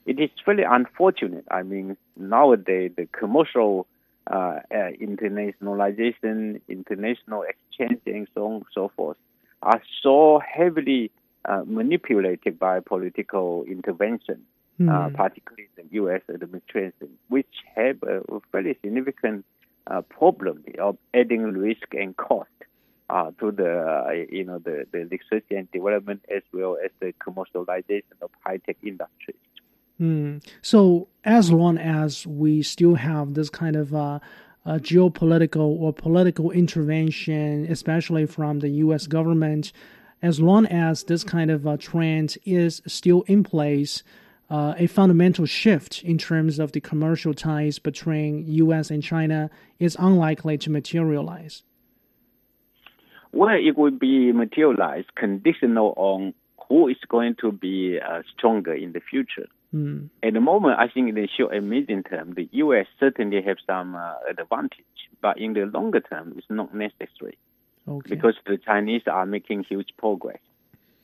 It 0.06 0.20
is 0.20 0.30
very 0.46 0.64
unfortunate. 0.64 1.46
I 1.52 1.64
mean, 1.64 1.96
nowadays 2.18 2.92
the 2.98 3.06
commercial 3.08 3.88
uh, 4.30 4.60
uh, 4.72 4.92
internationalization, 5.02 6.62
international 6.68 7.44
exchange, 7.44 8.02
and 8.06 8.28
so 8.34 8.46
on 8.46 8.54
and 8.54 8.66
so 8.74 8.92
forth 8.96 9.18
are 9.62 9.82
so 10.02 10.40
heavily 10.40 11.12
uh, 11.46 11.64
manipulated 11.66 12.58
by 12.58 12.80
political 12.80 13.64
intervention, 13.68 14.42
mm. 14.80 15.16
particularly 15.16 15.68
the 15.76 15.84
U.S. 15.92 16.22
administration, 16.34 17.10
which 17.30 17.54
have 17.76 18.02
a 18.04 18.22
very 18.52 18.78
significant 18.84 19.46
uh, 19.88 20.02
problem 20.02 20.64
of 20.80 20.98
adding 21.14 21.44
risk 21.44 21.94
and 21.94 22.16
cost 22.16 22.50
uh, 23.12 23.32
to 23.40 23.52
the 23.52 24.06
uh, 24.08 24.12
you 24.30 24.46
know 24.46 24.60
the, 24.60 24.86
the 24.92 25.04
research 25.06 25.46
and 25.52 25.70
development 25.72 26.24
as 26.34 26.44
well 26.54 26.78
as 26.84 26.92
the 27.00 27.14
commercialization 27.26 28.18
of 28.22 28.30
high 28.46 28.58
tech 28.58 28.78
industries. 28.82 29.36
Mm. 30.00 30.44
So 30.62 31.10
as 31.24 31.52
long 31.52 31.78
as 31.78 32.26
we 32.26 32.64
still 32.64 32.96
have 32.96 33.34
this 33.34 33.50
kind 33.50 33.76
of 33.76 33.94
uh, 33.94 34.20
uh, 34.66 34.80
geopolitical 34.80 35.80
or 35.80 35.94
political 35.94 36.52
intervention, 36.52 37.68
especially 37.70 38.26
from 38.26 38.60
the 38.60 38.70
U.S. 38.86 39.08
government, 39.08 39.74
as 40.22 40.40
long 40.40 40.66
as 40.68 41.04
this 41.04 41.24
kind 41.24 41.52
of 41.52 41.68
uh, 41.68 41.78
trend 41.78 42.38
is 42.46 42.82
still 42.88 43.24
in 43.24 43.44
place, 43.44 44.04
uh, 44.50 44.74
a 44.78 44.88
fundamental 44.88 45.46
shift 45.46 46.04
in 46.04 46.18
terms 46.18 46.60
of 46.60 46.72
the 46.72 46.82
commercial 46.82 47.34
ties 47.34 47.80
between 47.80 48.46
U.S. 48.48 48.90
and 48.90 49.04
China 49.04 49.50
is 49.80 49.96
unlikely 50.00 50.58
to 50.60 50.70
materialize. 50.70 51.64
Well, 53.34 53.56
it 53.56 53.78
will 53.78 53.92
be 53.92 54.32
materialized 54.32 55.16
conditional 55.16 55.94
on 55.96 56.34
who 56.68 56.88
is 56.88 56.98
going 57.08 57.36
to 57.42 57.52
be 57.52 58.00
uh, 58.00 58.22
stronger 58.36 58.74
in 58.74 58.94
the 58.94 59.02
future. 59.02 59.48
Mm. 59.74 60.10
At 60.22 60.34
the 60.34 60.42
moment, 60.42 60.80
I 60.80 60.88
think 60.88 61.10
in 61.10 61.16
the 61.16 61.28
short 61.28 61.54
and 61.54 61.70
medium 61.70 62.04
term, 62.04 62.34
the 62.34 62.50
U.S. 62.52 62.88
certainly 63.00 63.42
have 63.42 63.58
some 63.66 63.96
uh, 63.96 64.14
advantage, 64.30 65.10
but 65.22 65.38
in 65.38 65.54
the 65.54 65.66
longer 65.66 66.02
term, 66.02 66.34
it's 66.38 66.48
not 66.50 66.74
necessary 66.74 67.38
okay. 67.88 68.10
because 68.10 68.36
the 68.46 68.58
Chinese 68.58 69.04
are 69.08 69.26
making 69.26 69.64
huge 69.64 69.90
progress. 69.98 70.40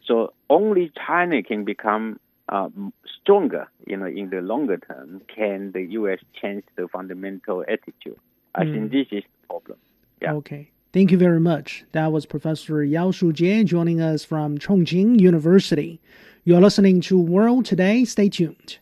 So 0.06 0.34
only 0.50 0.92
China 1.06 1.44
can 1.44 1.64
become 1.64 2.20
uh, 2.50 2.70
stronger, 3.22 3.68
you 3.86 3.98
know, 3.98 4.06
in 4.06 4.30
the 4.30 4.42
longer 4.42 4.78
term. 4.78 5.22
Can 5.34 5.72
the 5.74 5.82
U.S. 5.82 6.20
change 6.42 6.64
the 6.76 6.88
fundamental 6.88 7.62
attitude? 7.62 8.20
I 8.56 8.64
mm. 8.64 8.74
think 8.74 8.92
this 8.92 9.08
is 9.12 9.24
the 9.24 9.48
problem. 9.48 9.78
Yeah. 10.22 10.34
Okay. 10.34 10.72
Thank 10.94 11.12
you 11.12 11.18
very 11.18 11.40
much. 11.40 11.84
That 11.92 12.14
was 12.14 12.26
Professor 12.26 12.82
Yao 12.82 13.12
Shujie 13.12 13.66
joining 13.66 14.00
us 14.00 14.24
from 14.24 14.58
Chongqing 14.58 15.20
University. 15.20 16.00
You're 16.46 16.62
listening 16.62 17.02
to 17.02 17.20
World 17.20 17.66
Today. 17.66 18.06
Stay 18.06 18.30
tuned. 18.30 18.78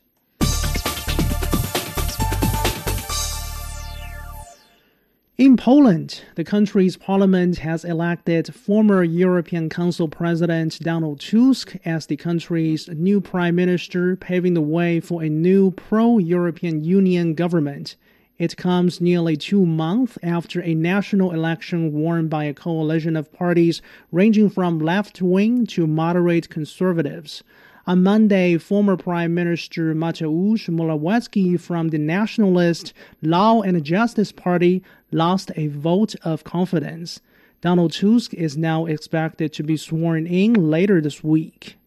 In 5.37 5.57
Poland, 5.57 6.21
the 6.35 6.43
country's 6.43 6.95
parliament 6.95 7.57
has 7.57 7.83
elected 7.83 8.53
former 8.53 9.03
European 9.03 9.67
Council 9.67 10.07
President 10.07 10.79
Donald 10.79 11.19
Tusk 11.19 11.75
as 11.83 12.05
the 12.05 12.17
country's 12.17 12.87
new 12.87 13.19
prime 13.19 13.55
minister, 13.55 14.15
paving 14.15 14.53
the 14.53 14.61
way 14.61 14.99
for 14.99 15.23
a 15.23 15.29
new 15.29 15.71
pro 15.71 16.19
European 16.19 16.83
Union 16.83 17.33
government 17.33 17.95
It 18.37 18.57
comes 18.57 18.99
nearly 18.99 19.37
two 19.37 19.65
months 19.65 20.17
after 20.21 20.61
a 20.61 20.73
national 20.73 21.31
election 21.31 21.93
won 21.93 22.27
by 22.27 22.43
a 22.43 22.53
coalition 22.53 23.15
of 23.15 23.31
parties 23.31 23.81
ranging 24.11 24.49
from 24.49 24.77
left 24.77 25.21
wing 25.21 25.65
to 25.67 25.87
moderate 25.87 26.49
conservatives. 26.49 27.43
On 27.87 28.03
Monday, 28.03 28.57
former 28.57 28.97
Prime 28.97 29.33
Minister 29.33 29.95
Mateusz 29.95 30.67
Morawiecki 30.67 31.57
from 31.57 31.89
the 31.89 31.97
Nationalist 31.97 32.91
Law 33.21 33.61
and 33.61 33.81
Justice 33.85 34.33
Party 34.33 34.83
lost 35.11 35.51
a 35.55 35.67
vote 35.67 36.15
of 36.23 36.43
confidence. 36.43 37.21
Donald 37.61 37.93
Tusk 37.93 38.33
is 38.33 38.57
now 38.57 38.85
expected 38.85 39.53
to 39.53 39.63
be 39.63 39.77
sworn 39.77 40.27
in 40.27 40.69
later 40.69 40.99
this 40.99 41.23
week. 41.23 41.77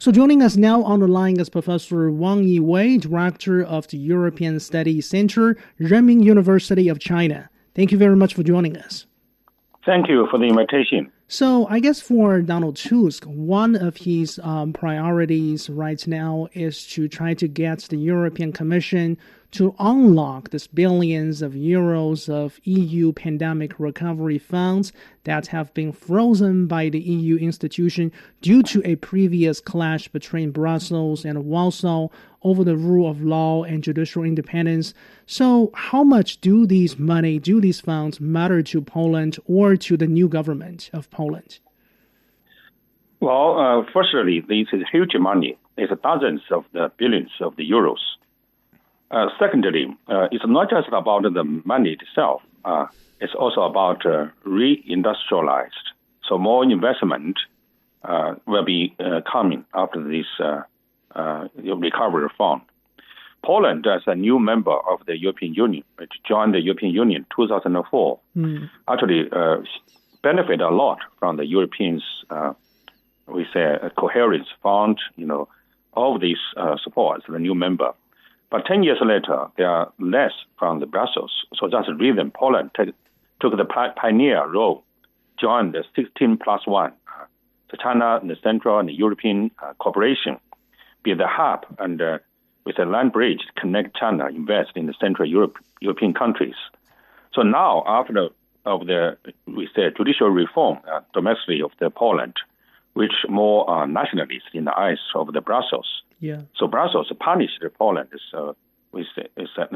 So 0.00 0.10
joining 0.10 0.42
us 0.42 0.56
now 0.56 0.82
on 0.82 1.00
the 1.00 1.06
line 1.06 1.38
is 1.38 1.50
Professor 1.50 2.10
Wang 2.10 2.42
Yiwei, 2.42 2.98
Director 2.98 3.62
of 3.62 3.86
the 3.88 3.98
European 3.98 4.58
Studies 4.58 5.06
Center, 5.06 5.58
Renmin 5.78 6.24
University 6.24 6.88
of 6.88 6.98
China. 6.98 7.50
Thank 7.74 7.92
you 7.92 7.98
very 7.98 8.16
much 8.16 8.32
for 8.32 8.42
joining 8.42 8.78
us. 8.78 9.04
Thank 9.84 10.08
you 10.08 10.26
for 10.30 10.38
the 10.38 10.46
invitation. 10.46 11.12
So 11.28 11.66
I 11.68 11.80
guess 11.80 12.00
for 12.00 12.40
Donald 12.40 12.76
Tusk, 12.76 13.24
one 13.24 13.76
of 13.76 13.98
his 13.98 14.40
um, 14.42 14.72
priorities 14.72 15.68
right 15.68 16.06
now 16.06 16.48
is 16.54 16.86
to 16.88 17.06
try 17.06 17.34
to 17.34 17.46
get 17.46 17.80
the 17.80 17.98
European 17.98 18.52
Commission 18.52 19.18
to 19.52 19.74
unlock 19.78 20.50
this 20.50 20.66
billions 20.66 21.42
of 21.42 21.52
euros 21.52 22.28
of 22.28 22.60
EU 22.64 23.12
pandemic 23.12 23.78
recovery 23.78 24.38
funds 24.38 24.92
that 25.24 25.48
have 25.48 25.72
been 25.74 25.92
frozen 25.92 26.66
by 26.66 26.88
the 26.88 27.00
EU 27.00 27.36
institution 27.36 28.12
due 28.40 28.62
to 28.62 28.80
a 28.84 28.96
previous 28.96 29.60
clash 29.60 30.08
between 30.08 30.50
Brussels 30.50 31.24
and 31.24 31.44
Warsaw 31.44 32.08
over 32.42 32.64
the 32.64 32.76
rule 32.76 33.10
of 33.10 33.22
law 33.22 33.64
and 33.64 33.82
judicial 33.82 34.22
independence. 34.22 34.94
So, 35.26 35.70
how 35.74 36.04
much 36.04 36.40
do 36.40 36.66
these 36.66 36.98
money, 36.98 37.38
do 37.38 37.60
these 37.60 37.80
funds 37.80 38.20
matter 38.20 38.62
to 38.62 38.80
Poland 38.80 39.38
or 39.46 39.76
to 39.76 39.96
the 39.96 40.06
new 40.06 40.28
government 40.28 40.90
of 40.92 41.10
Poland? 41.10 41.58
Well, 43.20 43.58
uh, 43.58 43.90
firstly, 43.92 44.40
this 44.40 44.68
is 44.72 44.82
huge 44.90 45.14
money. 45.18 45.58
It's 45.76 45.92
dozens 46.02 46.40
of 46.50 46.64
the 46.72 46.90
billions 46.96 47.30
of 47.40 47.56
the 47.56 47.68
euros. 47.70 47.98
Uh, 49.10 49.26
secondly, 49.38 49.86
uh, 50.08 50.28
it's 50.30 50.44
not 50.46 50.70
just 50.70 50.88
about 50.88 51.22
the 51.22 51.44
money 51.64 51.96
itself. 52.00 52.42
Uh, 52.64 52.86
it's 53.20 53.34
also 53.34 53.62
about 53.62 54.06
uh, 54.06 54.26
reindustrialized. 54.46 55.70
So 56.28 56.38
more 56.38 56.62
investment 56.62 57.36
uh, 58.04 58.34
will 58.46 58.64
be 58.64 58.94
uh, 59.00 59.20
coming 59.30 59.64
after 59.74 60.02
this 60.02 60.26
recovery 61.14 62.28
fund. 62.38 62.62
Poland, 63.42 63.86
as 63.86 64.02
a 64.06 64.14
new 64.14 64.38
member 64.38 64.76
of 64.88 65.00
the 65.06 65.18
European 65.18 65.54
Union, 65.54 65.82
which 65.96 66.12
joined 66.28 66.54
the 66.54 66.60
European 66.60 66.92
Union 66.92 67.26
2004, 67.34 68.20
mm. 68.36 68.70
actually 68.86 69.30
benefit 70.22 70.60
a 70.60 70.68
lot 70.68 70.98
from 71.18 71.36
the 71.38 71.46
Europeans, 71.46 72.02
we 73.26 73.46
say, 73.52 73.78
coherence 73.98 74.46
fund, 74.62 74.98
you 75.16 75.26
know, 75.26 75.48
all 75.94 76.18
these 76.18 76.38
support 76.84 77.22
as 77.22 77.32
the 77.32 77.38
new 77.38 77.54
member. 77.54 77.92
But 78.50 78.66
10 78.66 78.82
years 78.82 78.98
later, 79.00 79.46
there 79.56 79.70
are 79.70 79.92
less 79.98 80.32
from 80.58 80.80
the 80.80 80.86
Brussels. 80.86 81.32
So 81.54 81.68
that's 81.68 81.86
the 81.86 81.94
reason 81.94 82.32
Poland 82.32 82.70
take, 82.76 82.94
took 83.40 83.56
the 83.56 83.64
pioneer 83.64 84.46
role, 84.46 84.82
joined 85.38 85.74
the 85.74 85.84
16 85.94 86.36
plus 86.38 86.66
1, 86.66 86.90
uh, 86.90 87.24
the 87.70 87.76
China, 87.76 88.18
and 88.20 88.28
the 88.28 88.36
Central, 88.42 88.78
and 88.78 88.88
the 88.88 88.92
European 88.92 89.52
uh, 89.62 89.72
cooperation, 89.78 90.36
be 91.04 91.14
the 91.14 91.28
hub 91.28 91.64
and 91.78 92.02
uh, 92.02 92.18
with 92.64 92.78
a 92.78 92.84
land 92.84 93.12
bridge 93.12 93.40
to 93.46 93.60
connect 93.60 93.96
China, 93.96 94.26
invest 94.26 94.72
in 94.74 94.86
the 94.86 94.94
Central 95.00 95.28
Europe, 95.28 95.56
European 95.80 96.12
countries. 96.12 96.56
So 97.32 97.42
now, 97.42 97.84
after 97.86 98.12
the, 98.12 98.28
of 98.66 98.86
the, 98.86 99.16
we 99.46 99.68
say, 99.74 99.90
judicial 99.96 100.28
reform 100.28 100.78
uh, 100.92 101.00
domestically 101.14 101.62
of 101.62 101.70
the 101.78 101.88
Poland, 101.88 102.34
which 102.94 103.12
more 103.28 103.70
uh, 103.70 103.86
nationalist 103.86 104.46
in 104.52 104.64
the 104.64 104.76
eyes 104.76 104.98
of 105.14 105.32
the 105.32 105.40
Brussels, 105.40 106.02
yeah. 106.20 106.42
So 106.56 106.66
Brussels 106.66 107.10
punished 107.18 107.62
Poland. 107.78 108.08
So 108.30 108.54
we 108.92 109.06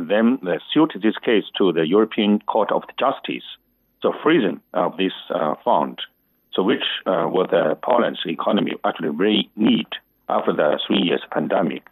them 0.09 0.39
they 0.43 0.59
sued 0.73 0.93
this 1.03 1.17
case 1.25 1.45
to 1.59 1.73
the 1.73 1.87
European 1.87 2.41
Court 2.41 2.71
of 2.71 2.83
Justice. 2.99 3.45
So 4.03 4.13
freezing 4.23 4.61
of 4.75 4.97
this 4.99 5.13
uh, 5.35 5.55
fund, 5.65 5.99
so 6.53 6.63
which 6.63 6.85
uh, 7.07 7.27
was 7.27 7.49
uh, 7.53 7.75
Poland's 7.77 8.21
economy 8.27 8.73
actually 8.85 9.09
really 9.09 9.51
need 9.57 9.87
after 10.29 10.53
the 10.53 10.79
three 10.87 11.01
years 11.01 11.23
pandemic. 11.31 11.85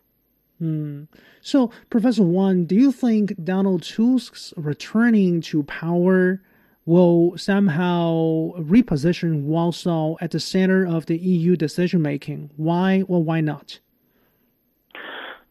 Hmm. 0.59 1.05
So, 1.41 1.73
Professor 1.91 2.23
Wang, 2.23 2.67
do 2.67 2.77
you 2.77 2.93
think 2.93 3.35
Donald 3.43 3.83
Tusk's 3.83 4.55
returning 4.57 5.41
to 5.43 5.65
power 5.65 6.41
will 6.85 7.37
somehow 7.37 8.53
reposition 8.59 9.43
Warsaw 9.43 10.17
at 10.21 10.31
the 10.31 10.39
center 10.39 10.87
of 10.87 11.07
the 11.07 11.19
EU 11.19 11.57
decision 11.57 12.03
making? 12.03 12.51
Why 12.57 13.03
or 13.09 13.25
why 13.25 13.41
not? 13.41 13.81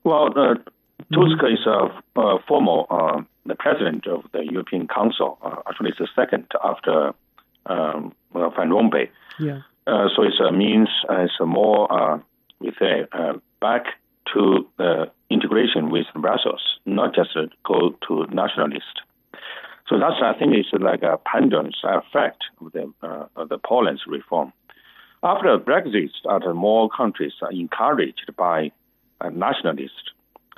Well, 0.04 0.30
uh, 0.36 0.56
Tusk 1.14 1.44
is 1.50 1.66
a, 1.66 2.20
a 2.20 2.40
former 2.48 2.84
uh, 2.90 3.22
the 3.46 3.56
president 3.56 4.08
of 4.08 4.24
the 4.34 4.44
European 4.44 4.88
Council. 4.88 5.38
Uh, 5.42 5.58
actually, 5.68 5.90
it's 5.90 6.00
the 6.00 6.08
second 6.16 6.46
after 6.64 7.14
um, 7.66 8.14
Van 8.34 8.70
Rompuy. 8.70 9.10
Yeah. 9.40 9.62
Uh, 9.88 10.08
so 10.16 10.24
it 10.24 10.34
uh, 10.40 10.52
means 10.52 10.90
uh, 11.10 11.22
it's 11.22 11.34
a 11.40 11.46
more, 11.46 11.92
uh, 11.92 12.20
we 12.60 12.72
say, 12.80 13.06
uh, 13.12 13.34
back 13.60 13.86
to 14.34 14.68
the 14.78 15.12
integration 15.30 15.90
with 15.90 16.06
Brussels, 16.16 16.62
not 16.86 17.16
just 17.16 17.36
go 17.66 17.96
to 18.08 18.26
nationalist. 18.32 19.02
So 19.88 20.00
that's, 20.00 20.22
I 20.24 20.38
think, 20.38 20.54
it's 20.54 20.70
like 20.72 21.04
a 21.04 21.18
pendulum 21.26 21.72
effect 21.84 22.44
of 22.62 22.72
the, 22.72 22.94
of 23.36 23.50
the 23.50 23.58
Poland's 23.58 24.04
reform. 24.08 24.54
After 25.24 25.58
Brexit, 25.58 26.12
more 26.56 26.90
countries 26.90 27.34
are 27.42 27.52
encouraged 27.52 28.32
by 28.38 28.72
nationalist. 29.30 30.12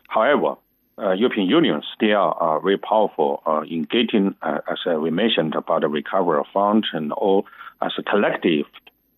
However, 0.07 0.55
uh, 0.97 1.11
European 1.11 1.47
Union 1.47 1.81
still 1.95 2.35
are 2.39 2.59
very 2.61 2.77
powerful 2.77 3.41
uh, 3.45 3.61
in 3.61 3.83
getting, 3.83 4.35
uh, 4.41 4.59
as 4.69 4.79
we 4.99 5.09
mentioned, 5.09 5.55
about 5.55 5.81
the 5.81 5.87
recovery 5.87 6.39
of 6.39 6.45
fund 6.53 6.85
and 6.93 7.11
all 7.13 7.45
as 7.81 7.93
a 7.97 8.03
collective, 8.03 8.65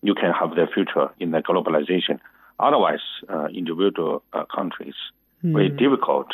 you 0.02 0.14
can 0.14 0.32
have 0.32 0.50
the 0.50 0.66
future 0.72 1.10
in 1.20 1.30
the 1.30 1.38
globalization. 1.38 2.18
Otherwise, 2.58 3.00
uh, 3.28 3.46
individual 3.46 4.22
uh, 4.32 4.44
countries 4.54 4.94
mm. 5.44 5.52
very 5.52 5.68
difficult 5.68 6.28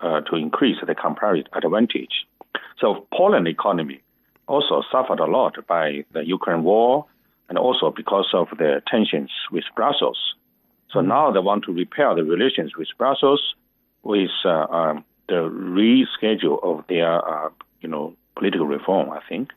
uh, 0.00 0.20
to 0.22 0.36
increase 0.36 0.76
the 0.86 0.94
comparative 0.94 1.46
advantage. 1.54 2.26
So 2.78 3.06
Poland 3.12 3.48
economy 3.48 4.02
also 4.46 4.82
suffered 4.92 5.20
a 5.20 5.24
lot 5.24 5.56
by 5.66 6.04
the 6.12 6.26
Ukraine 6.26 6.62
war 6.62 7.06
and 7.48 7.58
also 7.58 7.92
because 7.94 8.28
of 8.34 8.48
the 8.58 8.82
tensions 8.86 9.30
with 9.50 9.64
Brussels. 9.74 10.18
So 10.94 11.00
now 11.00 11.32
they 11.32 11.40
want 11.40 11.64
to 11.64 11.72
repair 11.72 12.14
the 12.14 12.22
relations 12.22 12.76
with 12.76 12.88
Brussels 12.96 13.54
with 14.04 14.30
uh, 14.44 14.66
um, 14.70 15.04
the 15.28 15.50
reschedule 15.50 16.62
of 16.62 16.84
their, 16.88 17.26
uh, 17.28 17.50
you 17.80 17.88
know, 17.88 18.14
political 18.36 18.66
reform. 18.66 19.10
I 19.10 19.20
think. 19.28 19.50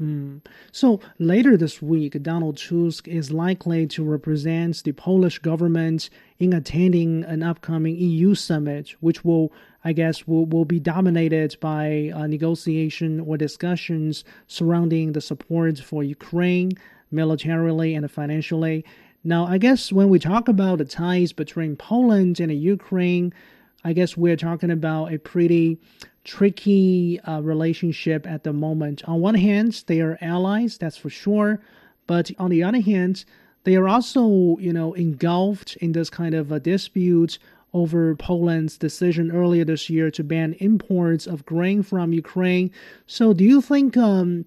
Mm. 0.00 0.40
So 0.72 1.00
later 1.18 1.56
this 1.56 1.80
week, 1.80 2.22
Donald 2.22 2.58
Tusk 2.58 3.06
is 3.06 3.32
likely 3.32 3.86
to 3.88 4.04
represent 4.04 4.82
the 4.84 4.92
Polish 4.92 5.38
government 5.38 6.10
in 6.38 6.52
attending 6.52 7.24
an 7.24 7.42
upcoming 7.42 7.96
EU 7.96 8.34
summit, 8.34 8.94
which 9.00 9.24
will, 9.24 9.52
I 9.84 9.92
guess, 9.92 10.26
will, 10.26 10.44
will 10.46 10.66
be 10.66 10.80
dominated 10.80 11.56
by 11.60 12.12
uh, 12.14 12.26
negotiation 12.26 13.20
or 13.20 13.38
discussions 13.38 14.22
surrounding 14.46 15.12
the 15.12 15.22
support 15.22 15.78
for 15.78 16.02
Ukraine 16.02 16.72
militarily 17.10 17.94
and 17.94 18.10
financially. 18.10 18.84
Now, 19.26 19.44
I 19.44 19.58
guess 19.58 19.90
when 19.90 20.08
we 20.08 20.20
talk 20.20 20.46
about 20.46 20.78
the 20.78 20.84
ties 20.84 21.32
between 21.32 21.74
Poland 21.74 22.38
and 22.38 22.52
Ukraine, 22.52 23.34
I 23.82 23.92
guess 23.92 24.16
we're 24.16 24.36
talking 24.36 24.70
about 24.70 25.12
a 25.12 25.18
pretty 25.18 25.78
tricky 26.22 27.18
uh, 27.20 27.40
relationship 27.40 28.24
at 28.24 28.44
the 28.44 28.52
moment. 28.52 29.02
On 29.08 29.20
one 29.20 29.34
hand, 29.34 29.82
they 29.88 30.00
are 30.00 30.16
allies, 30.20 30.78
that's 30.78 30.96
for 30.96 31.10
sure, 31.10 31.60
but 32.06 32.30
on 32.38 32.50
the 32.50 32.62
other 32.62 32.80
hand, 32.80 33.24
they 33.64 33.74
are 33.74 33.88
also, 33.88 34.58
you 34.58 34.72
know, 34.72 34.94
engulfed 34.94 35.74
in 35.78 35.90
this 35.90 36.08
kind 36.08 36.32
of 36.32 36.52
a 36.52 36.60
dispute 36.60 37.40
over 37.74 38.14
Poland's 38.14 38.78
decision 38.78 39.32
earlier 39.32 39.64
this 39.64 39.90
year 39.90 40.08
to 40.12 40.22
ban 40.22 40.52
imports 40.60 41.26
of 41.26 41.44
grain 41.44 41.82
from 41.82 42.12
Ukraine. 42.12 42.70
So, 43.08 43.32
do 43.32 43.42
you 43.42 43.60
think, 43.60 43.96
um, 43.96 44.44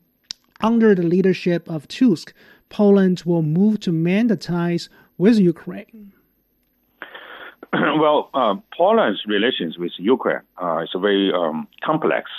under 0.62 0.96
the 0.96 1.04
leadership 1.04 1.70
of 1.70 1.88
Tusk, 1.88 2.34
Poland 2.70 3.24
will 3.26 3.42
move 3.42 3.80
to 3.82 3.92
mend 3.92 4.30
the 4.30 4.38
ties 4.38 4.90
with 5.18 5.38
Ukraine? 5.38 6.14
well, 7.74 8.30
uh, 8.34 8.56
Poland's 8.76 9.24
relations 9.28 9.78
with 9.78 9.92
Ukraine 9.98 10.42
uh, 10.62 10.80
is 10.80 10.90
very 11.00 11.32
um, 11.34 11.68
complex. 11.84 12.30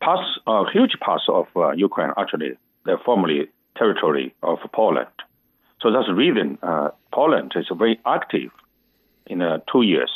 Parts, 0.00 0.38
uh, 0.46 0.64
huge 0.72 0.94
parts 1.00 1.24
of 1.28 1.46
uh, 1.56 1.70
Ukraine 1.72 2.12
actually 2.16 2.56
they're 2.84 3.00
formerly 3.04 3.48
territory 3.76 4.34
of 4.42 4.58
Poland. 4.72 5.08
So 5.82 5.92
that's 5.92 6.06
the 6.06 6.14
reason 6.14 6.58
uh, 6.62 6.88
Poland 7.12 7.52
is 7.54 7.66
very 7.76 8.00
active 8.06 8.50
in 9.26 9.42
uh, 9.42 9.58
two 9.70 9.82
years 9.82 10.10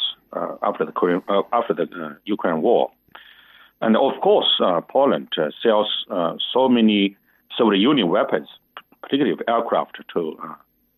after 0.63 0.87
the 0.87 0.93
Korean, 0.93 1.21
after 1.53 1.75
the 1.75 2.17
Ukraine 2.25 2.63
war. 2.63 2.91
And 3.83 3.97
of 3.97 4.13
course, 4.23 4.61
uh, 4.65 4.81
Poland 4.81 5.29
uh, 5.37 5.51
sells 5.61 5.89
uh, 6.09 6.37
so 6.53 6.69
many 6.69 7.17
Soviet 7.59 7.81
Union 7.81 8.09
weapons, 8.09 8.49
particularly 9.03 9.33
of 9.33 9.43
aircraft, 9.49 9.97
to 10.15 10.39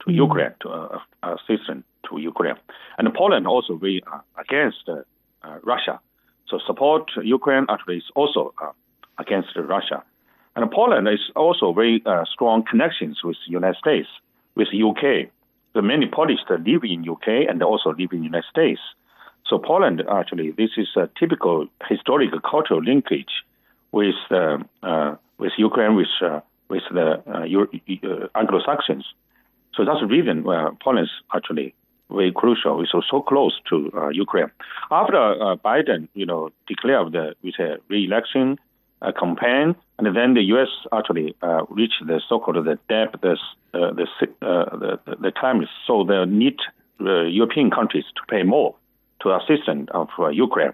to 0.01 0.07
mm. 0.07 0.15
Ukraine, 0.15 0.55
to 0.61 1.01
assistance 1.23 1.85
to 2.09 2.19
Ukraine. 2.19 2.57
And 2.99 3.13
Poland 3.15 3.47
also 3.47 3.77
be 3.77 4.03
against 4.39 4.89
Russia. 5.63 6.01
So 6.49 6.59
support 6.67 7.11
Ukraine 7.23 7.67
actually 7.69 7.99
is 7.99 8.11
also 8.15 8.55
against 9.19 9.57
Russia. 9.57 10.03
And 10.57 10.71
Poland 10.71 11.09
is 11.09 11.21
also 11.35 11.73
very 11.73 12.03
uh, 12.07 12.25
strong 12.33 12.65
connections 12.65 13.21
with 13.25 13.37
the 13.47 13.53
United 13.53 13.77
States, 13.77 14.09
with 14.55 14.69
UK. 14.69 15.31
The 15.75 15.83
many 15.83 16.07
Polish 16.07 16.39
that 16.49 16.63
live 16.63 16.85
in 16.85 17.09
UK 17.09 17.49
and 17.49 17.61
also 17.63 17.91
live 17.91 18.13
in 18.13 18.21
the 18.21 18.27
United 18.27 18.49
States. 18.49 18.81
So 19.47 19.59
Poland 19.59 20.03
actually, 20.09 20.53
this 20.53 20.71
is 20.77 20.89
a 20.97 21.09
typical 21.19 21.67
historical 21.89 22.41
cultural 22.41 22.83
linkage 22.83 23.43
with 23.91 24.15
uh, 24.31 24.59
uh, 24.83 25.17
with 25.39 25.53
Ukraine, 25.59 25.97
with 25.97 26.15
uh, 26.23 26.41
with 26.75 26.87
the 26.91 27.09
uh, 27.27 28.11
uh, 28.11 28.41
Anglo-Saxons. 28.41 29.05
So 29.75 29.85
that's 29.85 30.01
the 30.01 30.07
reason 30.07 30.45
why 30.45 30.71
Poland 30.83 31.07
is 31.07 31.15
actually 31.35 31.75
very 32.11 32.33
crucial. 32.33 32.85
So, 32.91 33.03
so 33.11 33.23
close 33.23 33.55
to 33.71 33.77
Ukraine. 34.13 34.51
After 34.91 35.21
Biden, 35.65 36.09
you 36.15 36.27
know, 36.27 36.51
declared 36.69 37.13
the 37.13 37.35
with 37.43 37.59
a 37.59 37.79
re-election 37.89 38.59
campaign, 39.19 39.75
and 39.99 40.07
then 40.17 40.35
the 40.35 40.45
U.S. 40.55 40.73
actually 40.93 41.35
reached 41.71 42.01
the 42.07 42.21
so-called 42.29 42.65
the 42.71 42.79
debt, 42.89 43.11
the 43.21 43.37
the, 43.73 44.07
the 44.41 45.17
the 45.25 45.33
climate. 45.41 45.69
So 45.87 46.05
they 46.05 46.25
need 46.27 46.59
European 47.01 47.71
countries 47.71 48.05
to 48.17 48.23
pay 48.29 48.43
more 48.45 48.77
to 49.25 49.35
assistance 49.35 49.89
of 49.93 50.09
uh, 50.19 50.29
Ukraine. 50.29 50.73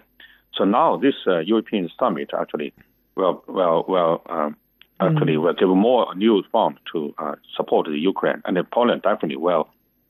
So 0.53 0.65
now 0.65 0.97
this 0.97 1.15
uh, 1.25 1.39
European 1.39 1.89
summit 1.99 2.31
actually 2.37 2.73
will 3.15 3.43
will 3.47 3.85
will 3.87 4.21
um, 4.29 4.57
actually 5.01 5.33
mm. 5.33 5.41
will 5.41 5.53
give 5.53 5.69
more 5.69 6.13
new 6.15 6.43
fund 6.51 6.77
to 6.93 7.13
uh, 7.17 7.35
support 7.55 7.87
the 7.87 7.97
Ukraine, 7.97 8.41
and 8.45 8.57
Poland 8.71 9.01
definitely 9.01 9.37
will 9.37 9.67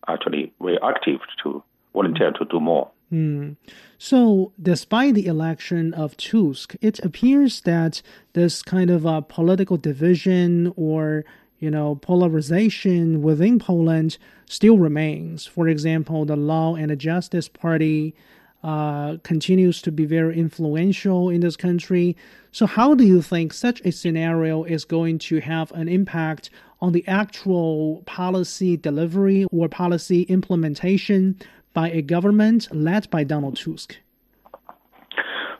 actually 0.07 0.51
very 0.61 0.79
active 0.81 1.19
to 1.43 1.63
volunteer 1.93 2.31
to 2.31 2.45
do 2.45 2.59
more. 2.59 2.89
Mm. 3.11 3.57
So, 3.97 4.53
despite 4.61 5.15
the 5.15 5.25
election 5.25 5.93
of 5.93 6.15
Tusk, 6.17 6.75
it 6.81 6.99
appears 6.99 7.61
that 7.61 8.01
this 8.33 8.61
kind 8.61 8.89
of 8.89 9.05
uh, 9.05 9.21
political 9.21 9.77
division 9.77 10.73
or 10.77 11.25
you 11.59 11.69
know 11.69 11.95
polarization 11.95 13.21
within 13.21 13.59
Poland 13.59 14.17
still 14.45 14.77
remains. 14.77 15.45
For 15.45 15.67
example, 15.67 16.25
the 16.25 16.37
Law 16.37 16.75
and 16.75 16.89
the 16.89 16.95
Justice 16.95 17.49
Party 17.49 18.15
uh, 18.63 19.17
continues 19.23 19.81
to 19.81 19.91
be 19.91 20.05
very 20.05 20.37
influential 20.37 21.29
in 21.29 21.41
this 21.41 21.55
country. 21.55 22.15
So, 22.51 22.65
how 22.65 22.93
do 22.93 23.03
you 23.03 23.21
think 23.21 23.53
such 23.53 23.81
a 23.81 23.91
scenario 23.91 24.63
is 24.63 24.85
going 24.85 25.19
to 25.19 25.39
have 25.39 25.71
an 25.71 25.87
impact 25.87 26.49
on 26.79 26.91
the 26.91 27.07
actual 27.07 28.03
policy 28.05 28.77
delivery 28.77 29.45
or 29.51 29.69
policy 29.69 30.23
implementation 30.23 31.39
by 31.73 31.89
a 31.89 32.01
government 32.01 32.67
led 32.71 33.09
by 33.09 33.23
Donald 33.23 33.55
Tusk? 33.57 33.95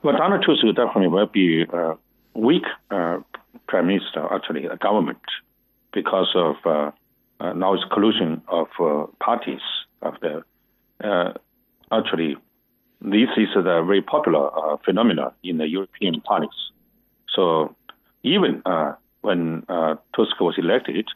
Well, 0.04 0.18
Donald 0.18 0.44
Tusk 0.46 0.62
definitely 0.76 1.08
will 1.08 1.28
be 1.28 1.64
a 1.64 1.94
weak 2.34 2.64
uh, 2.90 3.20
prime 3.68 3.88
minister, 3.88 4.28
actually, 4.34 4.66
a 4.66 4.78
government, 4.78 5.22
because 5.94 6.32
of 6.36 6.56
uh, 6.66 6.92
uh, 7.40 7.54
now 7.54 7.74
it's 7.74 7.84
collusion 7.92 8.42
of 8.48 8.68
uh, 8.80 9.06
parties 9.20 9.62
of 10.02 10.14
the 10.22 10.44
uh, 11.04 11.34
actually 11.92 12.36
this 13.02 13.30
is 13.36 13.50
a 13.56 13.64
very 13.64 14.02
popular 14.02 14.50
uh, 14.56 14.78
phenomenon 14.86 15.32
in 15.44 15.58
the 15.58 15.68
European 15.68 16.22
parties. 16.22 16.50
So 17.36 17.76
even 18.24 18.62
uh, 18.66 18.94
when 19.22 19.66
uh, 19.68 19.96
Tusk 20.16 20.40
was 20.40 20.56
elected, 20.58 21.08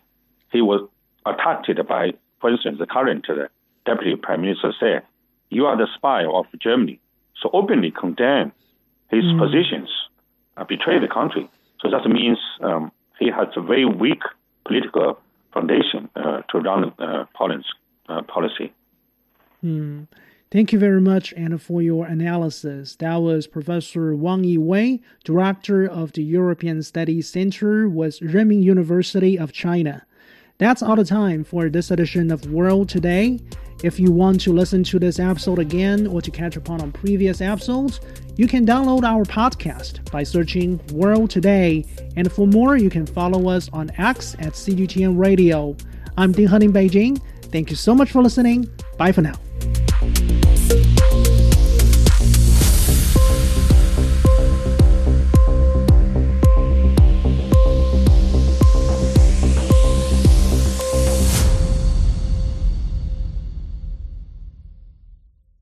he 0.51 0.61
was 0.61 0.87
attacked 1.25 1.69
by, 1.87 2.13
for 2.41 2.49
instance, 2.49 2.79
the 2.79 2.87
current 2.87 3.29
uh, 3.29 3.47
deputy 3.85 4.15
prime 4.15 4.41
minister 4.41 4.73
said, 4.79 5.03
"You 5.49 5.65
are 5.67 5.77
the 5.77 5.87
spy 5.95 6.25
of 6.25 6.45
Germany." 6.59 6.99
So 7.41 7.49
openly 7.53 7.91
condemn 7.91 8.51
his 9.09 9.23
mm. 9.23 9.37
positions, 9.37 9.89
uh, 10.57 10.63
betray 10.63 10.99
the 10.99 11.07
country. 11.07 11.47
So 11.81 11.89
that 11.91 12.09
means 12.09 12.39
um, 12.61 12.91
he 13.19 13.29
has 13.29 13.47
a 13.55 13.61
very 13.61 13.85
weak 13.85 14.23
political 14.65 15.19
foundation 15.53 16.09
uh, 16.15 16.41
to 16.49 16.59
run 16.59 16.91
Poland's 17.35 17.67
policy. 18.27 18.73
Mm. 19.63 20.07
Thank 20.51 20.71
you 20.71 20.79
very 20.79 21.01
much 21.01 21.33
and 21.33 21.59
for 21.61 21.81
your 21.81 22.05
analysis. 22.05 22.95
That 22.97 23.17
was 23.17 23.47
Professor 23.47 24.15
Wang 24.15 24.43
Yiwei, 24.43 25.01
Director 25.23 25.85
of 25.85 26.13
the 26.13 26.23
European 26.23 26.83
Studies 26.83 27.27
Center 27.27 27.89
with 27.89 28.19
Renmin 28.19 28.61
University 28.61 29.37
of 29.37 29.51
China. 29.51 30.05
That's 30.57 30.81
all 30.81 30.95
the 30.95 31.03
time 31.03 31.43
for 31.43 31.67
this 31.67 31.91
edition 31.91 32.31
of 32.31 32.49
World 32.51 32.87
Today. 32.89 33.39
If 33.83 33.99
you 33.99 34.11
want 34.11 34.39
to 34.41 34.53
listen 34.53 34.83
to 34.85 34.99
this 34.99 35.19
episode 35.19 35.59
again 35.59 36.07
or 36.07 36.21
to 36.21 36.31
catch 36.31 36.55
up 36.55 36.69
on 36.69 36.91
previous 36.91 37.41
episodes, 37.41 37.99
you 38.37 38.47
can 38.47 38.65
download 38.65 39.03
our 39.03 39.25
podcast 39.25 40.09
by 40.11 40.23
searching 40.23 40.79
World 40.93 41.29
Today. 41.29 41.85
And 42.15 42.31
for 42.31 42.47
more, 42.47 42.77
you 42.77 42.89
can 42.89 43.05
follow 43.05 43.49
us 43.49 43.69
on 43.73 43.91
X 43.97 44.35
at 44.35 44.53
CGTN 44.53 45.17
Radio. 45.17 45.75
I'm 46.17 46.31
Ding 46.31 46.47
Han 46.47 46.61
in 46.61 46.71
Beijing. 46.71 47.19
Thank 47.51 47.69
you 47.69 47.75
so 47.75 47.93
much 47.93 48.11
for 48.11 48.21
listening. 48.21 48.69
Bye 48.97 49.11
for 49.11 49.21
now. 49.21 49.44